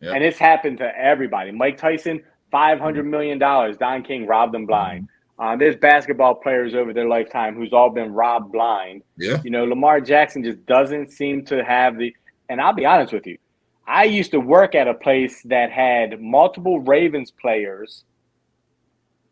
Yep. 0.04 0.14
And 0.14 0.24
it's 0.24 0.38
happened 0.38 0.78
to 0.78 0.98
everybody. 0.98 1.50
Mike 1.52 1.76
Tyson, 1.76 2.22
five 2.50 2.80
hundred 2.80 3.06
million 3.06 3.38
dollars. 3.38 3.76
Don 3.76 4.02
King 4.02 4.26
robbed 4.26 4.54
him 4.54 4.64
blind. 4.66 5.08
Uh, 5.38 5.56
there's 5.56 5.76
basketball 5.76 6.34
players 6.34 6.74
over 6.74 6.92
their 6.92 7.08
lifetime 7.08 7.54
who's 7.54 7.72
all 7.72 7.88
been 7.90 8.12
robbed 8.12 8.52
blind. 8.52 9.02
Yeah. 9.16 9.38
You 9.44 9.50
know, 9.50 9.64
Lamar 9.64 10.00
Jackson 10.00 10.42
just 10.44 10.64
doesn't 10.66 11.12
seem 11.12 11.44
to 11.46 11.62
have 11.64 11.96
the. 11.98 12.14
And 12.50 12.60
I'll 12.60 12.74
be 12.74 12.84
honest 12.84 13.12
with 13.12 13.26
you, 13.28 13.38
I 13.86 14.04
used 14.04 14.32
to 14.32 14.40
work 14.40 14.74
at 14.74 14.88
a 14.88 14.94
place 14.94 15.40
that 15.44 15.70
had 15.70 16.20
multiple 16.20 16.80
Ravens 16.80 17.30
players 17.30 18.04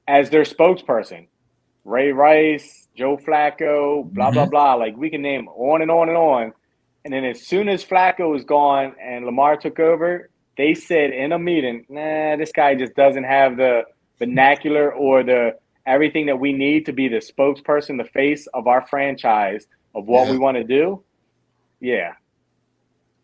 as 0.06 0.30
their 0.30 0.44
spokesperson. 0.44 1.26
Ray 1.84 2.12
Rice, 2.12 2.88
Joe 2.94 3.16
Flacco, 3.16 4.04
blah 4.12 4.30
blah 4.30 4.46
Mhm. 4.46 4.50
blah. 4.50 4.74
Like 4.74 4.96
we 4.96 5.10
can 5.10 5.20
name 5.20 5.48
on 5.48 5.82
and 5.82 5.90
on 5.90 6.08
and 6.08 6.16
on. 6.16 6.52
And 7.04 7.12
then 7.12 7.24
as 7.24 7.42
soon 7.42 7.68
as 7.68 7.84
Flacco 7.84 8.30
was 8.30 8.44
gone 8.44 8.94
and 9.02 9.24
Lamar 9.26 9.56
took 9.56 9.80
over, 9.80 10.30
they 10.56 10.74
said 10.74 11.10
in 11.10 11.32
a 11.32 11.38
meeting, 11.38 11.84
"Nah, 11.88 12.36
this 12.36 12.52
guy 12.52 12.74
just 12.74 12.94
doesn't 12.94 13.24
have 13.24 13.56
the 13.56 13.84
vernacular 14.18 14.92
or 14.94 15.22
the 15.22 15.58
everything 15.86 16.26
that 16.26 16.38
we 16.38 16.52
need 16.52 16.86
to 16.86 16.92
be 16.92 17.08
the 17.08 17.16
spokesperson, 17.18 17.96
the 17.96 18.10
face 18.10 18.46
of 18.48 18.66
our 18.66 18.86
franchise 18.86 19.66
of 19.94 20.06
what 20.06 20.26
Yeah. 20.26 20.32
we 20.32 20.38
want 20.38 20.56
to 20.56 20.64
do." 20.64 21.02
Yeah. 21.80 22.14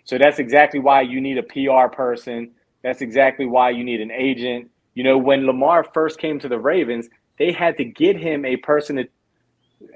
So 0.04 0.18
that's 0.18 0.38
exactly 0.38 0.80
why 0.80 1.02
you 1.02 1.20
need 1.20 1.38
a 1.38 1.42
PR 1.42 1.94
person. 1.94 2.52
That's 2.82 3.00
exactly 3.00 3.46
why 3.46 3.70
you 3.70 3.84
need 3.84 4.00
an 4.00 4.10
agent. 4.10 4.70
You 4.94 5.04
know, 5.04 5.18
when 5.18 5.46
Lamar 5.46 5.84
first 5.94 6.18
came 6.18 6.38
to 6.40 6.48
the 6.48 6.58
Ravens, 6.58 7.08
they 7.38 7.52
had 7.52 7.76
to 7.78 7.84
get 7.84 8.16
him 8.16 8.44
a 8.44 8.56
person 8.56 8.96
to 8.96 9.08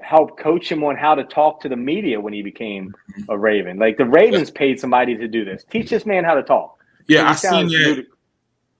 help 0.01 0.37
coach 0.37 0.71
him 0.71 0.83
on 0.83 0.95
how 0.95 1.15
to 1.15 1.23
talk 1.23 1.61
to 1.61 1.69
the 1.69 1.75
media 1.75 2.19
when 2.19 2.33
he 2.33 2.41
became 2.41 2.93
a 3.29 3.37
Raven. 3.37 3.77
Like 3.77 3.97
the 3.97 4.05
Ravens 4.05 4.51
paid 4.51 4.79
somebody 4.79 5.15
to 5.15 5.27
do 5.27 5.45
this. 5.45 5.63
Teach 5.69 5.89
this 5.89 6.05
man 6.05 6.23
how 6.23 6.35
to 6.35 6.43
talk. 6.43 6.77
Yeah, 7.07 7.29
I 7.29 7.35
seen 7.35 7.67
that. 7.67 7.73
ludic- 7.73 8.05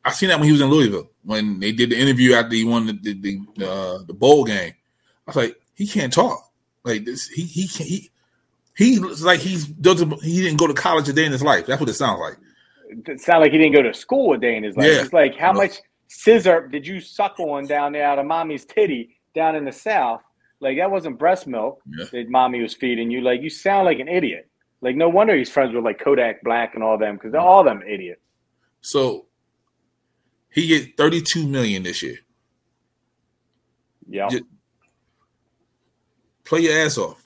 I 0.05 0.11
seen 0.11 0.29
that 0.29 0.39
when 0.39 0.45
he 0.45 0.51
was 0.51 0.61
in 0.61 0.69
Louisville 0.69 1.09
when 1.23 1.59
they 1.59 1.71
did 1.71 1.91
the 1.91 1.99
interview 1.99 2.33
after 2.33 2.55
he 2.55 2.63
won 2.63 2.85
the 2.87 2.93
the, 2.93 3.13
the, 3.57 3.69
uh, 3.69 3.99
the 4.05 4.13
bowl 4.13 4.43
game. 4.43 4.73
I 4.73 5.29
was 5.29 5.35
like, 5.35 5.61
he 5.75 5.87
can't 5.87 6.11
talk 6.11 6.51
like 6.83 7.05
this. 7.05 7.27
He 7.27 7.43
he 7.43 7.67
can't. 7.67 7.89
He, 7.89 8.09
he 8.79 8.97
looks 8.97 9.21
like 9.21 9.41
he's 9.41 9.65
doesn't. 9.67 10.23
He 10.23 10.41
didn't 10.41 10.57
go 10.57 10.65
to 10.67 10.73
college 10.73 11.09
a 11.09 11.13
day 11.13 11.25
in 11.25 11.31
his 11.33 11.43
life. 11.43 11.65
That's 11.65 11.81
what 11.81 11.89
it 11.89 11.95
sounds 11.95 12.21
like. 12.21 12.37
It 13.07 13.19
sounded 13.19 13.41
like 13.41 13.51
he 13.51 13.57
didn't 13.57 13.73
go 13.75 13.81
to 13.83 13.93
school 13.93 14.33
a 14.33 14.37
day 14.37 14.55
in 14.55 14.63
his 14.63 14.77
life. 14.77 14.87
Yeah. 14.87 15.01
It's 15.01 15.11
like 15.13 15.35
how 15.37 15.51
No. 15.51 15.59
much 15.59 15.79
scissor 16.07 16.67
did 16.67 16.87
you 16.87 17.01
suck 17.01 17.37
on 17.39 17.67
down 17.67 17.91
there 17.91 18.05
out 18.05 18.19
of 18.19 18.25
mommy's 18.25 18.63
titty 18.63 19.17
down 19.35 19.55
in 19.57 19.65
the 19.65 19.71
south? 19.73 20.21
Like 20.61 20.77
that 20.77 20.89
wasn't 20.89 21.19
breast 21.19 21.45
milk 21.45 21.81
Yeah. 21.97 22.05
that 22.11 22.29
mommy 22.29 22.61
was 22.61 22.73
feeding 22.73 23.11
you. 23.11 23.19
Like 23.21 23.41
you 23.41 23.49
sound 23.49 23.85
like 23.85 23.99
an 23.99 24.07
idiot. 24.07 24.49
Like 24.81 24.95
no 24.95 25.09
wonder 25.09 25.35
he's 25.35 25.49
friends 25.51 25.75
with 25.75 25.83
like 25.83 25.99
Kodak 25.99 26.41
Black 26.43 26.73
and 26.75 26.81
all 26.83 26.97
them 26.97 27.15
because 27.15 27.33
they're 27.33 27.41
all 27.41 27.65
them 27.65 27.81
idiots. 27.85 28.21
So 28.81 29.25
he 30.51 30.67
get 30.67 30.95
thirty 30.95 31.21
two 31.21 31.45
million 31.47 31.83
this 31.83 32.01
year. 32.01 32.17
Yeah. 34.09 34.29
Play 36.45 36.61
your 36.61 36.77
ass 36.79 36.97
off. 36.97 37.23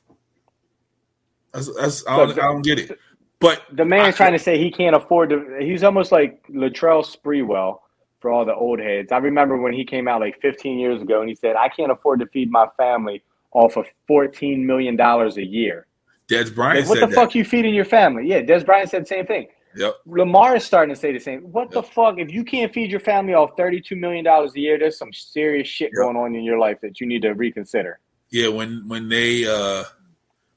That's, 1.54 1.74
that's 1.76 2.08
I, 2.08 2.18
don't, 2.18 2.32
I 2.32 2.42
don't 2.44 2.62
get 2.64 2.80
it. 2.80 2.98
But 3.40 3.62
The 3.72 3.86
man's 3.86 4.16
I- 4.16 4.18
trying 4.18 4.34
to 4.34 4.40
say 4.40 4.58
he 4.58 4.72
can't 4.72 4.96
afford 4.96 5.30
to. 5.32 5.58
He's 5.60 5.84
almost 5.84 6.12
like 6.12 6.46
Latrell 6.48 7.06
Sprewell 7.06 7.80
for 8.20 8.32
all 8.32 8.46
the 8.46 8.56
old 8.56 8.80
heads. 8.80 9.12
I 9.12 9.18
remember 9.18 9.58
when 9.58 9.74
he 9.74 9.84
came 9.84 10.08
out 10.08 10.22
like 10.22 10.40
15 10.42 10.80
years 10.80 11.02
ago 11.02 11.20
and 11.20 11.30
he 11.30 11.36
said, 11.36 11.56
I 11.58 11.68
can't 11.70 11.92
afford 11.92 12.22
to 12.22 12.26
feed 12.28 12.50
my 12.50 12.68
family 12.78 13.22
off 13.52 13.76
of 13.78 13.86
$14 14.10 14.64
million 14.66 15.00
a 15.00 15.28
year. 15.42 15.88
Dez 16.30 16.56
Bryant 16.56 16.82
Like, 16.82 16.90
what 16.90 17.00
the 17.02 17.08
that. 17.08 17.16
fuck 17.16 17.36
you 17.36 17.44
feeding 17.44 17.76
your 17.76 17.84
family? 17.86 18.26
Yeah, 18.28 18.42
Dez 18.42 18.66
Bryant 18.66 18.90
said 18.90 19.04
the 19.04 19.08
same 19.08 19.26
thing. 19.28 19.48
Yep. 19.76 19.96
Lamar 20.06 20.56
is 20.56 20.64
starting 20.64 20.94
to 20.96 21.00
say 21.00 21.12
the 21.12 21.20
same. 21.20 21.42
What 21.52 21.70
the 21.72 21.84
fuck? 21.84 22.18
If 22.20 22.32
you 22.32 22.44
can't 22.46 22.72
feed 22.74 22.90
your 22.92 23.00
family 23.02 23.34
off 23.34 23.58
$32 23.58 23.98
million 23.98 24.26
a 24.26 24.48
year, 24.56 24.80
there's 24.80 24.98
some 24.98 25.12
serious 25.12 25.68
shit 25.68 25.92
Yep. 25.94 26.02
going 26.06 26.16
on 26.16 26.34
in 26.36 26.44
your 26.44 26.60
life 26.60 26.78
that 26.82 27.02
you 27.02 27.08
need 27.08 27.24
to 27.24 27.32
reconsider. 27.34 28.00
Yeah, 28.30 28.48
when 28.48 28.88
when 28.88 29.10
they 29.10 29.46
uh 29.46 29.84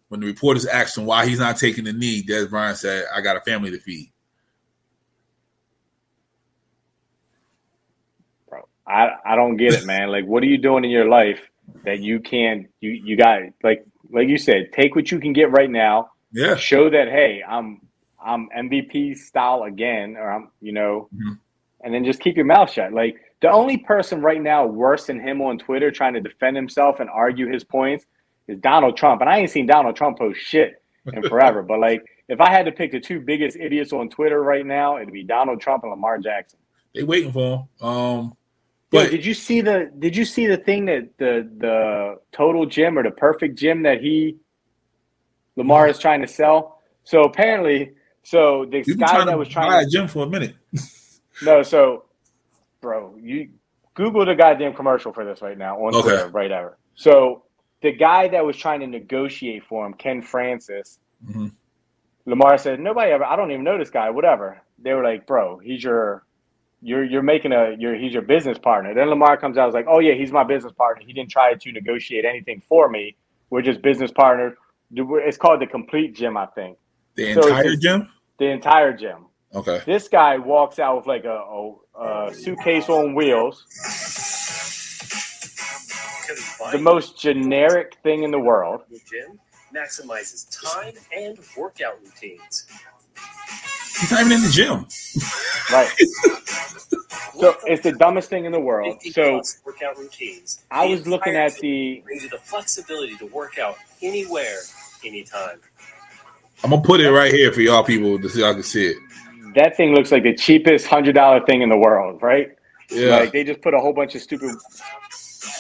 when 0.08 0.20
the 0.20 0.26
reporters 0.26 0.66
asked 0.66 0.96
him 0.96 1.06
why 1.06 1.26
he's 1.26 1.38
not 1.38 1.56
taking 1.56 1.84
the 1.84 1.92
knee, 1.92 2.22
Dez 2.22 2.48
Bryant 2.48 2.78
said, 2.78 3.04
"I 3.14 3.20
got 3.20 3.36
a 3.36 3.40
family 3.40 3.70
to 3.70 3.78
feed." 3.78 4.12
bro. 8.48 8.62
I, 8.86 9.10
I 9.24 9.36
don't 9.36 9.56
get 9.56 9.72
it, 9.74 9.84
man. 9.86 10.10
Like, 10.10 10.24
what 10.26 10.42
are 10.42 10.46
you 10.46 10.58
doing 10.58 10.84
in 10.84 10.90
your 10.90 11.08
life 11.08 11.40
that 11.84 12.00
you 12.00 12.20
can't 12.20 12.68
you 12.80 12.90
you 12.90 13.16
got 13.16 13.40
like 13.64 13.84
like 14.10 14.28
you 14.28 14.38
said, 14.38 14.72
take 14.72 14.94
what 14.94 15.10
you 15.10 15.18
can 15.18 15.32
get 15.32 15.50
right 15.50 15.70
now, 15.70 16.10
Yeah, 16.32 16.54
show 16.56 16.88
that 16.90 17.08
hey, 17.08 17.42
I'm 17.46 17.80
I'm 18.24 18.48
MVP 18.56 19.16
style 19.16 19.64
again, 19.64 20.16
or 20.16 20.30
I'm 20.30 20.50
you 20.60 20.72
know, 20.72 21.08
Mhm. 21.14 21.38
and 21.82 21.92
then 21.94 22.04
just 22.04 22.20
keep 22.20 22.36
your 22.36 22.44
mouth 22.46 22.70
shut. 22.70 22.92
Like 22.92 23.16
the 23.40 23.50
only 23.50 23.78
person 23.78 24.20
right 24.22 24.40
now 24.40 24.64
worse 24.66 25.06
than 25.06 25.20
him 25.20 25.42
on 25.42 25.58
Twitter 25.58 25.90
trying 25.90 26.14
to 26.14 26.20
defend 26.20 26.56
himself 26.56 27.00
and 27.00 27.10
argue 27.10 27.48
his 27.52 27.64
points 27.64 28.06
is 28.48 28.58
Donald 28.60 28.96
Trump, 28.96 29.20
and 29.20 29.30
I 29.30 29.38
ain't 29.38 29.50
seen 29.50 29.66
Donald 29.66 29.96
Trump 29.96 30.18
post 30.18 30.38
shit 30.40 30.82
in 31.12 31.22
forever. 31.28 31.62
but 31.62 31.78
like, 31.80 32.02
if 32.28 32.40
I 32.40 32.50
had 32.50 32.66
to 32.66 32.72
pick 32.72 32.92
the 32.92 33.00
two 33.00 33.20
biggest 33.20 33.56
idiots 33.56 33.92
on 33.92 34.08
Twitter 34.08 34.42
right 34.42 34.64
now, 34.66 34.96
it'd 34.98 35.12
be 35.12 35.22
Donald 35.24 35.60
Trump 35.60 35.82
and 35.84 35.90
Lamar 35.90 36.18
Jackson. 36.18 36.58
they 36.94 37.02
waiting 37.02 37.32
for 37.32 37.68
him. 37.80 37.86
Um, 37.88 38.36
Yo, 38.92 39.02
but 39.02 39.10
did 39.10 39.24
you 39.26 39.34
see 39.34 39.60
the 39.60 39.90
did 39.98 40.16
you 40.16 40.24
see 40.24 40.46
the 40.46 40.56
thing 40.56 40.84
that 40.86 41.10
the 41.18 41.48
the 41.58 42.16
total 42.32 42.66
gym 42.66 42.96
or 42.98 43.02
the 43.02 43.10
perfect 43.10 43.58
gym 43.58 43.82
that 43.82 44.00
he 44.00 44.36
Lamar 45.56 45.88
is 45.88 45.98
trying 45.98 46.20
to 46.20 46.28
sell? 46.28 46.80
So 47.04 47.22
apparently, 47.22 47.92
so 48.22 48.64
the 48.70 48.84
you've 48.86 48.98
guy 48.98 49.06
trying 49.06 49.26
that 49.26 49.32
to 49.32 49.38
was 49.38 49.48
buy 49.48 49.54
trying 49.54 49.82
a 49.82 49.84
to 49.84 49.90
gym 49.90 50.08
for 50.08 50.24
a 50.24 50.28
minute. 50.28 50.54
no, 51.42 51.62
so 51.62 52.04
bro, 52.80 53.16
you 53.20 53.50
Google 53.94 54.24
the 54.24 54.34
goddamn 54.34 54.74
commercial 54.74 55.12
for 55.12 55.24
this 55.24 55.42
right 55.42 55.58
now 55.58 55.78
on 55.78 55.94
Okay. 55.94 56.02
Twitter, 56.08 56.28
right 56.28 56.50
ever. 56.52 56.78
So 56.94 57.42
the 57.86 57.92
guy 57.92 58.26
that 58.28 58.44
was 58.44 58.56
trying 58.56 58.80
to 58.80 58.86
negotiate 58.86 59.62
for 59.68 59.86
him, 59.86 59.94
Ken 59.94 60.20
Francis, 60.22 60.98
Mhm. 61.24 61.52
Lamar 62.26 62.58
said, 62.58 62.80
"Nobody 62.80 63.12
ever. 63.12 63.24
I 63.24 63.36
don't 63.36 63.50
even 63.52 63.64
know 63.64 63.78
this 63.78 63.90
guy. 63.90 64.10
Whatever." 64.10 64.60
They 64.84 64.92
were 64.94 65.04
like, 65.04 65.26
"Bro, 65.26 65.58
he's 65.58 65.82
your, 65.84 66.24
you're 66.82 67.04
you're 67.04 67.22
making 67.22 67.52
a, 67.52 67.76
you're 67.78 67.94
he's 67.94 68.12
your 68.12 68.22
business 68.34 68.58
partner." 68.58 68.92
Then 68.94 69.08
Lamar 69.08 69.36
comes 69.36 69.56
out, 69.56 69.64
and 69.64 69.72
was 69.72 69.78
like, 69.80 69.86
"Oh 69.88 70.00
yeah, 70.00 70.14
he's 70.14 70.32
my 70.32 70.42
business 70.44 70.72
partner. 70.72 71.04
He 71.06 71.12
didn't 71.12 71.30
try 71.30 71.54
to 71.54 71.72
negotiate 71.72 72.24
anything 72.24 72.60
for 72.68 72.88
me. 72.88 73.16
We're 73.50 73.62
just 73.62 73.80
business 73.82 74.10
partners." 74.10 74.54
It's 74.92 75.36
called 75.36 75.60
the 75.60 75.66
Complete 75.66 76.14
Gym, 76.14 76.36
I 76.36 76.46
think. 76.46 76.76
The 77.14 77.34
So 77.34 77.42
entire 77.42 77.62
just- 77.64 77.82
gym. 77.82 78.08
The 78.38 78.46
entire 78.58 78.92
gym. 78.92 79.26
Okay. 79.54 79.80
This 79.86 80.08
guy 80.08 80.36
walks 80.38 80.78
out 80.78 80.96
with 80.98 81.06
like 81.06 81.24
a, 81.24 81.38
a, 81.58 81.74
a 82.28 82.34
suitcase 82.34 82.88
on 82.88 83.14
wheels, 83.14 83.64
the 86.72 86.78
most 86.78 87.18
generic 87.20 87.96
thing 88.02 88.22
in 88.22 88.30
the 88.30 88.38
world. 88.38 88.82
The 88.90 89.00
gym 89.10 89.38
maximizes 89.74 90.46
time 90.62 90.94
and 91.16 91.38
workout 91.56 91.98
routines. 92.02 92.66
He's 94.00 94.10
not 94.10 94.20
even 94.20 94.32
in 94.32 94.42
the 94.42 94.50
gym. 94.50 94.86
Right. 95.72 95.90
So 97.38 97.54
it's 97.66 97.82
the 97.82 97.92
dumbest 97.92 98.30
thing 98.30 98.46
in 98.46 98.52
the 98.52 98.60
world. 98.60 99.02
So 99.12 99.42
workout 99.64 99.98
routines. 99.98 100.64
I 100.70 100.86
was 100.86 101.06
looking 101.06 101.36
at 101.36 101.54
the 101.56 102.00
brings 102.04 102.22
you 102.22 102.30
the 102.30 102.38
flexibility 102.38 103.14
to 103.16 103.26
work 103.26 103.58
out 103.58 103.76
anywhere, 104.00 104.56
anytime. 105.04 105.60
I'm 106.64 106.70
gonna 106.70 106.82
put 106.82 107.00
it 107.00 107.10
right 107.10 107.32
here 107.32 107.52
for 107.52 107.60
y'all 107.60 107.84
people 107.84 108.18
to 108.18 108.28
see 108.28 108.40
y'all 108.40 108.54
can 108.54 108.62
see 108.62 108.86
it. 108.86 108.96
that 109.54 109.76
thing 109.76 109.94
looks 109.94 110.10
like 110.10 110.22
the 110.22 110.34
cheapest 110.34 110.86
hundred 110.86 111.14
dollar 111.14 111.44
thing 111.44 111.60
in 111.60 111.68
the 111.68 111.76
world, 111.76 112.22
right? 112.22 112.56
Yeah. 112.90 113.18
Like 113.18 113.32
they 113.32 113.44
just 113.44 113.60
put 113.60 113.74
a 113.74 113.78
whole 113.80 113.92
bunch 113.92 114.14
of 114.14 114.22
stupid. 114.22 114.54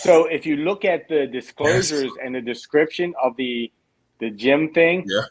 So 0.00 0.26
if 0.26 0.46
you 0.46 0.56
look 0.56 0.84
at 0.84 1.08
the 1.08 1.26
disclosures 1.26 2.10
and 2.22 2.34
the 2.34 2.40
description 2.40 3.14
of 3.22 3.36
the 3.36 3.72
the 4.18 4.30
gym 4.30 4.72
thing, 4.72 5.04
Yeah. 5.06 5.22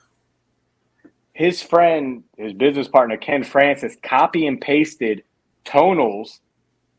his 1.33 1.61
friend, 1.61 2.23
his 2.37 2.53
business 2.53 2.87
partner 2.87 3.17
Ken 3.17 3.43
Francis, 3.43 3.97
copy 4.03 4.45
and 4.47 4.61
pasted 4.61 5.23
tonals 5.65 6.39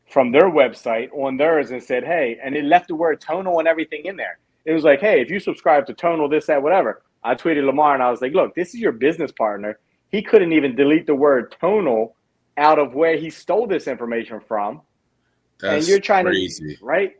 from 0.09 0.31
their 0.31 0.49
website 0.49 1.09
on 1.13 1.37
theirs 1.37 1.71
and 1.71 1.81
said, 1.81 2.03
"Hey," 2.03 2.37
and 2.43 2.55
it 2.55 2.65
left 2.65 2.87
the 2.89 2.95
word 2.95 3.21
tonal 3.21 3.59
and 3.59 3.67
everything 3.67 4.05
in 4.05 4.15
there. 4.17 4.37
It 4.65 4.73
was 4.73 4.83
like, 4.83 4.99
"Hey, 4.99 5.21
if 5.21 5.29
you 5.29 5.39
subscribe 5.39 5.85
to 5.87 5.93
tonal, 5.93 6.27
this, 6.27 6.45
that, 6.47 6.61
whatever." 6.61 7.01
I 7.23 7.35
tweeted 7.35 7.65
Lamar 7.65 7.93
and 7.93 8.03
I 8.03 8.09
was 8.11 8.21
like, 8.21 8.33
"Look, 8.33 8.53
this 8.55 8.69
is 8.73 8.79
your 8.79 8.91
business 8.91 9.31
partner. 9.31 9.79
He 10.09 10.21
couldn't 10.21 10.53
even 10.53 10.75
delete 10.75 11.07
the 11.07 11.15
word 11.15 11.55
tonal 11.59 12.15
out 12.57 12.79
of 12.79 12.95
where 12.95 13.17
he 13.17 13.29
stole 13.29 13.65
this 13.67 13.87
information 13.87 14.39
from." 14.41 14.81
That's 15.59 15.73
and 15.85 15.87
you're 15.87 15.99
trying 15.99 16.25
crazy. 16.25 16.75
to 16.75 16.85
right 16.85 17.17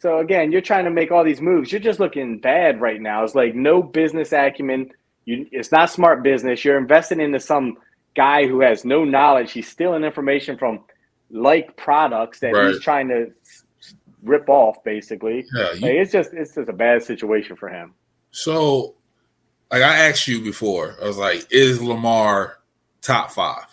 So 0.00 0.18
again, 0.18 0.52
you're 0.52 0.60
trying 0.60 0.84
to 0.84 0.90
make 0.90 1.10
all 1.10 1.24
these 1.24 1.40
moves. 1.40 1.72
You're 1.72 1.80
just 1.80 1.98
looking 2.00 2.38
bad 2.38 2.80
right 2.80 3.00
now. 3.00 3.24
It's 3.24 3.34
like 3.34 3.54
no 3.54 3.82
business 3.82 4.32
acumen. 4.32 4.90
You, 5.24 5.46
it's 5.50 5.72
not 5.72 5.90
smart 5.90 6.22
business. 6.22 6.64
You're 6.64 6.78
investing 6.78 7.20
into 7.20 7.40
some 7.40 7.78
guy 8.16 8.46
who 8.46 8.60
has 8.60 8.84
no 8.84 9.04
knowledge. 9.04 9.52
He's 9.52 9.68
stealing 9.68 10.04
information 10.04 10.56
from 10.56 10.80
like 11.30 11.76
products 11.76 12.40
that 12.40 12.52
Right. 12.54 12.68
he's 12.68 12.80
trying 12.80 13.08
to 13.08 13.32
rip 14.22 14.48
off, 14.48 14.82
basically. 14.84 15.44
Yeah, 15.54 15.72
you- 15.72 15.80
Like, 15.80 15.92
it's 15.92 16.12
just 16.12 16.32
it's 16.32 16.54
just 16.54 16.68
a 16.68 16.72
bad 16.72 17.02
situation 17.02 17.56
for 17.56 17.68
him. 17.68 17.92
So, 18.30 18.94
like 19.70 19.82
I 19.82 20.08
asked 20.08 20.28
you 20.28 20.40
before, 20.42 20.96
I 21.02 21.06
was 21.06 21.18
like, 21.18 21.46
is 21.50 21.82
Lamar 21.82 22.58
top 23.02 23.30
five? 23.32 23.66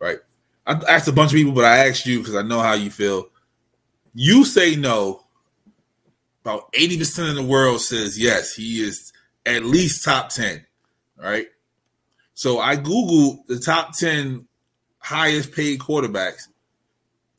Right. 0.00 0.18
I 0.66 0.72
asked 0.88 1.08
a 1.08 1.12
bunch 1.12 1.30
of 1.32 1.36
people, 1.36 1.52
but 1.52 1.64
I 1.64 1.86
asked 1.88 2.06
you 2.06 2.18
because 2.18 2.34
I 2.36 2.42
know 2.42 2.60
how 2.60 2.72
you 2.74 2.90
feel. 2.90 3.28
You 4.14 4.44
say 4.44 4.74
no. 4.74 5.24
About 6.42 6.72
80% 6.72 7.30
of 7.30 7.34
the 7.36 7.42
world 7.42 7.80
says 7.80 8.18
yes, 8.18 8.54
he 8.54 8.80
is 8.80 9.12
at 9.44 9.64
least 9.64 10.04
top 10.04 10.30
10. 10.30 10.64
Right. 11.16 11.46
So 12.34 12.60
I 12.60 12.76
Googled 12.76 13.46
the 13.46 13.58
top 13.58 13.96
10 13.96 14.46
highest 14.98 15.52
paid 15.52 15.80
quarterbacks. 15.80 16.48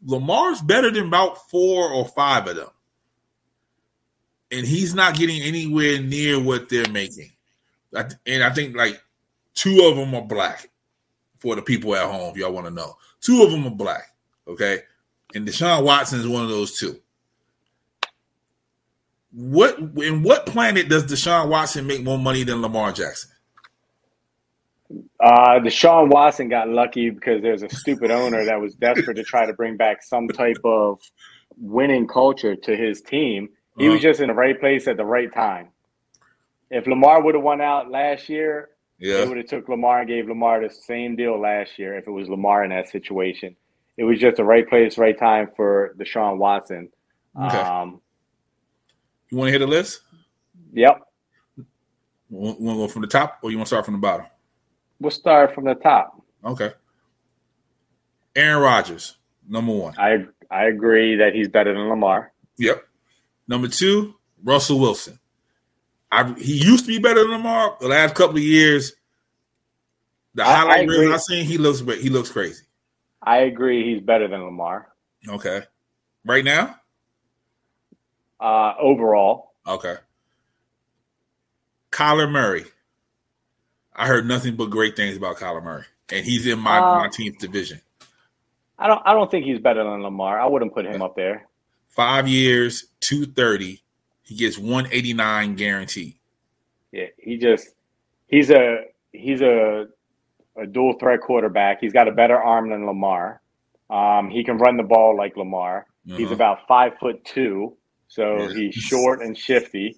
Lamar's 0.05 0.61
better 0.61 0.91
than 0.91 1.07
about 1.07 1.49
four 1.49 1.89
or 1.91 2.05
five 2.05 2.47
of 2.47 2.55
them 2.55 2.69
and 4.51 4.65
he's 4.65 4.95
not 4.95 5.15
getting 5.15 5.41
anywhere 5.41 6.01
near 6.01 6.41
what 6.41 6.69
they're 6.69 6.89
making. 6.89 7.31
And 7.93 8.43
I 8.43 8.49
think 8.51 8.75
like 8.75 9.01
two 9.53 9.81
of 9.83 9.95
them 9.95 10.13
are 10.15 10.21
black 10.21 10.69
for 11.37 11.55
the 11.55 11.61
people 11.61 11.95
at 11.95 12.09
home, 12.09 12.31
if 12.31 12.37
y'all 12.37 12.51
want 12.51 12.67
to 12.67 12.73
know. 12.73 12.97
Two 13.21 13.43
of 13.43 13.51
them 13.51 13.65
are 13.67 13.75
black, 13.75 14.13
okay? 14.47 14.79
And 15.35 15.47
Deshaun 15.47 15.83
Watson 15.83 16.19
is 16.19 16.27
one 16.27 16.43
of 16.43 16.49
those 16.49 16.79
two. 16.79 16.99
What 19.31 19.77
in 19.77 20.23
what 20.23 20.45
planet 20.47 20.89
does 20.89 21.05
Deshaun 21.05 21.49
Watson 21.49 21.85
make 21.85 22.03
more 22.03 22.17
money 22.17 22.43
than 22.43 22.61
Lamar 22.61 22.91
Jackson? 22.91 23.29
Uh, 25.19 25.59
Deshaun 25.59 26.09
Watson 26.09 26.49
got 26.49 26.67
lucky 26.69 27.09
because 27.11 27.41
there's 27.43 27.61
a 27.61 27.69
stupid 27.69 28.09
owner 28.09 28.43
that 28.45 28.59
was 28.59 28.73
desperate 28.75 29.15
to 29.15 29.23
try 29.23 29.45
to 29.45 29.53
bring 29.53 29.77
back 29.77 30.01
some 30.01 30.27
type 30.29 30.57
of 30.63 30.99
winning 31.57 32.07
culture 32.07 32.55
to 32.55 32.75
his 32.75 33.01
team. 33.01 33.49
He 33.77 33.87
was 33.87 33.97
Uh-huh. 33.97 34.03
just 34.09 34.19
in 34.19 34.27
the 34.29 34.33
right 34.33 34.59
place 34.59 34.87
at 34.87 34.97
the 34.97 35.05
right 35.05 35.31
time. 35.31 35.69
If 36.71 36.87
Lamar 36.87 37.21
would 37.21 37.35
have 37.35 37.43
won 37.43 37.61
out 37.61 37.91
last 37.91 38.29
year, 38.29 38.69
Yeah. 38.97 39.17
they 39.21 39.27
would 39.27 39.37
have 39.37 39.47
took 39.47 39.69
Lamar 39.69 39.99
and 39.99 40.07
gave 40.07 40.27
Lamar 40.27 40.61
the 40.61 40.73
same 40.73 41.15
deal 41.15 41.39
last 41.39 41.77
year 41.77 41.97
if 41.97 42.07
it 42.07 42.11
was 42.11 42.27
Lamar 42.27 42.63
in 42.63 42.71
that 42.71 42.89
situation. 42.89 43.55
It 43.97 44.05
was 44.05 44.19
just 44.19 44.37
the 44.37 44.43
right 44.45 44.67
place, 44.67 44.97
right 44.97 45.17
time 45.17 45.49
for 45.55 45.93
Deshaun 45.99 46.37
Watson. 46.37 46.89
Okay. 47.39 47.57
Um, 47.57 48.01
You 49.29 49.37
want 49.37 49.47
to 49.47 49.51
hear 49.51 49.59
the 49.59 49.67
list? 49.67 50.01
yep. 50.73 51.01
Want 52.29 52.59
to 52.59 52.63
go 52.63 52.87
from 52.87 53.01
the 53.01 53.07
top 53.07 53.39
or 53.41 53.49
you 53.49 53.57
want 53.57 53.65
to 53.67 53.69
start 53.69 53.85
from 53.85 53.95
the 53.95 53.99
bottom? 53.99 54.27
We'll 54.99 55.09
start 55.11 55.55
from 55.55 55.65
the 55.65 55.73
top. 55.75 56.21
Okay. 56.45 56.71
Aaron 58.35 58.61
Rodgers, 58.61 59.15
number 59.47 59.71
one. 59.73 59.95
I 59.97 60.25
I 60.51 60.65
agree 60.65 61.15
that 61.15 61.33
he's 61.33 61.47
better 61.47 61.73
than 61.73 61.89
Lamar. 61.89 62.31
Yep. 62.57 62.85
Number 63.47 63.67
two, 63.67 64.15
Russell 64.43 64.79
Wilson. 64.79 65.19
I, 66.11 66.33
he 66.33 66.53
used 66.63 66.85
to 66.85 66.91
be 66.91 66.99
better 66.99 67.21
than 67.21 67.31
Lamar. 67.31 67.77
The 67.79 67.87
last 67.87 68.15
couple 68.15 68.37
of 68.37 68.43
years, 68.43 68.93
the 70.35 70.43
I- 70.45 70.55
highlight 70.55 70.83
agree. 70.83 71.11
I've 71.11 71.21
seen, 71.21 71.45
he 71.45 71.57
looks 71.57 71.79
he 71.99 72.09
looks 72.09 72.31
crazy. 72.31 72.63
I 73.23 73.37
agree 73.39 73.91
he's 73.93 74.01
better 74.03 74.27
than 74.27 74.43
Lamar. 74.43 74.89
Okay. 75.27 75.63
Right 76.25 76.43
now? 76.45 76.75
Uh, 78.39 78.73
overall, 78.79 79.53
Okay. 79.67 79.95
Kyler 81.91 82.29
Murray. 82.31 82.65
I 83.95 84.07
heard 84.07 84.25
nothing 84.25 84.55
but 84.55 84.69
great 84.69 84.95
things 84.95 85.17
about 85.17 85.37
Kyler 85.37 85.63
Murray. 85.63 85.85
And 86.11 86.25
he's 86.25 86.47
in 86.47 86.59
my, 86.59 86.77
Uh, 86.79 86.95
my 86.99 87.09
team's 87.09 87.37
division. 87.37 87.81
I 88.77 88.87
don't 88.87 89.01
I 89.05 89.11
don't 89.13 89.29
think 89.29 89.45
he's 89.45 89.59
better 89.59 89.83
than 89.83 90.01
Lamar. 90.03 90.39
I 90.39 90.45
wouldn't 90.45 90.73
put 90.73 90.85
him 90.85 91.01
up 91.01 91.15
there. 91.15 91.47
Five 91.89 92.27
years, 92.29 92.87
230. 93.01 93.83
He 94.23 94.35
gets 94.35 94.57
189 94.57 95.55
guaranteed. 95.55 96.15
Yeah, 96.93 97.07
he 97.17 97.37
just 97.37 97.67
he's 98.27 98.49
a 98.49 98.85
he's 99.11 99.41
a 99.41 99.87
a 100.55 100.65
dual 100.65 100.93
threat 100.93 101.19
quarterback. 101.21 101.81
He's 101.81 101.91
got 101.93 102.07
a 102.07 102.11
better 102.13 102.41
arm 102.41 102.69
than 102.69 102.85
Lamar. 102.85 103.41
Um, 103.89 104.29
he 104.29 104.43
can 104.45 104.57
run 104.57 104.77
the 104.77 104.83
ball 104.83 105.15
like 105.17 105.35
Lamar. 105.35 105.85
He's 106.05 106.27
Uh-huh. 106.27 106.35
about 106.35 106.65
five 106.67 106.93
foot 106.99 107.23
two, 107.25 107.75
so 108.09 108.49
Yeah. 108.49 108.53
he's 108.53 108.73
short 108.75 109.21
and 109.21 109.37
shifty. 109.37 109.97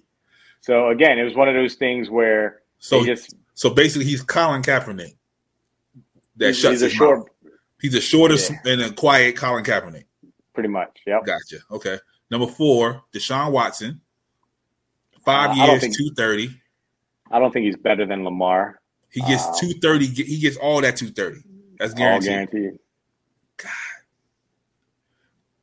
So 0.60 0.90
again, 0.90 1.18
it 1.18 1.24
was 1.24 1.34
one 1.34 1.48
of 1.48 1.54
those 1.56 1.74
things 1.74 2.08
where 2.08 2.62
So 2.78 3.04
just 3.04 3.34
so 3.54 3.70
basically 3.70 4.04
he's 4.06 4.22
Colin 4.22 4.62
Kaepernick. 4.62 5.14
That 6.36 6.46
he's, 6.48 6.58
shuts 6.60 6.74
he's 6.74 6.82
a 6.82 6.84
his 6.86 6.94
short, 6.94 7.18
mouth. 7.18 7.28
He's 7.80 7.92
the 7.92 8.00
shortest 8.00 8.50
Yeah. 8.64 8.72
and 8.72 8.80
a 8.82 8.92
quiet 8.92 9.36
Colin 9.36 9.64
Kaepernick. 9.64 10.04
pretty 10.54 10.68
much. 10.68 11.00
Yep. 11.06 11.24
Gotcha. 11.26 11.58
Okay. 11.70 11.98
Number 12.30 12.46
four, 12.46 13.02
Deshaun 13.12 13.50
Watson. 13.52 14.00
Five 15.24 15.50
Uh, 15.50 15.64
years, 15.66 15.80
think- 15.82 15.96
two 15.96 16.10
thirty. 16.16 16.50
I 17.30 17.38
don't 17.38 17.50
think 17.52 17.64
he's 17.66 17.76
better 17.76 18.04
than 18.06 18.24
Lamar. 18.24 18.80
He 19.10 19.20
gets 19.22 19.58
two 19.60 19.72
thirty. 19.80 20.06
He 20.06 20.38
gets 20.38 20.56
all 20.56 20.80
that 20.82 20.96
two 20.96 21.10
thirty. 21.10 21.40
That's 21.78 21.92
All 21.92 21.98
guaranteed. 21.98 22.28
guaranteed. 22.30 22.78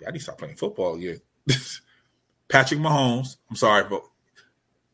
I 0.07 0.11
need 0.11 0.17
to 0.19 0.23
start 0.23 0.37
playing 0.37 0.55
football 0.55 0.95
again. 0.95 1.19
Patrick 2.49 2.79
Mahomes. 2.79 3.37
I'm 3.49 3.55
sorry, 3.55 3.83
but 3.89 4.03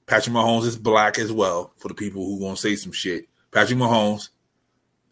Patrick 0.06 0.36
Mahomes 0.36 0.66
is 0.66 0.78
black 0.78 1.18
as 1.18 1.32
well. 1.32 1.72
For 1.78 1.88
the 1.88 1.94
people 1.94 2.24
who 2.26 2.38
want 2.44 2.58
to 2.58 2.62
say 2.62 2.76
some 2.76 2.92
shit, 2.92 3.26
Patrick 3.52 3.80
Mahomes, 3.80 4.30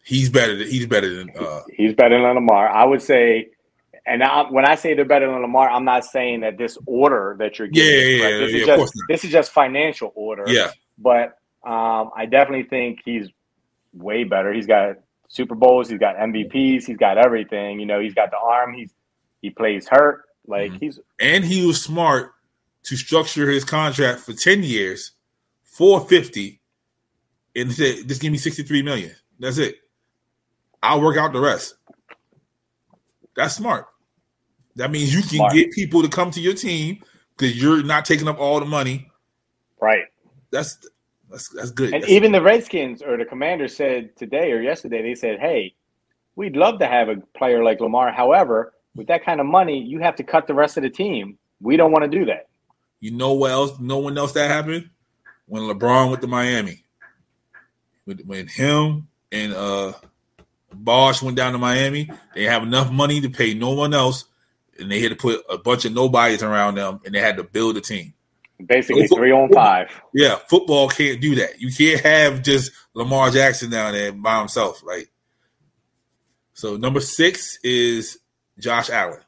he's 0.04 0.28
better. 0.30 0.56
Than, 0.56 0.68
he's 0.68 0.86
better 0.86 1.12
than. 1.14 1.30
Uh, 1.38 1.62
He's 1.72 1.94
better 1.94 2.20
than 2.22 2.34
Lamar. 2.34 2.68
I 2.68 2.84
would 2.84 3.02
say, 3.02 3.48
and 4.06 4.22
I, 4.22 4.42
when 4.50 4.66
I 4.66 4.74
say 4.74 4.94
they're 4.94 5.04
better 5.04 5.26
than 5.30 5.40
Lamar, 5.40 5.68
I'm 5.70 5.84
not 5.84 6.04
saying 6.04 6.40
that 6.40 6.58
this 6.58 6.76
order 6.86 7.36
that 7.38 7.58
you're 7.58 7.68
Yeah, 7.72 7.82
giving. 7.82 8.18
yeah, 8.20 8.28
is 8.28 8.30
yeah, 8.30 8.38
This 8.38 8.52
yeah, 8.52 8.56
is 8.56 8.62
of 8.68 8.78
just 8.80 8.94
this 9.08 9.24
is 9.24 9.30
just 9.32 9.52
financial 9.52 10.12
order. 10.14 10.44
yeah, 10.46 10.70
but 10.98 11.38
um, 11.66 12.10
I 12.14 12.26
definitely 12.30 12.64
think 12.64 13.00
he's 13.04 13.28
way 13.94 14.24
better. 14.24 14.52
He's 14.52 14.66
got 14.66 14.96
Super 15.28 15.54
Bowls. 15.54 15.88
He's 15.88 15.98
got 15.98 16.16
MVPs. 16.16 16.84
He's 16.84 16.98
got 16.98 17.16
everything. 17.16 17.80
You 17.80 17.86
know, 17.86 18.00
he's 18.00 18.12
got 18.14 18.30
the 18.30 18.36
arm. 18.38 18.74
He's 18.74 18.92
he 19.40 19.48
plays 19.50 19.88
hurt. 19.88 20.24
Like 20.46 20.72
Mhm. 20.72 20.80
he's 20.80 21.00
and 21.18 21.44
he 21.44 21.66
was 21.66 21.82
smart 21.82 22.32
to 22.84 22.96
structure 22.96 23.48
his 23.50 23.64
contract 23.64 24.20
for 24.20 24.32
ten 24.34 24.62
years, 24.62 25.12
four 25.64 26.00
fifty, 26.06 26.60
and 27.56 27.72
said, 27.72 28.06
"Just 28.08 28.20
give 28.20 28.30
me 28.32 28.38
sixty 28.38 28.62
three 28.62 28.82
million. 28.82 29.14
That's 29.38 29.58
it. 29.58 29.76
I'll 30.82 31.00
work 31.00 31.16
out 31.16 31.32
the 31.32 31.40
rest." 31.40 31.76
That's 33.36 33.54
smart. 33.56 33.86
That 34.76 34.90
means 34.90 35.14
you 35.14 35.20
can 35.22 35.38
Smart. 35.38 35.52
get 35.54 35.72
people 35.72 36.02
to 36.02 36.08
come 36.08 36.30
to 36.32 36.40
your 36.40 36.54
team 36.54 37.02
because 37.36 37.60
you're 37.60 37.82
not 37.82 38.04
taking 38.04 38.28
up 38.28 38.38
all 38.38 38.60
the 38.60 38.66
money. 38.66 39.10
right. 39.80 40.04
That's 40.50 40.78
that's 41.30 41.48
that's 41.48 41.70
good. 41.72 41.92
And 41.92 42.02
That's- 42.02 42.10
even 42.10 42.30
the 42.32 42.40
Redskins 42.42 43.02
or 43.02 43.16
the 43.16 43.24
Commanders 43.24 43.74
said 43.74 44.14
today 44.16 44.52
or 44.52 44.60
yesterday, 44.60 45.02
they 45.02 45.14
said, 45.16 45.40
"Hey, 45.40 45.74
we'd 46.36 46.54
love 46.56 46.78
to 46.80 46.86
have 46.86 47.08
a 47.08 47.16
player 47.36 47.64
like 47.64 47.80
Lamar. 47.80 48.12
However, 48.12 48.72
with 48.94 49.06
that 49.08 49.24
kind 49.24 49.40
of 49.40 49.46
money, 49.46 49.78
you 49.78 50.00
have 50.00 50.16
to 50.16 50.22
cut 50.22 50.46
the 50.46 50.54
rest 50.54 50.76
of 50.76 50.82
the 50.82 50.90
team. 50.90 51.38
We 51.60 51.76
don't 51.76 51.92
want 51.92 52.04
to 52.04 52.18
do 52.18 52.24
that." 52.26 52.48
you 53.04 53.10
know 53.10 53.34
what 53.34 53.50
else? 53.50 53.78
No 53.78 53.98
one 53.98 54.16
else 54.16 54.32
that 54.32 54.50
happened 54.50 54.88
when 55.44 55.64
LeBron 55.64 56.08
went 56.08 56.22
to 56.22 56.26
Miami. 56.26 56.84
When, 58.06 58.16
when 58.20 58.46
him 58.46 59.08
and 59.30 59.52
uh 59.52 59.92
Bosh 60.72 61.22
went 61.22 61.36
down 61.36 61.52
to 61.52 61.58
Miami, 61.58 62.08
they 62.34 62.44
have 62.44 62.62
enough 62.62 62.90
money 62.90 63.20
to 63.20 63.28
pay 63.28 63.52
no 63.52 63.72
one 63.72 63.92
else, 63.92 64.24
and 64.80 64.90
they 64.90 65.00
had 65.00 65.10
to 65.10 65.16
put 65.16 65.44
a 65.50 65.58
bunch 65.58 65.84
of 65.84 65.92
nobodies 65.92 66.42
around 66.42 66.76
them, 66.76 66.98
and 67.04 67.14
they 67.14 67.20
had 67.20 67.36
to 67.36 67.44
build 67.44 67.76
a 67.76 67.82
team. 67.82 68.14
Basically, 68.64 69.02
Football- 69.02 69.18
three 69.18 69.32
on 69.32 69.48
five. 69.50 69.90
Yeah, 70.14 70.36
football 70.48 70.88
can't 70.88 71.20
do 71.20 71.34
that. 71.34 71.60
You 71.60 71.70
can't 71.70 72.00
have 72.00 72.42
just 72.42 72.72
Lamar 72.94 73.30
Jackson 73.30 73.68
down 73.70 73.92
there 73.92 74.12
by 74.12 74.38
himself, 74.38 74.82
right? 74.82 75.06
So 76.54 76.78
number 76.78 77.00
six 77.00 77.58
is 77.62 78.18
Josh 78.58 78.90
Allen. 78.90 79.20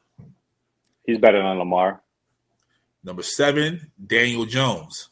He's 1.05 1.17
better 1.17 1.37
than 1.41 1.57
Lamar. 1.57 2.01
Number 3.03 3.23
seven, 3.23 3.91
Daniel 4.05 4.45
Jones. 4.45 5.09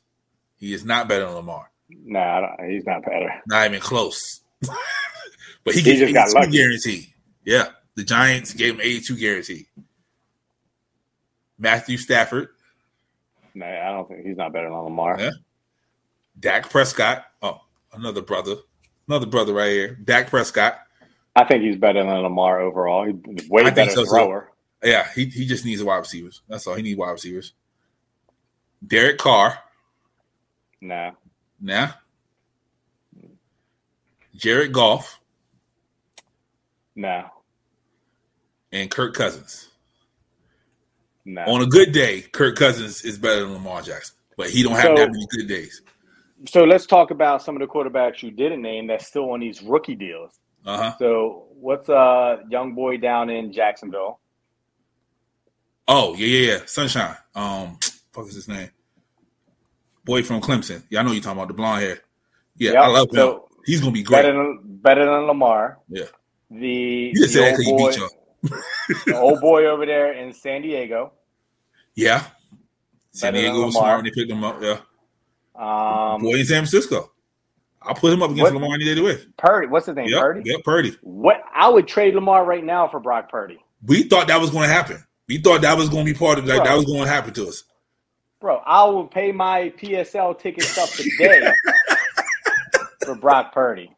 He 0.58 0.74
is 0.74 0.84
not 0.86 1.08
better 1.08 1.26
than 1.26 1.36
Lamar. 1.36 1.72
Nah, 1.90 2.38
I 2.38 2.42
don't, 2.42 2.70
he's 2.72 2.86
not 2.86 3.04
better. 3.04 3.30
Not 3.48 3.68
even 3.68 3.80
close. 3.80 4.42
but 5.64 5.74
he 5.74 5.82
He 5.82 5.98
just 5.98 6.14
got 6.14 6.28
82 6.30 6.40
lucky. 6.40 6.52
guaranteed. 6.52 7.08
Yeah. 7.44 7.68
The 7.96 8.04
Giants 8.04 8.54
gave 8.54 8.74
him 8.76 8.82
82 8.82 9.16
guarantee. 9.18 9.68
Matthew 11.58 11.98
Stafford, 11.98 12.50
Nah, 13.54 13.66
I 13.68 13.86
don't 13.94 14.06
think 14.10 14.26
he's 14.26 14.36
not 14.36 14.52
better 14.52 14.68
than 14.70 14.78
Lamar. 14.78 15.18
Yeah. 15.18 15.30
Dak 16.38 16.70
Prescott. 16.70 17.24
Oh, 17.42 17.62
another 17.94 18.22
brother. 18.22 18.56
Another 19.08 19.28
brother 19.28 19.54
right 19.54 19.70
here. 19.72 19.98
Dak 20.04 20.28
Prescott. 20.30 20.78
I 21.36 21.44
think 21.44 21.64
he's 21.64 21.76
better 21.76 22.04
than 22.04 22.10
Lamar 22.22 22.62
overall. 22.62 23.06
He's 23.06 23.50
way 23.50 23.64
I 23.64 23.70
better 23.70 23.92
so, 23.92 24.06
thrower. 24.06 24.52
Yeah, 24.84 25.08
he, 25.14 25.26
he 25.26 25.46
just 25.46 25.66
needs 25.66 25.84
wide 25.84 25.98
receivers. 25.98 26.42
That's 26.48 26.66
all. 26.68 26.76
He 26.76 26.84
needs 26.84 26.98
wide 26.98 27.12
receivers. 27.12 27.54
Derek 28.86 29.18
Carr. 29.18 29.58
No. 30.82 31.12
Nah. 31.60 31.90
Jared 34.36 34.74
Goff 34.74 35.20
No. 36.96 37.26
and 38.72 38.92
Kirk 38.92 39.14
Cousins. 39.14 39.70
No. 41.24 41.42
On 41.46 41.62
a 41.62 41.66
good 41.66 41.92
day, 41.92 42.22
Kirk 42.22 42.56
Cousins 42.58 43.04
is 43.04 43.18
better 43.18 43.42
than 43.42 43.54
Lamar 43.54 43.82
Jackson, 43.82 44.16
but 44.38 44.50
he 44.50 44.62
don't 44.62 44.74
have 44.74 44.84
So- 44.84 44.96
that 44.96 45.12
many 45.12 45.26
good 45.32 45.48
days. 45.48 45.82
So 46.48 46.64
let's 46.64 46.86
talk 46.86 47.10
about 47.12 47.42
some 47.42 47.56
of 47.56 47.62
the 47.62 47.68
quarterbacks 47.68 48.22
you 48.22 48.30
didn't 48.30 48.62
name 48.62 48.88
that's 48.88 49.08
still 49.08 49.32
on 49.32 49.40
these 49.40 49.64
rookie 49.64 49.96
deals. 49.96 50.38
Uh 50.66 50.78
huh. 50.78 50.96
So 51.00 51.46
what's 51.60 51.90
a 51.90 52.44
young 52.50 52.74
boy 52.76 52.98
down 52.98 53.30
in 53.30 53.52
Jacksonville? 53.54 54.20
Oh 55.88 56.16
yeah, 56.16 56.28
yeah, 56.28 56.52
yeah. 56.54 56.60
Sunshine. 56.66 57.16
Um, 57.36 57.78
fuck 58.12 58.28
is 58.28 58.36
his 58.36 58.48
name? 58.48 58.70
Boy 60.04 60.24
from 60.24 60.42
Clemson. 60.42 60.84
Yeah, 60.90 61.00
I 61.00 61.04
know 61.04 61.12
you're 61.12 61.22
talking 61.22 61.38
about 61.40 61.48
the 61.50 61.54
blonde 61.54 61.82
hair. 61.84 62.00
Yeah, 62.58 62.72
Yep. 62.74 62.84
I 62.84 62.88
love 62.88 63.10
him. 63.10 63.16
So 63.16 63.50
He's 63.66 63.80
gonna 63.82 63.92
be 63.92 64.04
great. 64.04 64.24
better 64.24 64.34
than 64.34 64.60
better 64.64 65.06
than 65.06 65.24
Lamar. 65.26 65.80
Yeah. 65.90 66.06
The, 66.52 67.12
You 67.14 67.28
the 67.28 67.56
old 67.68 67.78
boy, 67.80 67.92
y'all. 67.92 68.60
the 69.08 69.18
old 69.20 69.42
boy 69.42 69.66
over 69.66 69.86
there 69.86 70.14
in 70.14 70.32
San 70.34 70.62
Diego. 70.62 71.14
Yeah. 71.96 72.24
San 73.12 73.34
Diego 73.34 73.66
was 73.66 73.74
smart 73.74 73.98
when 73.98 74.06
they 74.06 74.12
picked 74.12 74.30
him 74.32 74.44
up. 74.44 74.62
Yeah. 74.62 74.80
Um, 75.56 76.22
Boy 76.22 76.40
in 76.40 76.46
San 76.46 76.58
Francisco. 76.66 77.12
I'll 77.86 77.96
put 77.96 78.12
him 78.14 78.22
up 78.24 78.32
against 78.32 78.52
What- 78.54 78.62
Lamar 78.62 78.76
any 78.76 78.86
day 78.86 79.00
week. 79.02 79.26
Purdy. 79.38 79.68
What's 79.68 79.86
his 79.86 79.96
name? 79.96 80.08
Yep, 80.10 80.22
Purdy. 80.22 80.42
yep, 80.46 80.64
Purdy. 80.64 80.98
What 81.02 81.42
I 81.54 81.70
would 81.70 81.88
trade 81.88 82.16
Lamar 82.16 82.44
right 82.46 82.64
now 82.64 82.88
for 82.88 83.00
Brock 83.00 83.30
Purdy, 83.30 83.60
We 83.86 84.04
thought 84.04 84.28
that 84.28 84.40
was 84.42 84.50
going 84.50 84.68
to 84.68 84.74
happen. 84.74 85.04
We 85.28 85.38
thought 85.40 85.62
that 85.62 85.78
was 85.78 85.90
going 85.90 86.06
to 86.06 86.12
be 86.14 86.18
part 86.18 86.38
of 86.40 86.46
like 86.46 86.58
Bro. 86.58 86.66
that 86.66 86.76
was 86.76 86.86
going 86.86 87.04
to 87.04 87.10
happen 87.10 87.34
to 87.34 87.48
us. 87.48 87.64
bro. 88.42 88.58
I 88.66 88.84
will 88.86 89.08
pay 89.08 89.32
my 89.32 89.72
PSL 89.78 90.38
tickets 90.40 90.78
up 90.78 90.90
today 90.90 91.52
for 93.06 93.16
Brock 93.16 93.54
Purdy. 93.54 93.92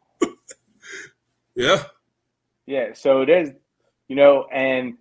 Yeah. 1.54 1.82
Yeah, 2.66 2.92
so 2.94 3.24
there's, 3.24 3.50
you 4.08 4.16
know, 4.16 4.46
and 4.52 4.94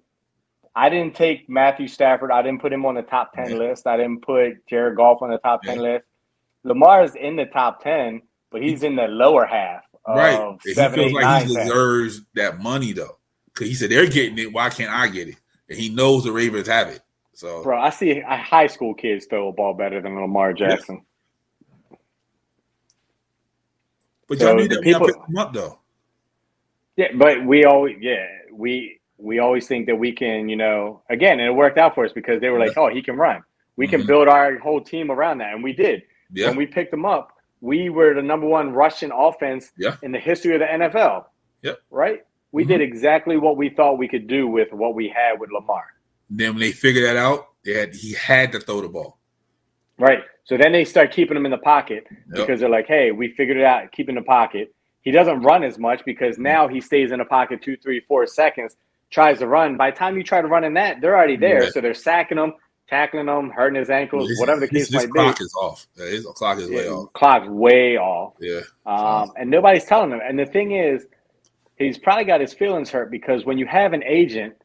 I 0.75 0.89
didn't 0.89 1.15
take 1.15 1.49
Matthew 1.49 1.87
Stafford. 1.87 2.31
I 2.31 2.41
didn't 2.41 2.61
put 2.61 2.71
him 2.73 2.85
on 2.85 2.95
the 2.95 3.01
top 3.03 3.33
10 3.33 3.51
Yeah. 3.51 3.57
list. 3.57 3.87
I 3.87 3.97
didn't 3.97 4.21
put 4.21 4.65
Jared 4.67 4.95
Goff 4.97 5.21
on 5.21 5.29
the 5.29 5.37
top 5.37 5.63
10 5.63 5.79
list. 5.79 6.05
Lamar 6.63 7.03
is 7.03 7.15
in 7.15 7.35
the 7.35 7.45
top 7.45 7.83
10, 7.83 8.21
but 8.51 8.61
he's 8.61 8.83
in 8.83 8.95
the 8.95 9.07
lower 9.07 9.45
half 9.45 9.83
of 10.05 10.17
right. 10.17 10.39
And 10.39 10.59
he 10.63 10.73
seven, 10.73 10.99
feels 10.99 11.11
eight, 11.11 11.15
like 11.15 11.47
he 11.47 11.53
10. 11.55 11.65
deserves 11.65 12.21
that 12.35 12.59
money 12.59 12.93
though, 12.93 13.17
because 13.53 13.67
he 13.67 13.75
said 13.75 13.89
they're 13.91 14.07
getting 14.09 14.37
it. 14.37 14.51
Why 14.53 14.69
can't 14.69 14.91
I 14.91 15.07
get 15.07 15.27
it? 15.29 15.35
And 15.69 15.77
he 15.77 15.89
knows 15.89 16.23
the 16.23 16.31
Ravens 16.31 16.67
have 16.67 16.87
it. 16.89 17.01
So 17.33 17.61
Bro, 17.63 17.79
I 17.79 17.89
see 17.91 18.19
high 18.21 18.67
school 18.67 18.93
kids 18.93 19.25
throw 19.25 19.49
a 19.49 19.53
ball 19.53 19.73
better 19.73 20.01
than 20.01 20.15
Lamar 20.19 20.53
Jackson. 20.53 21.01
but 24.27 24.39
so 24.39 24.47
y'all 24.47 24.57
that 24.57 24.69
when 24.69 24.83
people- 24.83 25.07
picked 25.07 25.29
him 25.29 25.37
up 25.37 25.53
though. 25.53 25.79
Yeah, 26.95 27.09
but 27.13 27.45
we 27.45 27.63
always, 27.63 27.97
yeah, 28.01 28.25
we 28.51 28.99
we 29.19 29.39
always 29.39 29.67
think 29.67 29.85
that 29.87 29.95
we 29.95 30.11
can, 30.11 30.47
you 30.49 30.55
know, 30.55 31.01
again, 31.09 31.39
and 31.39 31.47
it 31.47 31.51
worked 31.51 31.77
out 31.77 31.95
for 31.95 32.05
us 32.05 32.11
because 32.13 32.39
they 32.41 32.49
were 32.49 32.59
like, 32.59 32.77
oh, 32.77 32.87
he 32.89 33.01
can 33.01 33.15
run. 33.17 33.43
We 33.75 33.87
can 33.87 34.01
Mhm. 34.03 34.07
build 34.07 34.27
our 34.27 34.57
whole 34.59 34.79
team 34.81 35.11
around 35.11 35.39
that, 35.39 35.53
and 35.53 35.63
we 35.63 35.73
did. 35.73 36.03
Yeah. 36.31 36.47
When 36.49 36.55
we 36.57 36.65
picked 36.67 36.91
them 36.91 37.05
up, 37.05 37.31
we 37.61 37.89
were 37.89 38.13
the 38.13 38.21
number 38.21 38.47
one 38.47 38.71
rushing 38.73 39.11
offense 39.11 39.71
Yeah. 39.77 39.95
in 40.03 40.11
the 40.11 40.19
history 40.19 40.53
of 40.53 40.59
the 40.59 40.71
NFL. 40.71 41.25
Yep. 41.63 41.79
Right? 41.89 42.23
We 42.51 42.63
Mhm. 42.63 42.67
did 42.67 42.81
exactly 42.81 43.37
what 43.37 43.57
we 43.57 43.69
thought 43.69 43.97
we 43.97 44.07
could 44.07 44.27
do 44.27 44.47
with 44.47 44.71
what 44.71 44.93
we 44.95 45.09
had 45.09 45.39
with 45.39 45.51
Lamar. 45.51 45.85
then 46.29 46.51
when 46.55 46.59
they 46.59 46.71
figured 46.73 47.05
that 47.05 47.15
out, 47.15 47.47
they 47.63 47.71
had 47.73 47.95
he 47.95 48.11
had 48.13 48.51
to 48.51 48.59
throw 48.59 48.81
the 48.81 48.89
ball. 48.89 49.17
Right. 49.97 50.23
So 50.43 50.57
then 50.57 50.73
they 50.73 50.83
start 50.83 51.11
keeping 51.11 51.37
him 51.37 51.45
in 51.45 51.51
the 51.51 51.57
pocket 51.57 52.05
Yep. 52.09 52.17
because 52.33 52.59
they're 52.59 52.67
like, 52.69 52.85
hey, 52.87 53.11
we 53.11 53.29
figured 53.29 53.55
it 53.57 53.63
out, 53.63 53.91
keep 53.93 54.09
in 54.09 54.15
the 54.15 54.21
pocket. 54.21 54.73
He 55.01 55.11
doesn't 55.11 55.41
run 55.43 55.63
as 55.63 55.79
much 55.79 56.03
because 56.03 56.37
now 56.37 56.67
he 56.67 56.81
stays 56.81 57.11
in 57.13 57.19
the 57.19 57.25
pocket 57.25 57.61
two, 57.61 57.77
three, 57.77 58.01
four 58.01 58.27
seconds, 58.27 58.75
tries 59.09 59.39
to 59.39 59.47
run. 59.47 59.77
By 59.77 59.91
the 59.91 59.95
time 59.97 60.17
you 60.17 60.23
try 60.23 60.41
to 60.41 60.47
run 60.49 60.65
in 60.65 60.73
that, 60.73 60.99
they're 60.99 61.15
already 61.15 61.37
there. 61.37 61.63
Yeah. 61.63 61.69
So 61.69 61.79
they're 61.79 61.93
sacking 61.93 62.37
him, 62.37 62.53
tackling 62.89 63.27
him, 63.27 63.49
hurting 63.49 63.77
his 63.79 63.89
ankles, 63.89 64.29
His- 64.29 64.39
whatever 64.39 64.61
the 64.61 64.67
his- 64.67 64.87
case 64.87 64.93
his 64.93 65.07
might 65.07 65.11
clock 65.13 65.37
be. 65.39 65.43
is 65.43 65.53
off. 65.59 65.87
Yeah, 65.95 66.05
His 66.05 66.25
clock 66.25 66.57
is 66.59 66.69
way 66.69 66.87
off. 66.87 67.13
Clock's 67.13 67.47
way 67.49 67.97
off. 67.97 68.33
Yeah. 68.39 68.61
Um, 68.85 69.31
and 69.37 69.49
nobody's 69.49 69.85
telling 69.85 70.11
him. 70.11 70.21
And 70.23 70.37
the 70.39 70.45
thing 70.45 70.71
is, 70.71 71.05
he's 71.75 71.97
probably 71.97 72.23
got 72.23 72.41
his 72.41 72.53
feelings 72.53 72.89
hurt 72.89 73.11
because 73.11 73.45
when 73.45 73.57
you 73.57 73.65
have 73.65 73.93
an 73.93 74.03
agent, 74.03 74.55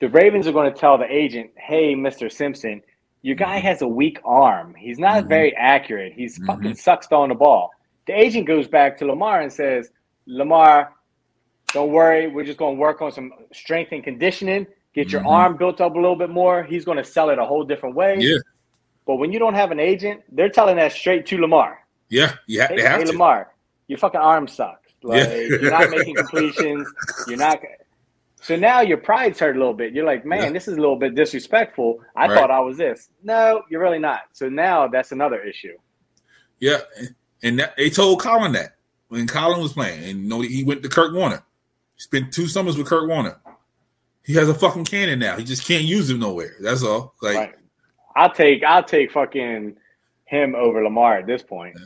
the 0.00 0.08
Ravens 0.08 0.46
are 0.46 0.52
going 0.52 0.72
to 0.72 0.78
tell 0.78 0.98
the 0.98 1.10
agent, 1.12 1.50
"Hey, 1.56 1.94
Mister 1.94 2.28
Simpson, 2.28 2.82
your 3.22 3.36
guy 3.36 3.58
Mhm. 3.60 3.62
has 3.62 3.82
a 3.82 3.86
weak 3.88 4.18
arm. 4.24 4.74
He's 4.74 4.98
not 4.98 5.24
Mhm. 5.24 5.28
very 5.28 5.54
accurate. 5.56 6.12
He's 6.14 6.38
Mhm. 6.40 6.46
fucking 6.46 6.74
sucks 6.74 7.06
throwing 7.06 7.28
the 7.28 7.34
ball." 7.36 7.70
The 8.06 8.18
agent 8.18 8.46
goes 8.46 8.66
back 8.66 8.96
to 8.98 9.06
Lamar 9.06 9.42
and 9.42 9.52
says, 9.52 9.90
"Lamar, 10.26 10.92
don't 11.72 11.92
worry. 11.92 12.26
We're 12.26 12.44
just 12.44 12.58
going 12.58 12.74
to 12.76 12.80
work 12.80 13.00
on 13.00 13.12
some 13.12 13.32
strength 13.52 13.92
and 13.92 14.02
conditioning. 14.02 14.66
Get 14.94 15.10
your 15.10 15.22
Mhm. 15.22 15.26
arm 15.28 15.56
built 15.56 15.80
up 15.80 15.92
a 15.94 15.98
little 15.98 16.16
bit 16.16 16.30
more. 16.30 16.62
He's 16.62 16.84
going 16.84 16.98
to 16.98 17.04
sell 17.04 17.30
it 17.30 17.38
a 17.38 17.44
whole 17.44 17.64
different 17.64 17.94
way." 17.94 18.16
Yeah. 18.18 18.36
But 19.06 19.16
when 19.16 19.32
you 19.32 19.38
don't 19.38 19.54
have 19.54 19.70
an 19.70 19.80
agent, 19.80 20.22
they're 20.30 20.48
telling 20.50 20.76
that 20.76 20.92
straight 20.92 21.26
to 21.26 21.38
Lamar. 21.38 21.78
Yeah. 22.08 22.34
Yeah. 22.46 22.68
Hey, 22.68 22.80
hey. 22.82 23.04
Lamar, 23.04 23.52
your 23.88 23.98
fucking 23.98 24.20
arm 24.20 24.46
sucks. 24.46 24.92
Like 25.02 25.24
Yeah. 25.24 25.34
you're 25.34 25.70
not 25.70 25.90
making 25.90 26.14
completions. 26.16 26.86
You're 27.26 27.38
not. 27.38 27.60
So 28.42 28.54
now 28.56 28.80
your 28.80 28.98
pride's 28.98 29.38
hurt 29.40 29.56
a 29.56 29.58
little 29.58 29.74
bit. 29.74 29.92
You're 29.94 30.04
like, 30.04 30.24
man, 30.24 30.42
Yeah. 30.42 30.50
this 30.50 30.68
is 30.68 30.76
a 30.76 30.80
little 30.80 30.96
bit 30.96 31.14
disrespectful. 31.14 32.00
I 32.14 32.26
Right. 32.26 32.38
thought 32.38 32.50
I 32.50 32.60
was 32.60 32.76
this. 32.76 33.08
No, 33.22 33.62
you're 33.70 33.80
really 33.80 33.98
not. 33.98 34.20
So 34.32 34.48
now 34.48 34.88
that's 34.88 35.10
another 35.12 35.40
issue. 35.40 35.76
Yeah, 36.58 36.78
and- 37.42 37.58
that, 37.58 37.76
they 37.76 37.90
told 37.90 38.20
Colin 38.20 38.52
that 38.52 38.76
when 39.08 39.26
Colin 39.26 39.60
was 39.60 39.72
playing, 39.72 40.04
and 40.04 40.22
you 40.22 40.28
know 40.28 40.40
he 40.42 40.62
went 40.64 40.82
to 40.84 40.88
Kurt 40.88 41.12
Warner. 41.12 41.42
Spent 41.96 42.32
two 42.32 42.46
summers 42.46 42.76
with 42.78 42.86
Kurt 42.86 43.08
Warner. 43.08 43.36
He 44.24 44.34
has 44.34 44.48
a 44.48 44.54
fucking 44.54 44.84
cannon 44.84 45.18
now. 45.18 45.36
He 45.36 45.44
just 45.44 45.66
can't 45.66 45.84
use 45.84 46.08
him 46.10 46.20
nowhere. 46.20 46.54
That's 46.60 46.82
all. 46.82 47.14
Like, 47.22 47.36
right. 47.36 47.54
I'll 48.14 48.32
take 48.32 48.62
I'll 48.64 48.84
take 48.84 49.10
fucking 49.10 49.76
him 50.26 50.54
over 50.54 50.82
Lamar 50.84 51.18
at 51.18 51.26
this 51.26 51.42
point. 51.42 51.76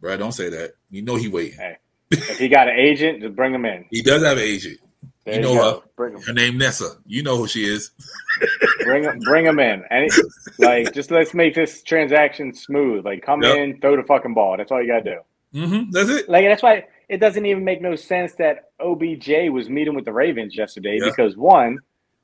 bro, 0.00 0.16
don't 0.16 0.32
say 0.32 0.48
that. 0.50 0.72
You 0.90 1.02
know 1.02 1.16
he 1.16 1.28
waiting. 1.28 1.58
Hey. 1.58 1.76
If 2.12 2.38
he 2.38 2.48
got 2.48 2.68
an 2.68 2.76
agent, 2.76 3.20
just 3.22 3.36
bring 3.36 3.54
him 3.54 3.64
in. 3.64 3.84
He 3.90 4.02
does 4.02 4.22
have 4.24 4.36
an 4.38 4.42
agent. 4.44 4.78
There 5.24 5.34
You 5.34 5.40
you, 5.40 5.46
know 5.46 5.54
go. 5.54 5.80
her. 5.80 5.86
Bring 5.96 6.14
him, 6.14 6.22
Her 6.22 6.32
name 6.32 6.58
Nessa. 6.58 6.96
You 7.06 7.22
know 7.22 7.36
who 7.36 7.46
she 7.46 7.64
is. 7.64 7.90
bring 8.84 9.04
him, 9.04 9.18
bring 9.20 9.44
him 9.46 9.58
in. 9.60 9.84
And 9.90 10.06
it- 10.06 10.14
like, 10.58 10.92
just 10.92 11.10
let's 11.10 11.34
make 11.34 11.54
this 11.54 11.82
transaction 11.82 12.52
smooth. 12.54 13.04
Like, 13.04 13.22
come 13.22 13.42
Yep. 13.42 13.56
in, 13.56 13.80
throw 13.80 13.96
the 13.96 14.02
fucking 14.02 14.34
ball. 14.34 14.56
That's 14.56 14.70
all 14.72 14.80
you 14.82 14.88
gotta 14.88 15.04
do. 15.04 15.58
Mm-hmm. 15.60 15.90
That's 15.90 16.08
it. 16.08 16.28
Like 16.28 16.44
that's 16.46 16.62
why 16.62 16.84
it 17.10 17.18
doesn't 17.18 17.44
even 17.44 17.64
make 17.64 17.82
no 17.82 17.94
sense 17.96 18.34
that 18.36 18.70
OBJ 18.80 19.28
was 19.50 19.68
meeting 19.68 19.94
with 19.94 20.04
the 20.04 20.12
Ravens 20.12 20.56
yesterday 20.56 20.98
Yeah. 21.00 21.06
because 21.10 21.36
one, 21.36 21.78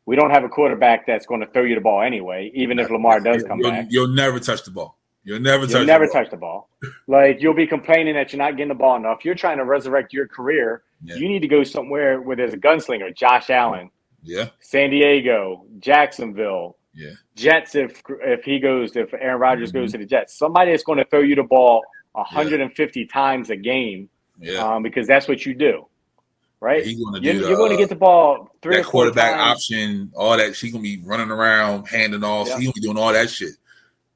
we 0.06 0.14
don't 0.16 0.30
have 0.30 0.44
a 0.44 0.48
quarterback 0.48 1.06
that's 1.06 1.26
going 1.26 1.40
to 1.40 1.46
throw 1.48 1.64
you 1.64 1.74
the 1.74 1.80
ball 1.80 2.00
anyway, 2.02 2.50
even 2.54 2.78
if 2.78 2.88
Lamar 2.90 3.18
does 3.20 3.42
come 3.42 3.58
you'll, 3.60 3.70
back. 3.70 3.86
You'll 3.90 4.08
never 4.08 4.38
touch 4.38 4.62
the 4.64 4.70
ball. 4.70 4.96
You'll 5.24 5.40
never 5.40 5.64
touch. 5.64 5.72
You'll 5.72 5.80
the 5.80 5.86
never 5.86 6.06
ball. 6.06 6.12
touch 6.22 6.30
the 6.30 6.36
ball. 6.36 6.70
Like 7.08 7.42
you'll 7.42 7.54
be 7.54 7.66
complaining 7.66 8.14
that 8.14 8.32
you're 8.32 8.38
not 8.38 8.52
getting 8.56 8.68
the 8.68 8.74
ball 8.76 8.94
enough. 8.96 9.24
You're 9.24 9.34
trying 9.34 9.58
to 9.58 9.64
resurrect 9.64 10.12
your 10.12 10.28
career. 10.28 10.82
Yeah. 11.02 11.16
You 11.16 11.28
need 11.28 11.40
to 11.40 11.48
go 11.48 11.64
somewhere 11.64 12.20
where 12.22 12.36
there's 12.36 12.54
a 12.54 12.56
gunslinger, 12.56 13.14
Josh 13.16 13.50
Allen, 13.50 13.90
Yeah. 14.22 14.50
San 14.60 14.90
Diego, 14.90 15.66
Jacksonville, 15.80 16.76
Yeah. 16.94 17.10
Jets 17.34 17.74
if 17.74 18.02
if 18.22 18.44
he 18.44 18.60
goes 18.60 18.94
if 18.94 19.12
Aaron 19.14 19.40
Rodgers 19.40 19.70
Mm-hmm. 19.70 19.78
goes 19.80 19.92
to 19.92 19.98
the 19.98 20.06
Jets. 20.06 20.38
Somebody 20.38 20.70
that's 20.70 20.84
going 20.84 20.98
to 20.98 21.04
throw 21.06 21.20
you 21.22 21.34
the 21.34 21.42
ball 21.42 21.82
150 22.12 23.06
times 23.06 23.50
a 23.50 23.56
game 23.56 24.08
Yeah. 24.38 24.74
um, 24.74 24.82
because 24.82 25.06
that's 25.06 25.28
what 25.28 25.44
you 25.46 25.54
do, 25.54 25.86
right? 26.60 26.84
He's 26.84 27.02
gonna 27.02 27.20
You're, 27.20 27.34
the, 27.34 27.48
you're 27.48 27.56
going 27.56 27.70
to 27.70 27.76
uh, 27.76 27.78
get 27.78 27.88
the 27.88 27.96
ball 27.96 28.50
three 28.62 28.76
that 28.76 28.84
quarterback 28.84 29.36
times. 29.36 29.56
option, 29.56 30.12
all 30.14 30.36
that. 30.36 30.54
She's 30.56 30.72
gonna 30.72 30.82
be 30.82 31.00
running 31.04 31.30
around, 31.30 31.88
handing 31.88 32.24
off. 32.24 32.48
Yeah. 32.48 32.56
He's 32.58 32.66
gonna 32.66 32.74
be 32.74 32.80
doing 32.80 32.98
all 32.98 33.12
that 33.12 33.30
shit. 33.30 33.54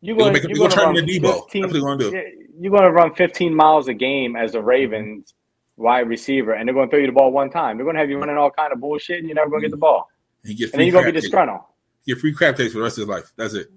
You're 0.00 0.16
going 0.16 0.32
gonna 0.32 0.48
to 0.48 0.54
gonna 0.54 0.70
turn 0.70 0.96
into 0.96 1.12
Deebo. 1.12 1.44
15, 1.50 1.62
That's 1.62 1.72
what 1.72 1.72
they're 1.72 2.10
gonna 2.10 2.10
do. 2.10 2.36
You're 2.58 2.72
going 2.72 2.84
to 2.84 2.90
run 2.90 3.14
15 3.14 3.54
miles 3.54 3.88
a 3.88 3.94
game 3.94 4.36
as 4.36 4.54
a 4.54 4.60
Ravens 4.60 5.32
wide 5.76 6.08
receiver, 6.08 6.52
and 6.52 6.68
they're 6.68 6.74
going 6.74 6.88
to 6.88 6.90
throw 6.90 7.00
you 7.00 7.06
the 7.06 7.12
ball 7.12 7.32
one 7.32 7.50
time. 7.50 7.76
They're 7.76 7.84
going 7.84 7.96
to 7.96 8.00
have 8.00 8.10
you 8.10 8.18
running 8.18 8.36
all 8.36 8.50
kind 8.50 8.72
of 8.72 8.80
bullshit, 8.80 9.18
and 9.18 9.26
you're 9.26 9.34
never 9.34 9.48
going 9.48 9.62
to 9.62 9.68
get 9.68 9.70
the 9.70 9.78
ball, 9.78 10.08
He 10.44 10.54
gets 10.54 10.72
and 10.72 10.80
then 10.80 10.88
you're 10.88 10.92
going 10.92 11.06
to 11.06 11.12
be 11.12 11.20
disgruntled. 11.20 11.60
Get 12.06 12.18
free 12.18 12.34
crap 12.34 12.56
takes 12.56 12.72
for 12.72 12.78
the 12.78 12.84
rest 12.84 12.98
of 12.98 13.02
his 13.02 13.08
life. 13.08 13.32
That's 13.36 13.54
it. 13.54 13.68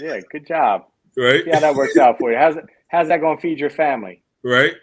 Yeah, 0.00 0.20
good 0.30 0.46
job. 0.46 0.86
Right. 1.18 1.46
See 1.46 1.50
how 1.50 1.60
that 1.60 1.74
works 1.74 1.96
out 1.96 2.18
for 2.18 2.30
you. 2.30 2.36
How's 2.36 2.56
how's 2.88 3.08
that 3.08 3.22
going 3.22 3.38
to 3.38 3.40
feed 3.40 3.58
your 3.58 3.70
family? 3.70 4.22
right? 4.42 4.74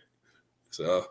So, 0.74 1.06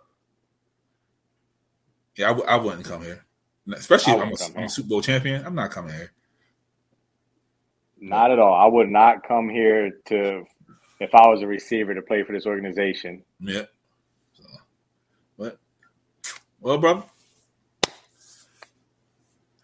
yeah, 2.16 2.26
I, 2.26 2.28
w- 2.30 2.48
I 2.48 2.56
wouldn't 2.56 2.84
come 2.84 3.00
here, 3.00 3.24
especially 3.72 4.14
if 4.14 4.20
I'm 4.20 4.32
a, 4.32 4.58
I'm 4.58 4.64
a 4.64 4.68
Super 4.68 4.88
Bowl 4.88 5.00
champion. 5.00 5.46
I'm 5.46 5.54
not 5.54 5.70
coming 5.70 5.94
here. 5.94 6.10
Not 8.00 8.32
at 8.32 8.40
all. 8.40 8.54
I 8.54 8.66
would 8.66 8.88
not 8.88 9.22
come 9.22 9.48
here 9.48 9.92
to, 10.06 10.42
if 10.98 11.14
I 11.14 11.28
was 11.28 11.42
a 11.42 11.46
receiver, 11.46 11.94
to 11.94 12.02
play 12.02 12.24
for 12.24 12.32
this 12.32 12.44
organization. 12.44 13.22
Yeah. 13.38 13.66
So, 14.32 14.42
but, 15.38 15.58
well, 16.60 16.78
brother, 16.78 17.04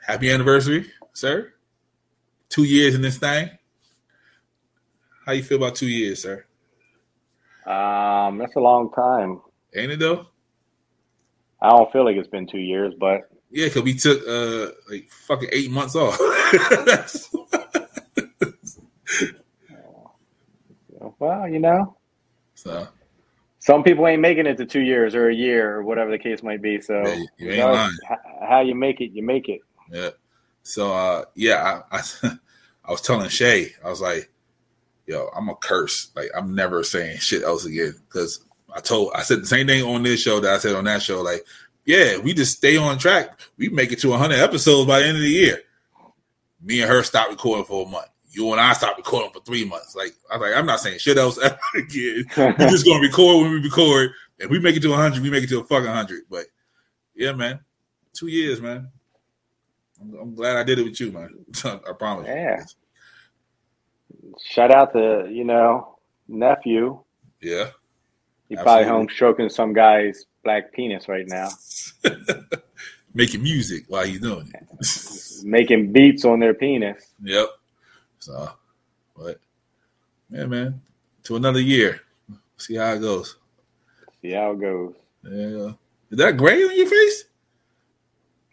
happy 0.07 0.31
anniversary, 0.31 0.93
sir. 1.13 1.55
Two 2.51 2.63
years 2.63 2.95
in 2.95 3.03
this 3.03 3.19
thing. 3.19 3.51
How 5.27 5.33
you 5.33 5.43
feel 5.43 5.59
about 5.59 5.75
two 5.75 5.89
years, 5.89 6.23
sir? 6.23 6.45
Um, 7.67 8.39
that's 8.39 8.55
a 8.55 8.61
long 8.61 8.93
time. 8.93 9.41
Ain't 9.79 9.93
it 9.93 9.99
though? 10.01 10.27
I 11.61 11.71
don't 11.71 11.91
feel 11.93 12.05
like 12.05 12.17
it's 12.17 12.29
been 12.29 12.47
two 12.47 12.59
years, 12.59 12.95
but 12.99 13.29
Yeah, 13.51 13.67
because 13.67 13.83
we 13.83 13.95
took 13.95 14.27
uh 14.27 14.73
like 14.91 15.09
fucking 15.11 15.49
eight 15.53 15.71
months 15.71 15.97
off. 15.97 16.19
well, 21.19 21.49
you 21.49 21.59
know, 21.59 21.97
so 22.55 22.89
some 23.61 23.83
people 23.83 24.07
ain't 24.07 24.23
making 24.23 24.47
it 24.47 24.57
to 24.59 24.67
two 24.67 24.81
years 24.81 25.15
or 25.15 25.29
a 25.29 25.35
year 25.35 25.77
or 25.77 25.83
whatever 25.83 26.11
the 26.11 26.19
case 26.19 26.43
might 26.43 26.63
be. 26.63 26.81
So 26.81 27.03
Yeah, 27.05 27.17
you 27.39 27.51
ain't 27.51 27.73
lying. 27.73 27.99
how 28.49 28.61
you 28.61 28.75
make 28.75 29.01
it, 29.01 29.13
you 29.13 29.23
make 29.23 29.49
it. 29.49 29.61
yeah. 29.91 30.11
So 30.63 30.93
uh 30.93 31.25
yeah, 31.35 31.83
I, 31.91 31.99
I 31.99 32.03
I 32.85 32.91
was 32.91 33.01
telling 33.01 33.29
Shay, 33.29 33.73
I 33.85 33.91
was 33.91 34.01
like, 34.01 34.31
yo, 35.07 35.29
I'm 35.37 35.49
a 35.49 35.57
curse. 35.57 36.11
Like 36.15 36.31
I'm 36.37 36.55
never 36.55 36.85
saying 36.85 37.19
shit 37.19 37.43
else 37.43 37.65
again. 37.65 37.95
Cause 38.11 38.45
I 38.75 38.81
told 38.81 39.13
I 39.15 39.23
said 39.23 39.43
the 39.43 39.47
same 39.47 39.67
thing 39.67 39.85
on 39.85 40.03
this 40.03 40.21
show 40.21 40.41
that 40.41 40.55
I 40.55 40.59
said 40.59 40.75
on 40.75 40.85
that 40.85 41.03
show. 41.03 41.23
Like, 41.23 41.45
yeah, 41.85 42.19
we 42.19 42.35
just 42.35 42.59
stay 42.59 42.77
on 42.77 42.99
track. 42.99 43.39
We 43.57 43.69
make 43.69 43.93
it 43.93 44.01
to 44.01 44.11
100 44.11 44.39
episodes 44.39 44.87
by 44.87 45.01
the 45.01 45.07
end 45.07 45.17
of 45.17 45.23
the 45.23 45.29
year. 45.31 45.63
Me 46.61 46.81
and 46.83 46.91
her 46.91 47.03
stop 47.03 47.31
recording 47.31 47.65
for 47.65 47.87
a 47.87 47.89
month. 47.89 48.09
You 48.31 48.53
and 48.53 48.61
I 48.61 48.75
stop 48.75 48.97
recording 48.97 49.31
for 49.33 49.41
three 49.41 49.65
months. 49.65 49.97
Like 49.97 50.15
I 50.31 50.37
was 50.37 50.49
like, 50.49 50.59
I'm 50.59 50.67
not 50.67 50.81
saying 50.81 50.99
shit 50.99 51.17
else 51.17 51.39
ever 51.43 51.59
again. 51.77 52.25
We're 52.37 52.69
just 52.69 52.85
gonna 52.85 53.01
record 53.01 53.43
when 53.43 53.53
we 53.53 53.61
record. 53.61 54.11
If 54.39 54.51
we 54.51 54.61
make 54.61 54.77
it 54.77 54.81
to 54.81 54.91
100, 54.91 55.23
we 55.23 55.31
make 55.31 55.45
it 55.45 55.49
to 55.49 55.61
a 55.61 55.65
fucking 55.65 55.87
100. 55.87 56.25
But 56.31 56.47
yeah, 57.15 57.33
man, 57.33 57.61
two 58.13 58.29
years, 58.29 58.61
man. 58.61 58.91
I'm, 60.01 60.15
I'm 60.15 60.35
glad 60.35 60.57
I 60.57 60.63
did 60.63 60.79
it 60.79 60.85
with 60.85 61.01
you, 61.01 61.11
man. 61.11 61.35
I 61.65 61.93
promise. 61.99 62.29
you. 62.29 62.35
Yeah. 62.35 62.65
Shout 64.51 64.71
out 64.71 64.93
to 64.93 65.27
you 65.31 65.45
know 65.45 65.99
nephew. 66.29 67.01
Yeah. 67.41 67.71
Probably 68.57 68.71
Absolutely. 68.73 68.89
home 68.91 69.09
stroking 69.11 69.49
some 69.51 69.73
guy's 69.75 70.25
black 70.43 70.73
penis 70.73 71.09
right 71.09 71.27
now, 71.29 71.49
Making 73.15 73.43
music 73.43 73.85
while 73.89 74.05
he's 74.07 74.21
doing 74.21 74.51
it. 74.55 75.45
making 75.45 75.93
beats 75.93 76.25
on 76.25 76.41
their 76.41 76.55
penis. 76.55 77.05
yep. 77.23 77.47
So, 78.21 78.51
but 79.17 79.39
yeah, 80.31 80.47
man, 80.47 80.81
to 81.25 81.37
another 81.37 81.61
year. 81.61 82.01
See 82.57 82.77
how 82.77 82.93
it 82.95 83.01
goes. 83.01 83.37
See 84.23 84.33
how 84.33 84.51
it 84.53 84.61
goes. 84.61 84.95
Yeah. 85.25 85.73
Is 86.11 86.19
that 86.19 86.37
gray 86.37 86.65
on 86.65 86.77
your 86.77 86.89
face? 86.89 87.25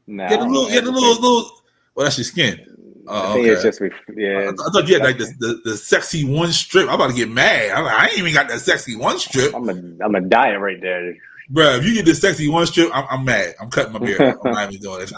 Nah, 0.07 0.23
Yeah, 0.29 0.37
the 0.37 0.45
little, 0.45 0.67
Get 0.69 0.83
a 0.83 0.91
little, 0.91 1.13
little. 1.15 1.51
Well, 1.95 2.03
that's 2.05 2.17
your 2.17 2.25
skin. 2.25 2.74
I 3.07 3.29
Oh, 3.29 3.33
think 3.33 3.45
okay. 3.45 3.53
it's 3.53 3.63
just 3.63 3.81
ref- 3.81 3.93
I, 4.09 4.13
yeah. 4.17 4.51
I 4.51 4.69
thought 4.71 4.87
you 4.87 4.95
had 4.95 5.03
like 5.03 5.17
the, 5.17 5.31
the, 5.39 5.61
the 5.71 5.77
sexy 5.77 6.23
one 6.23 6.51
strip. 6.51 6.87
I'm 6.87 6.95
about 6.95 7.09
to 7.11 7.15
get 7.15 7.29
mad. 7.29 7.71
I'm 7.71 7.83
like, 7.85 7.93
I 7.93 8.07
ain't 8.07 8.17
even 8.19 8.33
got 8.33 8.47
that 8.49 8.59
sexy 8.59 8.95
one 8.95 9.19
strip, 9.19 9.53
I'm 9.55 9.69
a 9.69 9.73
I'm 10.03 10.15
a 10.15 10.21
diet 10.21 10.59
right 10.59 10.79
there. 10.81 11.15
bro. 11.49 11.75
If 11.75 11.85
you 11.85 11.93
get 11.93 12.05
the 12.05 12.15
sexy 12.15 12.47
one 12.49 12.65
strip, 12.65 12.89
I'm, 12.93 13.05
I'm 13.09 13.25
mad. 13.25 13.55
I'm 13.61 13.69
cutting 13.69 13.93
my 13.93 13.99
beard. 13.99 14.21
I'm 14.45 14.51
not 14.51 14.71
even 14.73 14.81
doing 14.81 15.07
it. 15.07 15.11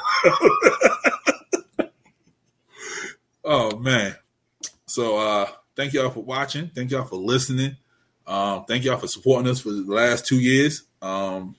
oh 3.43 3.77
man. 3.77 4.15
So 4.85 5.17
uh 5.17 5.47
thank 5.75 5.93
y'all 5.93 6.09
for 6.09 6.23
watching. 6.23 6.69
Thank 6.73 6.91
y'all 6.91 7.05
for 7.05 7.17
listening. 7.17 7.77
Um, 8.25 8.65
thank 8.65 8.83
y'all 8.83 8.97
for 8.97 9.07
supporting 9.07 9.49
us 9.49 9.61
for 9.61 9.69
the 9.69 9.83
last 9.87 10.25
two 10.27 10.39
years. 10.39 10.83
Um, 11.01 11.55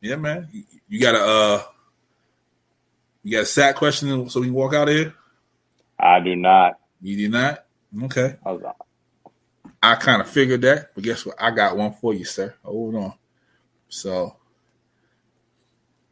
yeah, 0.00 0.16
man. 0.16 0.48
You, 0.50 0.64
you 0.88 1.00
gotta 1.00 1.18
uh, 1.18 1.62
you 3.26 3.32
got 3.32 3.42
a 3.42 3.46
sack 3.46 3.74
question 3.74 4.30
so 4.30 4.38
we 4.38 4.46
can 4.46 4.54
walk 4.54 4.72
out 4.72 4.88
of 4.88 4.94
here. 4.94 5.12
I 5.98 6.20
do 6.20 6.36
not. 6.36 6.78
You 7.00 7.16
do 7.16 7.28
not. 7.28 7.64
Okay. 8.04 8.36
I 8.46 8.50
uh, 8.50 8.72
I 9.82 9.96
kind 9.96 10.22
of 10.22 10.28
figured 10.28 10.62
that, 10.62 10.94
but 10.94 11.02
guess 11.02 11.26
what? 11.26 11.34
I 11.42 11.50
got 11.50 11.76
one 11.76 11.92
for 11.94 12.14
you, 12.14 12.24
sir. 12.24 12.54
Hold 12.62 12.94
on. 12.94 13.14
So 13.88 14.36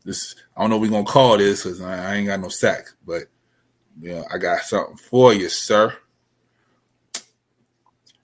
this 0.05 0.35
I 0.57 0.63
don't 0.63 0.71
know 0.71 0.77
what 0.79 0.91
we're 0.91 0.91
gonna 0.91 1.05
call 1.05 1.39
this 1.39 1.63
because 1.63 1.81
I, 1.81 2.15
I 2.15 2.15
ain't 2.17 2.27
got 2.27 2.41
no 2.41 2.49
sack, 2.49 2.87
but 3.07 3.23
yeah, 4.01 4.25
I 4.33 4.39
got 4.39 4.63
something 4.63 4.97
for 4.97 5.33
you, 5.33 5.49
sir. 5.49 5.97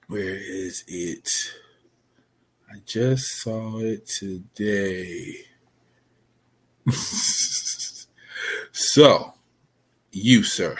Where 0.08 0.34
is 0.34 0.82
it? 0.88 1.30
I 2.68 2.78
just 2.84 3.40
saw 3.40 3.78
it 3.78 4.08
today. 4.08 5.44
so, 8.72 9.34
you, 10.12 10.42
sir. 10.42 10.76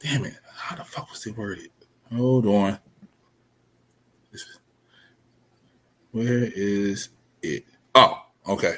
Damn 0.00 0.24
it. 0.24 0.34
How 0.54 0.76
the 0.76 0.84
fuck 0.84 1.10
was 1.10 1.26
it 1.26 1.36
worded? 1.36 1.70
Hold 2.14 2.46
on. 2.46 2.78
Where 6.10 6.44
is 6.54 7.08
it? 7.42 7.64
Oh, 7.94 8.22
okay. 8.46 8.76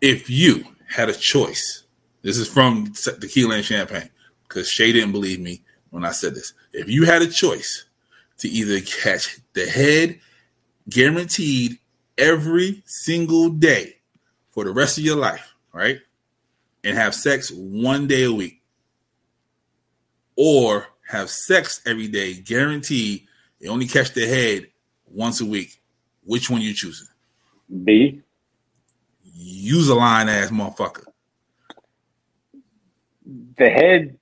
If 0.00 0.30
you 0.30 0.64
had 0.88 1.08
a 1.08 1.14
choice, 1.14 1.84
this 2.22 2.38
is 2.38 2.48
from 2.48 2.92
Tequila 2.92 3.56
and 3.56 3.64
Champagne, 3.64 4.08
because 4.48 4.68
Shay 4.68 4.92
didn't 4.92 5.12
believe 5.12 5.40
me 5.40 5.62
when 5.90 6.04
I 6.04 6.12
said 6.12 6.34
this. 6.34 6.54
If 6.72 6.88
you 6.88 7.04
had 7.04 7.22
a 7.22 7.26
choice 7.26 7.84
to 8.38 8.48
either 8.48 8.80
catch 8.80 9.38
the 9.52 9.66
head 9.66 10.18
guaranteed 10.88 11.78
every 12.18 12.82
single 12.86 13.50
day 13.50 13.93
for 14.54 14.64
the 14.64 14.72
rest 14.72 14.96
of 14.96 15.04
your 15.04 15.16
life, 15.16 15.54
right? 15.72 15.98
And 16.84 16.96
have 16.96 17.14
sex 17.14 17.50
one 17.50 18.06
day 18.06 18.22
a 18.24 18.32
week, 18.32 18.62
or 20.36 20.86
have 21.08 21.28
sex 21.28 21.80
every 21.84 22.06
day 22.08 22.34
guaranteed, 22.34 23.26
you 23.58 23.70
only 23.70 23.86
catch 23.86 24.12
the 24.12 24.26
head 24.26 24.68
once 25.06 25.40
a 25.40 25.44
week. 25.44 25.80
Which 26.22 26.48
one 26.48 26.60
you 26.60 26.72
choosing? 26.72 27.08
B. 27.84 28.22
Use 29.34 29.88
a 29.88 29.94
line 29.94 30.28
ass 30.28 30.50
motherfucker. 30.50 31.04
The 33.58 33.68
head. 33.68 34.18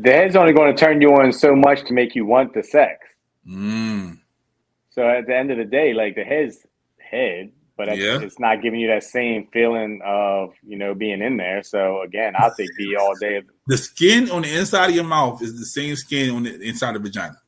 The 0.00 0.12
head's 0.12 0.36
only 0.36 0.52
going 0.52 0.74
to 0.74 0.80
turn 0.80 1.00
you 1.00 1.10
on 1.10 1.32
so 1.32 1.56
much 1.56 1.84
to 1.86 1.92
make 1.92 2.14
you 2.14 2.24
want 2.24 2.54
the 2.54 2.62
sex. 2.62 3.04
Mm. 3.46 4.18
So 4.90 5.08
at 5.08 5.26
the 5.26 5.36
end 5.36 5.50
of 5.50 5.58
the 5.58 5.64
day, 5.64 5.92
like 5.92 6.14
the 6.14 6.22
head's 6.22 6.64
head, 6.98 7.50
but 7.78 7.88
it's, 7.88 7.98
Yeah. 8.02 8.20
it's 8.20 8.38
not 8.38 8.60
giving 8.60 8.78
you 8.80 8.88
that 8.88 9.04
same 9.04 9.46
feeling 9.52 10.00
of 10.04 10.52
you 10.66 10.76
know 10.76 10.94
being 10.94 11.22
in 11.22 11.38
there. 11.38 11.62
So 11.62 12.02
again, 12.02 12.34
I'll 12.36 12.54
take 12.54 12.68
B 12.76 12.94
all 12.94 13.14
day. 13.18 13.40
The 13.68 13.78
skin 13.78 14.30
on 14.30 14.42
the 14.42 14.54
inside 14.54 14.90
of 14.90 14.94
your 14.96 15.04
mouth 15.04 15.40
is 15.40 15.58
the 15.58 15.64
same 15.64 15.96
skin 15.96 16.34
on 16.34 16.42
the 16.42 16.60
inside 16.60 16.94
of 16.96 17.02
the 17.02 17.08
vagina. 17.08 17.38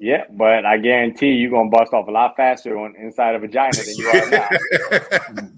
Yeah, 0.00 0.24
but 0.30 0.66
I 0.66 0.78
guarantee 0.78 1.32
you're 1.32 1.50
gonna 1.52 1.70
bust 1.70 1.92
off 1.94 2.08
a 2.08 2.10
lot 2.10 2.34
faster 2.36 2.76
on 2.78 2.96
inside 2.96 3.34
of 3.36 3.42
vagina 3.42 3.72
than 3.76 3.94
you 3.96 4.08
are 4.08 4.30
now. 4.30 4.48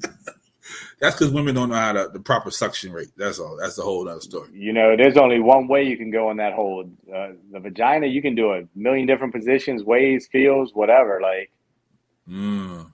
That's 1.01 1.15
because 1.17 1.33
women 1.33 1.55
don't 1.55 1.69
know 1.69 1.77
how 1.77 1.93
to 1.93 2.11
the 2.13 2.19
proper 2.19 2.51
suction 2.51 2.93
rate. 2.93 3.09
That's 3.17 3.39
all. 3.39 3.57
That's 3.57 3.77
the 3.77 3.83
whole 3.83 4.09
other 4.09 4.21
story. 4.21 4.49
You 4.53 4.73
know, 4.73 4.97
there's 4.97 5.17
only 5.17 5.39
one 5.39 5.69
way 5.69 5.85
you 5.85 5.97
can 5.97 6.11
go 6.11 6.29
on 6.29 6.39
that 6.39 6.55
hole. 6.55 6.91
Uh, 7.13 7.29
the 7.53 7.61
vagina, 7.61 8.09
you 8.09 8.21
can 8.21 8.35
do 8.35 8.53
a 8.53 8.63
million 8.75 9.07
different 9.07 9.33
positions, 9.33 9.85
ways, 9.85 10.29
feels, 10.31 10.75
whatever. 10.75 11.21
Like, 11.23 11.51
Mm. 12.29 12.93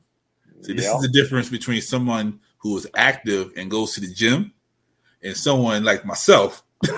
See, 0.64 0.72
this 0.72 0.84
Yep. 0.86 0.96
is 0.96 1.02
the 1.02 1.08
difference 1.08 1.48
between 1.50 1.80
someone 1.82 2.40
who 2.58 2.76
is 2.78 2.86
active 2.96 3.52
and 3.56 3.70
goes 3.70 3.94
to 3.94 4.00
the 4.00 4.12
gym 4.12 4.52
and 5.22 5.36
someone 5.36 5.84
like 5.84 6.04
myself. 6.04 6.62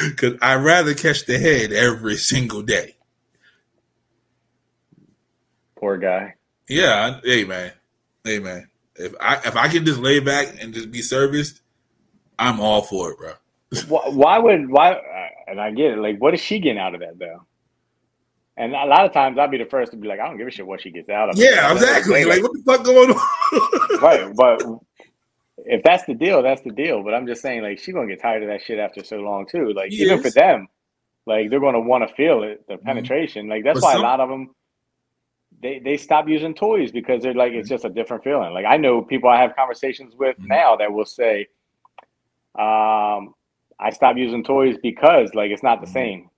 Because 0.00 0.38
I'd 0.40 0.62
rather 0.62 0.94
catch 0.94 1.26
the 1.26 1.40
head 1.40 1.72
every 1.72 2.14
single 2.16 2.62
day. 2.62 2.94
poor 5.76 5.96
guy. 5.98 6.34
Yeah, 6.68 7.18
I- 7.22 7.26
hey 7.26 7.44
man, 7.44 7.72
hey 8.22 8.38
man. 8.38 8.68
If 8.94 9.14
I 9.20 9.36
if 9.44 9.56
I 9.56 9.66
can 9.68 9.84
just 9.84 9.98
lay 9.98 10.20
back 10.20 10.54
and 10.62 10.72
just 10.72 10.90
be 10.92 11.02
serviced, 11.02 11.62
I'm 12.38 12.60
all 12.60 12.82
for 12.82 13.10
it, 13.10 13.18
bro. 13.18 13.32
why, 13.88 14.08
why 14.08 14.38
would 14.38 14.70
why? 14.70 14.92
Uh, 14.92 15.28
and 15.48 15.60
I 15.60 15.72
get 15.72 15.92
it. 15.92 15.98
Like, 15.98 16.18
what 16.20 16.32
is 16.34 16.40
she 16.40 16.60
getting 16.60 16.78
out 16.78 16.94
of 16.94 17.00
that 17.00 17.18
though? 17.18 17.44
And 18.60 18.74
a 18.74 18.84
lot 18.86 19.06
of 19.06 19.12
times, 19.12 19.38
I'd 19.38 19.50
be 19.52 19.58
the 19.58 19.66
first 19.66 19.92
to 19.92 19.96
be 19.96 20.08
like, 20.08 20.18
I 20.18 20.26
don't 20.26 20.36
give 20.36 20.48
a 20.48 20.50
shit 20.50 20.66
what 20.66 20.80
she 20.82 20.90
gets 20.90 21.08
out 21.08 21.28
of 21.30 21.38
it. 21.38 21.42
Yeah, 21.44 21.72
exactly. 21.72 22.24
Like, 22.24 22.42
what 22.42 22.52
the 22.52 22.62
fuck 22.66 22.84
going 22.84 23.10
on? 23.12 24.00
right, 24.02 24.34
but 24.34 24.62
if 25.58 25.82
that's 25.84 26.04
the 26.06 26.14
deal, 26.14 26.42
that's 26.42 26.62
the 26.62 26.72
deal. 26.72 27.02
But 27.04 27.14
I'm 27.14 27.26
just 27.26 27.40
saying, 27.40 27.62
like, 27.62 27.78
she's 27.78 27.94
gonna 27.94 28.08
get 28.08 28.20
tired 28.20 28.42
of 28.42 28.48
that 28.48 28.62
shit 28.62 28.78
after 28.80 29.04
so 29.04 29.18
long 29.18 29.46
too. 29.46 29.72
Like, 29.74 29.92
even 29.92 30.20
for 30.20 30.30
them, 30.30 30.66
like 31.24 31.50
they're 31.50 31.60
gonna 31.60 31.80
want 31.80 32.08
to 32.08 32.12
feel 32.16 32.42
it, 32.42 32.66
the 32.68 32.78
penetration. 32.78 33.48
Like 33.48 33.62
that's 33.62 33.80
why 33.82 33.92
some- 33.92 34.00
a 34.00 34.04
lot 34.04 34.18
of 34.20 34.28
them 34.28 34.50
they 35.60 35.78
they 35.78 35.96
stop 35.96 36.28
using 36.28 36.54
toys 36.54 36.90
because 36.92 37.22
they're 37.22 37.34
like 37.34 37.52
it's 37.52 37.68
just 37.68 37.84
a 37.84 37.88
different 37.90 38.24
feeling. 38.24 38.52
Like 38.52 38.64
I 38.66 38.76
know 38.76 39.02
people 39.02 39.28
I 39.30 39.40
have 39.40 39.54
conversations 39.56 40.14
with 40.16 40.36
Mhm. 40.38 40.48
now 40.48 40.76
that 40.76 40.92
will 40.92 41.04
say, 41.06 41.46
um, 42.58 43.34
I 43.80 43.90
stopped 43.92 44.18
using 44.18 44.42
toys 44.42 44.76
because 44.82 45.34
like 45.34 45.50
it's 45.50 45.62
not 45.62 45.80
the 45.80 45.86
Mhm. 45.86 45.92
same. 45.92 46.30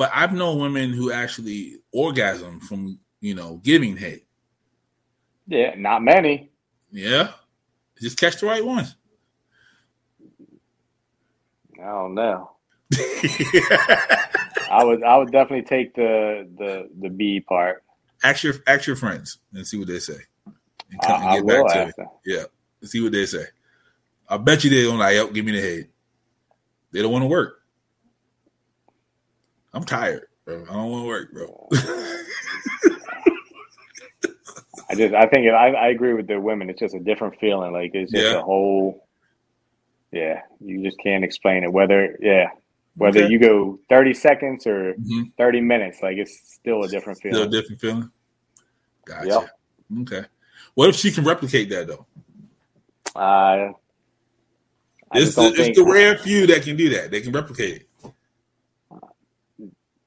But 0.00 0.12
I've 0.14 0.32
known 0.32 0.58
women 0.58 0.94
who 0.94 1.12
actually 1.12 1.74
orgasm 1.92 2.58
from 2.60 2.98
you 3.20 3.34
know 3.34 3.60
giving 3.62 3.98
head. 3.98 4.20
Yeah, 5.46 5.74
not 5.76 6.02
many. 6.02 6.48
Yeah, 6.90 7.32
just 8.00 8.18
catch 8.18 8.40
the 8.40 8.46
right 8.46 8.64
ones. 8.64 8.94
I 11.78 11.84
don't 11.84 12.14
know. 12.14 12.50
I 14.70 14.80
would 14.84 15.04
I 15.04 15.18
would 15.18 15.32
definitely 15.32 15.66
take 15.66 15.94
the 15.94 16.48
the 16.56 16.88
the 16.98 17.10
B 17.10 17.40
part. 17.40 17.84
ask 18.24 18.42
your 18.42 18.54
ask 18.66 18.86
your 18.86 18.96
friends 18.96 19.36
and 19.52 19.66
see 19.66 19.76
what 19.76 19.88
they 19.88 19.98
say. 19.98 20.16
And 20.46 21.00
I, 21.02 21.06
come- 21.06 21.20
and 21.20 21.28
I 21.28 21.34
get 21.34 21.44
will 21.44 21.64
back 21.66 21.94
to 21.94 22.02
it. 22.02 22.08
Yeah, 22.24 22.44
see 22.88 23.02
what 23.02 23.12
they 23.12 23.26
say. 23.26 23.44
I 24.26 24.38
bet 24.38 24.64
you 24.64 24.70
they 24.70 24.84
don't 24.84 24.98
like, 24.98 25.16
yep, 25.16 25.30
give 25.34 25.44
me 25.44 25.52
the 25.52 25.60
head. 25.60 25.88
They 26.90 27.02
don't 27.02 27.12
want 27.12 27.24
to 27.24 27.28
work. 27.28 27.59
I'm 29.72 29.84
tired, 29.84 30.26
bro. 30.44 30.62
I 30.68 30.72
don't 30.72 30.90
want 30.90 31.04
to 31.04 31.08
work, 31.08 31.32
bro. 31.32 31.68
I 34.88 34.94
just 34.96 35.14
I 35.14 35.26
think 35.26 35.46
it, 35.46 35.50
I 35.54 35.68
I 35.72 35.88
agree 35.88 36.14
with 36.14 36.26
the 36.26 36.40
women. 36.40 36.68
It's 36.68 36.80
just 36.80 36.94
a 36.94 37.00
different 37.00 37.38
feeling. 37.38 37.72
Like 37.72 37.92
it's 37.94 38.10
just 38.10 38.24
Yeah. 38.24 38.38
a 38.38 38.42
whole. 38.42 39.06
Yeah, 40.10 40.40
you 40.60 40.82
just 40.82 40.98
can't 40.98 41.22
explain 41.24 41.62
it. 41.62 41.72
Whether 41.72 42.18
yeah, 42.20 42.48
whether 42.96 43.20
Okay. 43.22 43.32
you 43.32 43.38
go 43.38 43.78
thirty 43.88 44.12
seconds 44.14 44.66
or 44.66 44.94
Mhm. 44.94 45.32
thirty 45.36 45.60
minutes, 45.60 46.02
like 46.02 46.16
it's 46.16 46.52
still 46.54 46.82
a 46.82 46.88
different 46.88 47.20
feeling. 47.20 47.36
Still 47.36 47.48
a 47.48 47.50
different 47.50 47.80
feeling. 47.80 48.10
Gotcha. 49.04 49.26
Yep. 49.28 49.50
Okay. 50.02 50.24
What 50.74 50.88
if 50.88 50.96
she 50.96 51.12
can 51.12 51.24
replicate 51.24 51.68
that 51.70 51.86
though? 51.86 52.06
Uh, 53.14 53.72
I 55.12 55.18
It's 55.18 55.34
the, 55.34 55.52
it's 55.56 55.76
the 55.78 55.84
rare 55.84 56.16
few 56.18 56.46
that 56.48 56.62
can 56.62 56.76
do 56.76 56.88
that. 56.90 57.10
They 57.10 57.20
can 57.20 57.32
replicate 57.32 57.82
it. 57.82 57.88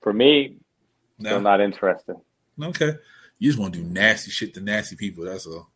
For 0.04 0.14
me, 0.14 0.58
still 1.20 1.40
No. 1.40 1.42
not 1.42 1.62
interested. 1.62 2.16
Okay. 2.62 2.94
You 3.40 3.50
just 3.50 3.60
want 3.60 3.74
to 3.74 3.80
do 3.82 3.86
nasty 3.88 4.30
shit 4.32 4.54
to 4.54 4.62
nasty 4.62 4.96
people. 4.96 5.26
That's 5.26 5.48
all. 5.48 5.70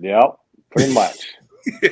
Yep, 0.00 0.38
pretty 0.70 0.94
much. 0.94 1.18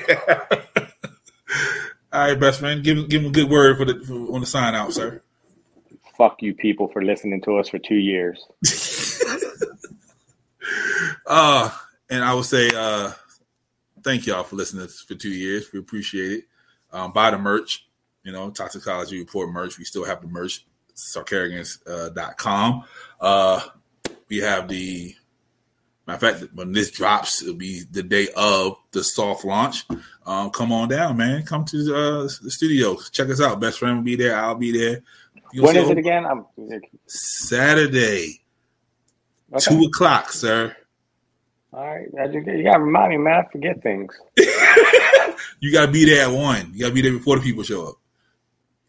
all 2.13 2.21
right, 2.29 2.39
best 2.41 2.61
friend. 2.61 2.83
Give 2.83 2.99
him 2.99 3.07
give 3.09 3.23
him 3.23 3.29
a 3.31 3.33
good 3.33 3.51
word 3.51 3.77
for 3.77 3.85
the 3.85 4.01
for, 4.05 4.35
on 4.35 4.41
the 4.41 4.47
sign 4.47 4.75
out, 4.75 4.93
sir. 4.93 5.23
Fuck 6.17 6.43
you 6.43 6.55
people 6.55 6.89
for 6.89 7.03
listening 7.03 7.41
to 7.43 7.57
us 7.59 7.69
for 7.69 7.79
two 7.79 7.97
years. 7.97 8.47
Uh, 11.27 11.71
and 12.11 12.25
I 12.25 12.35
would 12.35 12.45
say 12.45 12.71
uh, 12.75 13.13
thank 14.03 14.27
y'all 14.27 14.43
for 14.43 14.57
listening 14.57 14.81
to 14.83 14.89
us 14.89 15.01
for 15.01 15.15
two 15.15 15.31
years. 15.31 15.73
We 15.73 15.79
appreciate 15.79 16.33
it. 16.33 16.45
Um, 16.93 17.13
buy 17.13 17.31
the 17.31 17.39
merch, 17.39 17.87
you 18.25 18.33
know, 18.33 18.51
Toxicology 18.51 19.19
Report 19.19 19.49
merch. 19.51 19.79
We 19.79 19.85
still 19.85 20.05
have 20.05 20.21
the 20.23 20.29
merch, 20.29 20.67
sarcarrogance.com. 21.15 22.85
Uh, 23.21 23.61
we 24.29 24.39
have 24.39 24.69
the, 24.69 25.15
matter 26.07 26.27
of 26.27 26.41
fact, 26.41 26.55
when 26.55 26.73
this 26.73 26.91
drops, 26.91 27.43
it'll 27.43 27.55
be 27.55 27.83
the 27.91 28.03
day 28.03 28.29
of 28.37 28.77
the 28.93 29.03
soft 29.03 29.45
launch. 29.45 29.85
Um, 30.27 30.51
come 30.51 30.73
on 30.73 30.89
down, 30.89 31.17
man. 31.17 31.45
Come 31.45 31.65
to 31.67 31.95
uh, 31.95 32.23
the 32.23 32.51
studio. 32.51 32.97
Check 33.11 33.29
us 33.29 33.41
out. 33.41 33.61
Best 33.61 33.79
friend 33.79 33.97
will 33.97 34.05
be 34.05 34.17
there. 34.17 34.37
I'll 34.37 34.55
be 34.55 34.77
there. 34.77 35.03
When 35.55 35.77
is 35.77 35.91
it 35.91 35.99
again? 35.99 36.25
I'm 36.27 36.47
Saturday, 37.07 38.43
okay. 39.53 39.65
two 39.65 39.85
o'clock, 39.85 40.33
sir. 40.33 40.77
All 41.73 41.85
right, 41.85 42.09
you 42.13 42.65
gotta 42.65 42.81
remind 42.81 43.11
me, 43.11 43.17
man. 43.19 43.45
I 43.45 43.51
forget 43.51 43.83
things. 43.83 44.13
you 45.61 45.73
gotta 45.73 45.91
be 45.91 46.05
there 46.05 46.29
at 46.29 46.33
one. 46.33 46.73
You 46.73 46.81
gotta 46.81 46.95
be 46.95 47.03
there 47.03 47.13
before 47.13 47.37
the 47.37 47.43
people 47.43 47.63
show 47.63 47.89
up. 47.89 47.95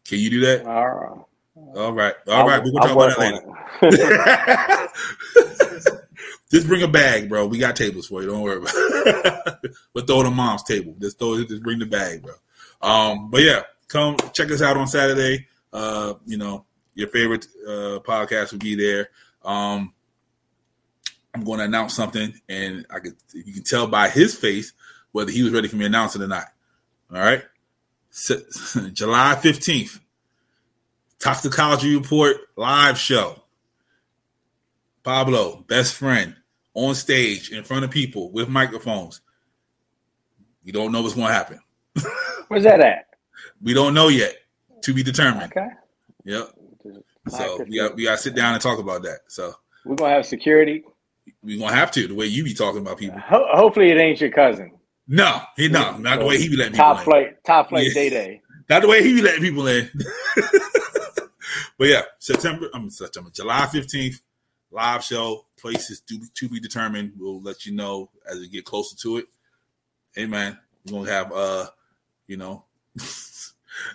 Can 0.05 0.19
you 0.19 0.29
do 0.29 0.39
that? 0.41 0.65
All 0.65 0.89
right, 0.89 1.25
All 1.75 1.93
right, 1.93 2.13
all 2.27 2.47
right. 2.47 2.63
We're 2.63 2.71
gonna 2.71 2.93
talk 2.93 2.95
about 2.95 3.17
that 3.17 3.19
later. 3.19 4.87
just 6.51 6.67
bring 6.67 6.83
a 6.83 6.87
bag, 6.87 7.29
bro. 7.29 7.47
We 7.47 7.57
got 7.57 7.75
tables 7.75 8.07
for 8.07 8.21
you. 8.21 8.29
Don't 8.29 8.41
worry 8.41 8.57
about 8.57 8.73
it. 8.75 9.71
but 9.93 10.07
throw 10.07 10.21
it 10.21 10.27
on 10.27 10.35
mom's 10.35 10.63
table. 10.63 10.95
Just 10.99 11.17
throw 11.17 11.35
it. 11.35 11.47
Just 11.47 11.63
bring 11.63 11.79
the 11.79 11.85
bag, 11.85 12.23
bro. 12.23 12.33
Um, 12.81 13.29
but 13.29 13.41
yeah, 13.41 13.63
come 13.87 14.17
check 14.33 14.51
us 14.51 14.61
out 14.61 14.77
on 14.77 14.87
Saturday. 14.87 15.47
Uh, 15.71 16.15
you 16.25 16.37
know, 16.37 16.65
your 16.95 17.07
favorite 17.07 17.47
uh 17.65 17.99
podcast 17.99 18.51
will 18.51 18.59
be 18.59 18.75
there. 18.75 19.09
Um, 19.43 19.93
I'm 21.33 21.43
going 21.43 21.59
to 21.59 21.65
announce 21.65 21.93
something, 21.93 22.33
and 22.49 22.85
I 22.89 22.99
could 22.99 23.15
you 23.33 23.53
can 23.53 23.63
tell 23.63 23.87
by 23.87 24.09
his 24.09 24.35
face 24.35 24.73
whether 25.11 25.31
he 25.31 25.43
was 25.43 25.53
ready 25.53 25.67
for 25.67 25.75
me 25.77 25.81
to 25.81 25.87
announce 25.87 26.15
it 26.15 26.21
or 26.21 26.27
not. 26.27 26.47
All 27.11 27.19
right, 27.19 27.43
July 28.93 29.37
15th, 29.41 29.99
Toxicology 31.21 31.95
Report 31.95 32.37
live 32.55 32.97
show. 32.97 33.41
Pablo, 35.03 35.63
best 35.67 35.95
friend, 35.95 36.35
on 36.73 36.95
stage 36.95 37.51
in 37.51 37.63
front 37.63 37.83
of 37.85 37.91
people 37.91 38.31
with 38.31 38.49
microphones. 38.49 39.21
We 40.63 40.71
don't 40.71 40.91
know 40.91 41.01
what's 41.01 41.15
going 41.15 41.27
to 41.27 41.33
happen. 41.33 41.59
Where's 42.47 42.63
that 42.63 42.79
at? 42.81 43.05
We 43.61 43.73
don't 43.73 43.93
know 43.93 44.07
yet. 44.09 44.35
To 44.83 44.93
be 44.95 45.03
determined. 45.03 45.51
Okay, 45.55 45.67
Yep. 46.25 46.49
So 47.29 47.63
we 47.69 47.77
got 47.77 47.95
we 47.95 48.05
got 48.05 48.13
to 48.13 48.17
sit 48.17 48.33
down 48.33 48.53
and 48.53 48.61
talk 48.63 48.79
about 48.79 49.03
that. 49.03 49.19
So 49.27 49.53
we're 49.85 49.95
gonna 49.95 50.11
have 50.15 50.25
security. 50.25 50.83
we're 51.43 51.59
gonna 51.59 51.75
have 51.75 51.91
to 51.91 52.07
the 52.07 52.15
way 52.15 52.25
you 52.25 52.43
be 52.43 52.55
talking 52.55 52.81
about 52.81 52.97
people. 52.97 53.19
Ho- 53.19 53.45
hopefully, 53.53 53.91
it 53.91 53.97
ain't 53.97 54.19
your 54.19 54.31
cousin. 54.31 54.71
No, 55.07 55.39
he 55.55 55.67
no, 55.69 55.97
not 55.97 56.17
the 56.19 56.25
way 56.25 56.39
he 56.39 56.49
be 56.49 56.55
letting 56.57 56.71
people 56.73 56.85
Top 56.85 56.97
in. 56.97 57.03
flight, 57.03 57.43
top 57.43 57.69
flight 57.69 57.85
Yeah. 57.89 57.93
day 57.93 58.09
day. 58.09 58.41
Not 58.71 58.81
the 58.81 58.87
way 58.87 59.03
he 59.03 59.13
be 59.13 59.21
letting 59.21 59.41
people 59.43 59.67
in. 59.67 59.87
but 61.81 61.87
yeah, 61.87 62.03
September, 62.19 62.67
I 62.75 62.77
mean 62.77 62.91
September, 62.91 63.31
July 63.33 63.61
15th, 63.61 64.21
live 64.69 65.03
show. 65.03 65.45
Places 65.59 65.99
to, 66.01 66.21
to 66.35 66.47
be 66.47 66.59
determined. 66.59 67.13
We'll 67.17 67.41
let 67.41 67.65
you 67.65 67.71
know 67.71 68.11
as 68.29 68.37
we 68.37 68.49
get 68.49 68.65
closer 68.65 68.95
to 68.97 69.17
it. 69.17 69.25
Hey 70.13 70.27
man, 70.27 70.59
we're 70.85 70.99
gonna 70.99 71.11
have 71.11 71.31
uh, 71.33 71.65
you 72.27 72.37
know, 72.37 72.65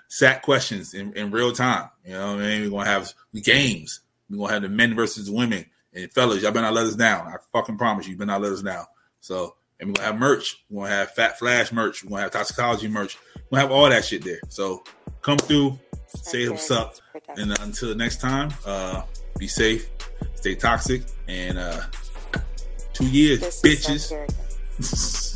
sat 0.08 0.42
questions 0.42 0.94
in, 0.94 1.12
in 1.12 1.30
real 1.30 1.52
time. 1.52 1.88
You 2.04 2.14
know 2.14 2.34
what 2.34 2.42
I 2.42 2.48
mean? 2.48 2.62
We're 2.64 2.78
gonna 2.78 2.90
have 2.90 3.12
games. 3.40 4.00
We're 4.28 4.38
gonna 4.38 4.52
have 4.54 4.62
the 4.62 4.68
men 4.68 4.96
versus 4.96 5.30
women. 5.30 5.64
And 5.94 6.10
fellas, 6.10 6.42
y'all 6.42 6.50
better 6.50 6.66
not 6.66 6.74
let 6.74 6.86
us 6.86 6.96
down. 6.96 7.28
I 7.28 7.36
fucking 7.52 7.78
promise 7.78 8.06
you, 8.06 8.14
you 8.14 8.18
better 8.18 8.26
not 8.26 8.42
let 8.42 8.50
us 8.50 8.62
down. 8.62 8.86
So 9.20 9.54
and 9.78 9.90
we're 9.90 9.94
gonna 9.94 10.06
have 10.08 10.18
merch. 10.18 10.56
We're 10.68 10.86
gonna 10.86 10.96
have 10.96 11.12
Fat 11.12 11.38
Flash 11.38 11.70
merch. 11.70 12.02
We're 12.02 12.10
gonna 12.10 12.22
have 12.22 12.32
toxicology 12.32 12.88
merch. 12.88 13.16
We're 13.48 13.58
gonna 13.58 13.62
have 13.62 13.70
all 13.70 13.88
that 13.88 14.04
shit 14.04 14.24
there. 14.24 14.40
So 14.48 14.82
come 15.22 15.38
through, 15.38 15.78
say 16.22 16.48
what's 16.48 16.70
up. 16.70 16.94
And 17.36 17.52
uh, 17.52 17.56
until 17.60 17.94
next 17.94 18.20
time, 18.20 18.50
uh, 18.64 19.02
be 19.38 19.48
safe, 19.48 19.88
stay 20.34 20.54
toxic, 20.54 21.02
and 21.28 21.58
uh, 21.58 21.82
two 22.92 23.08
years, 23.08 23.40
This 23.40 23.62
bitches. 23.62 25.32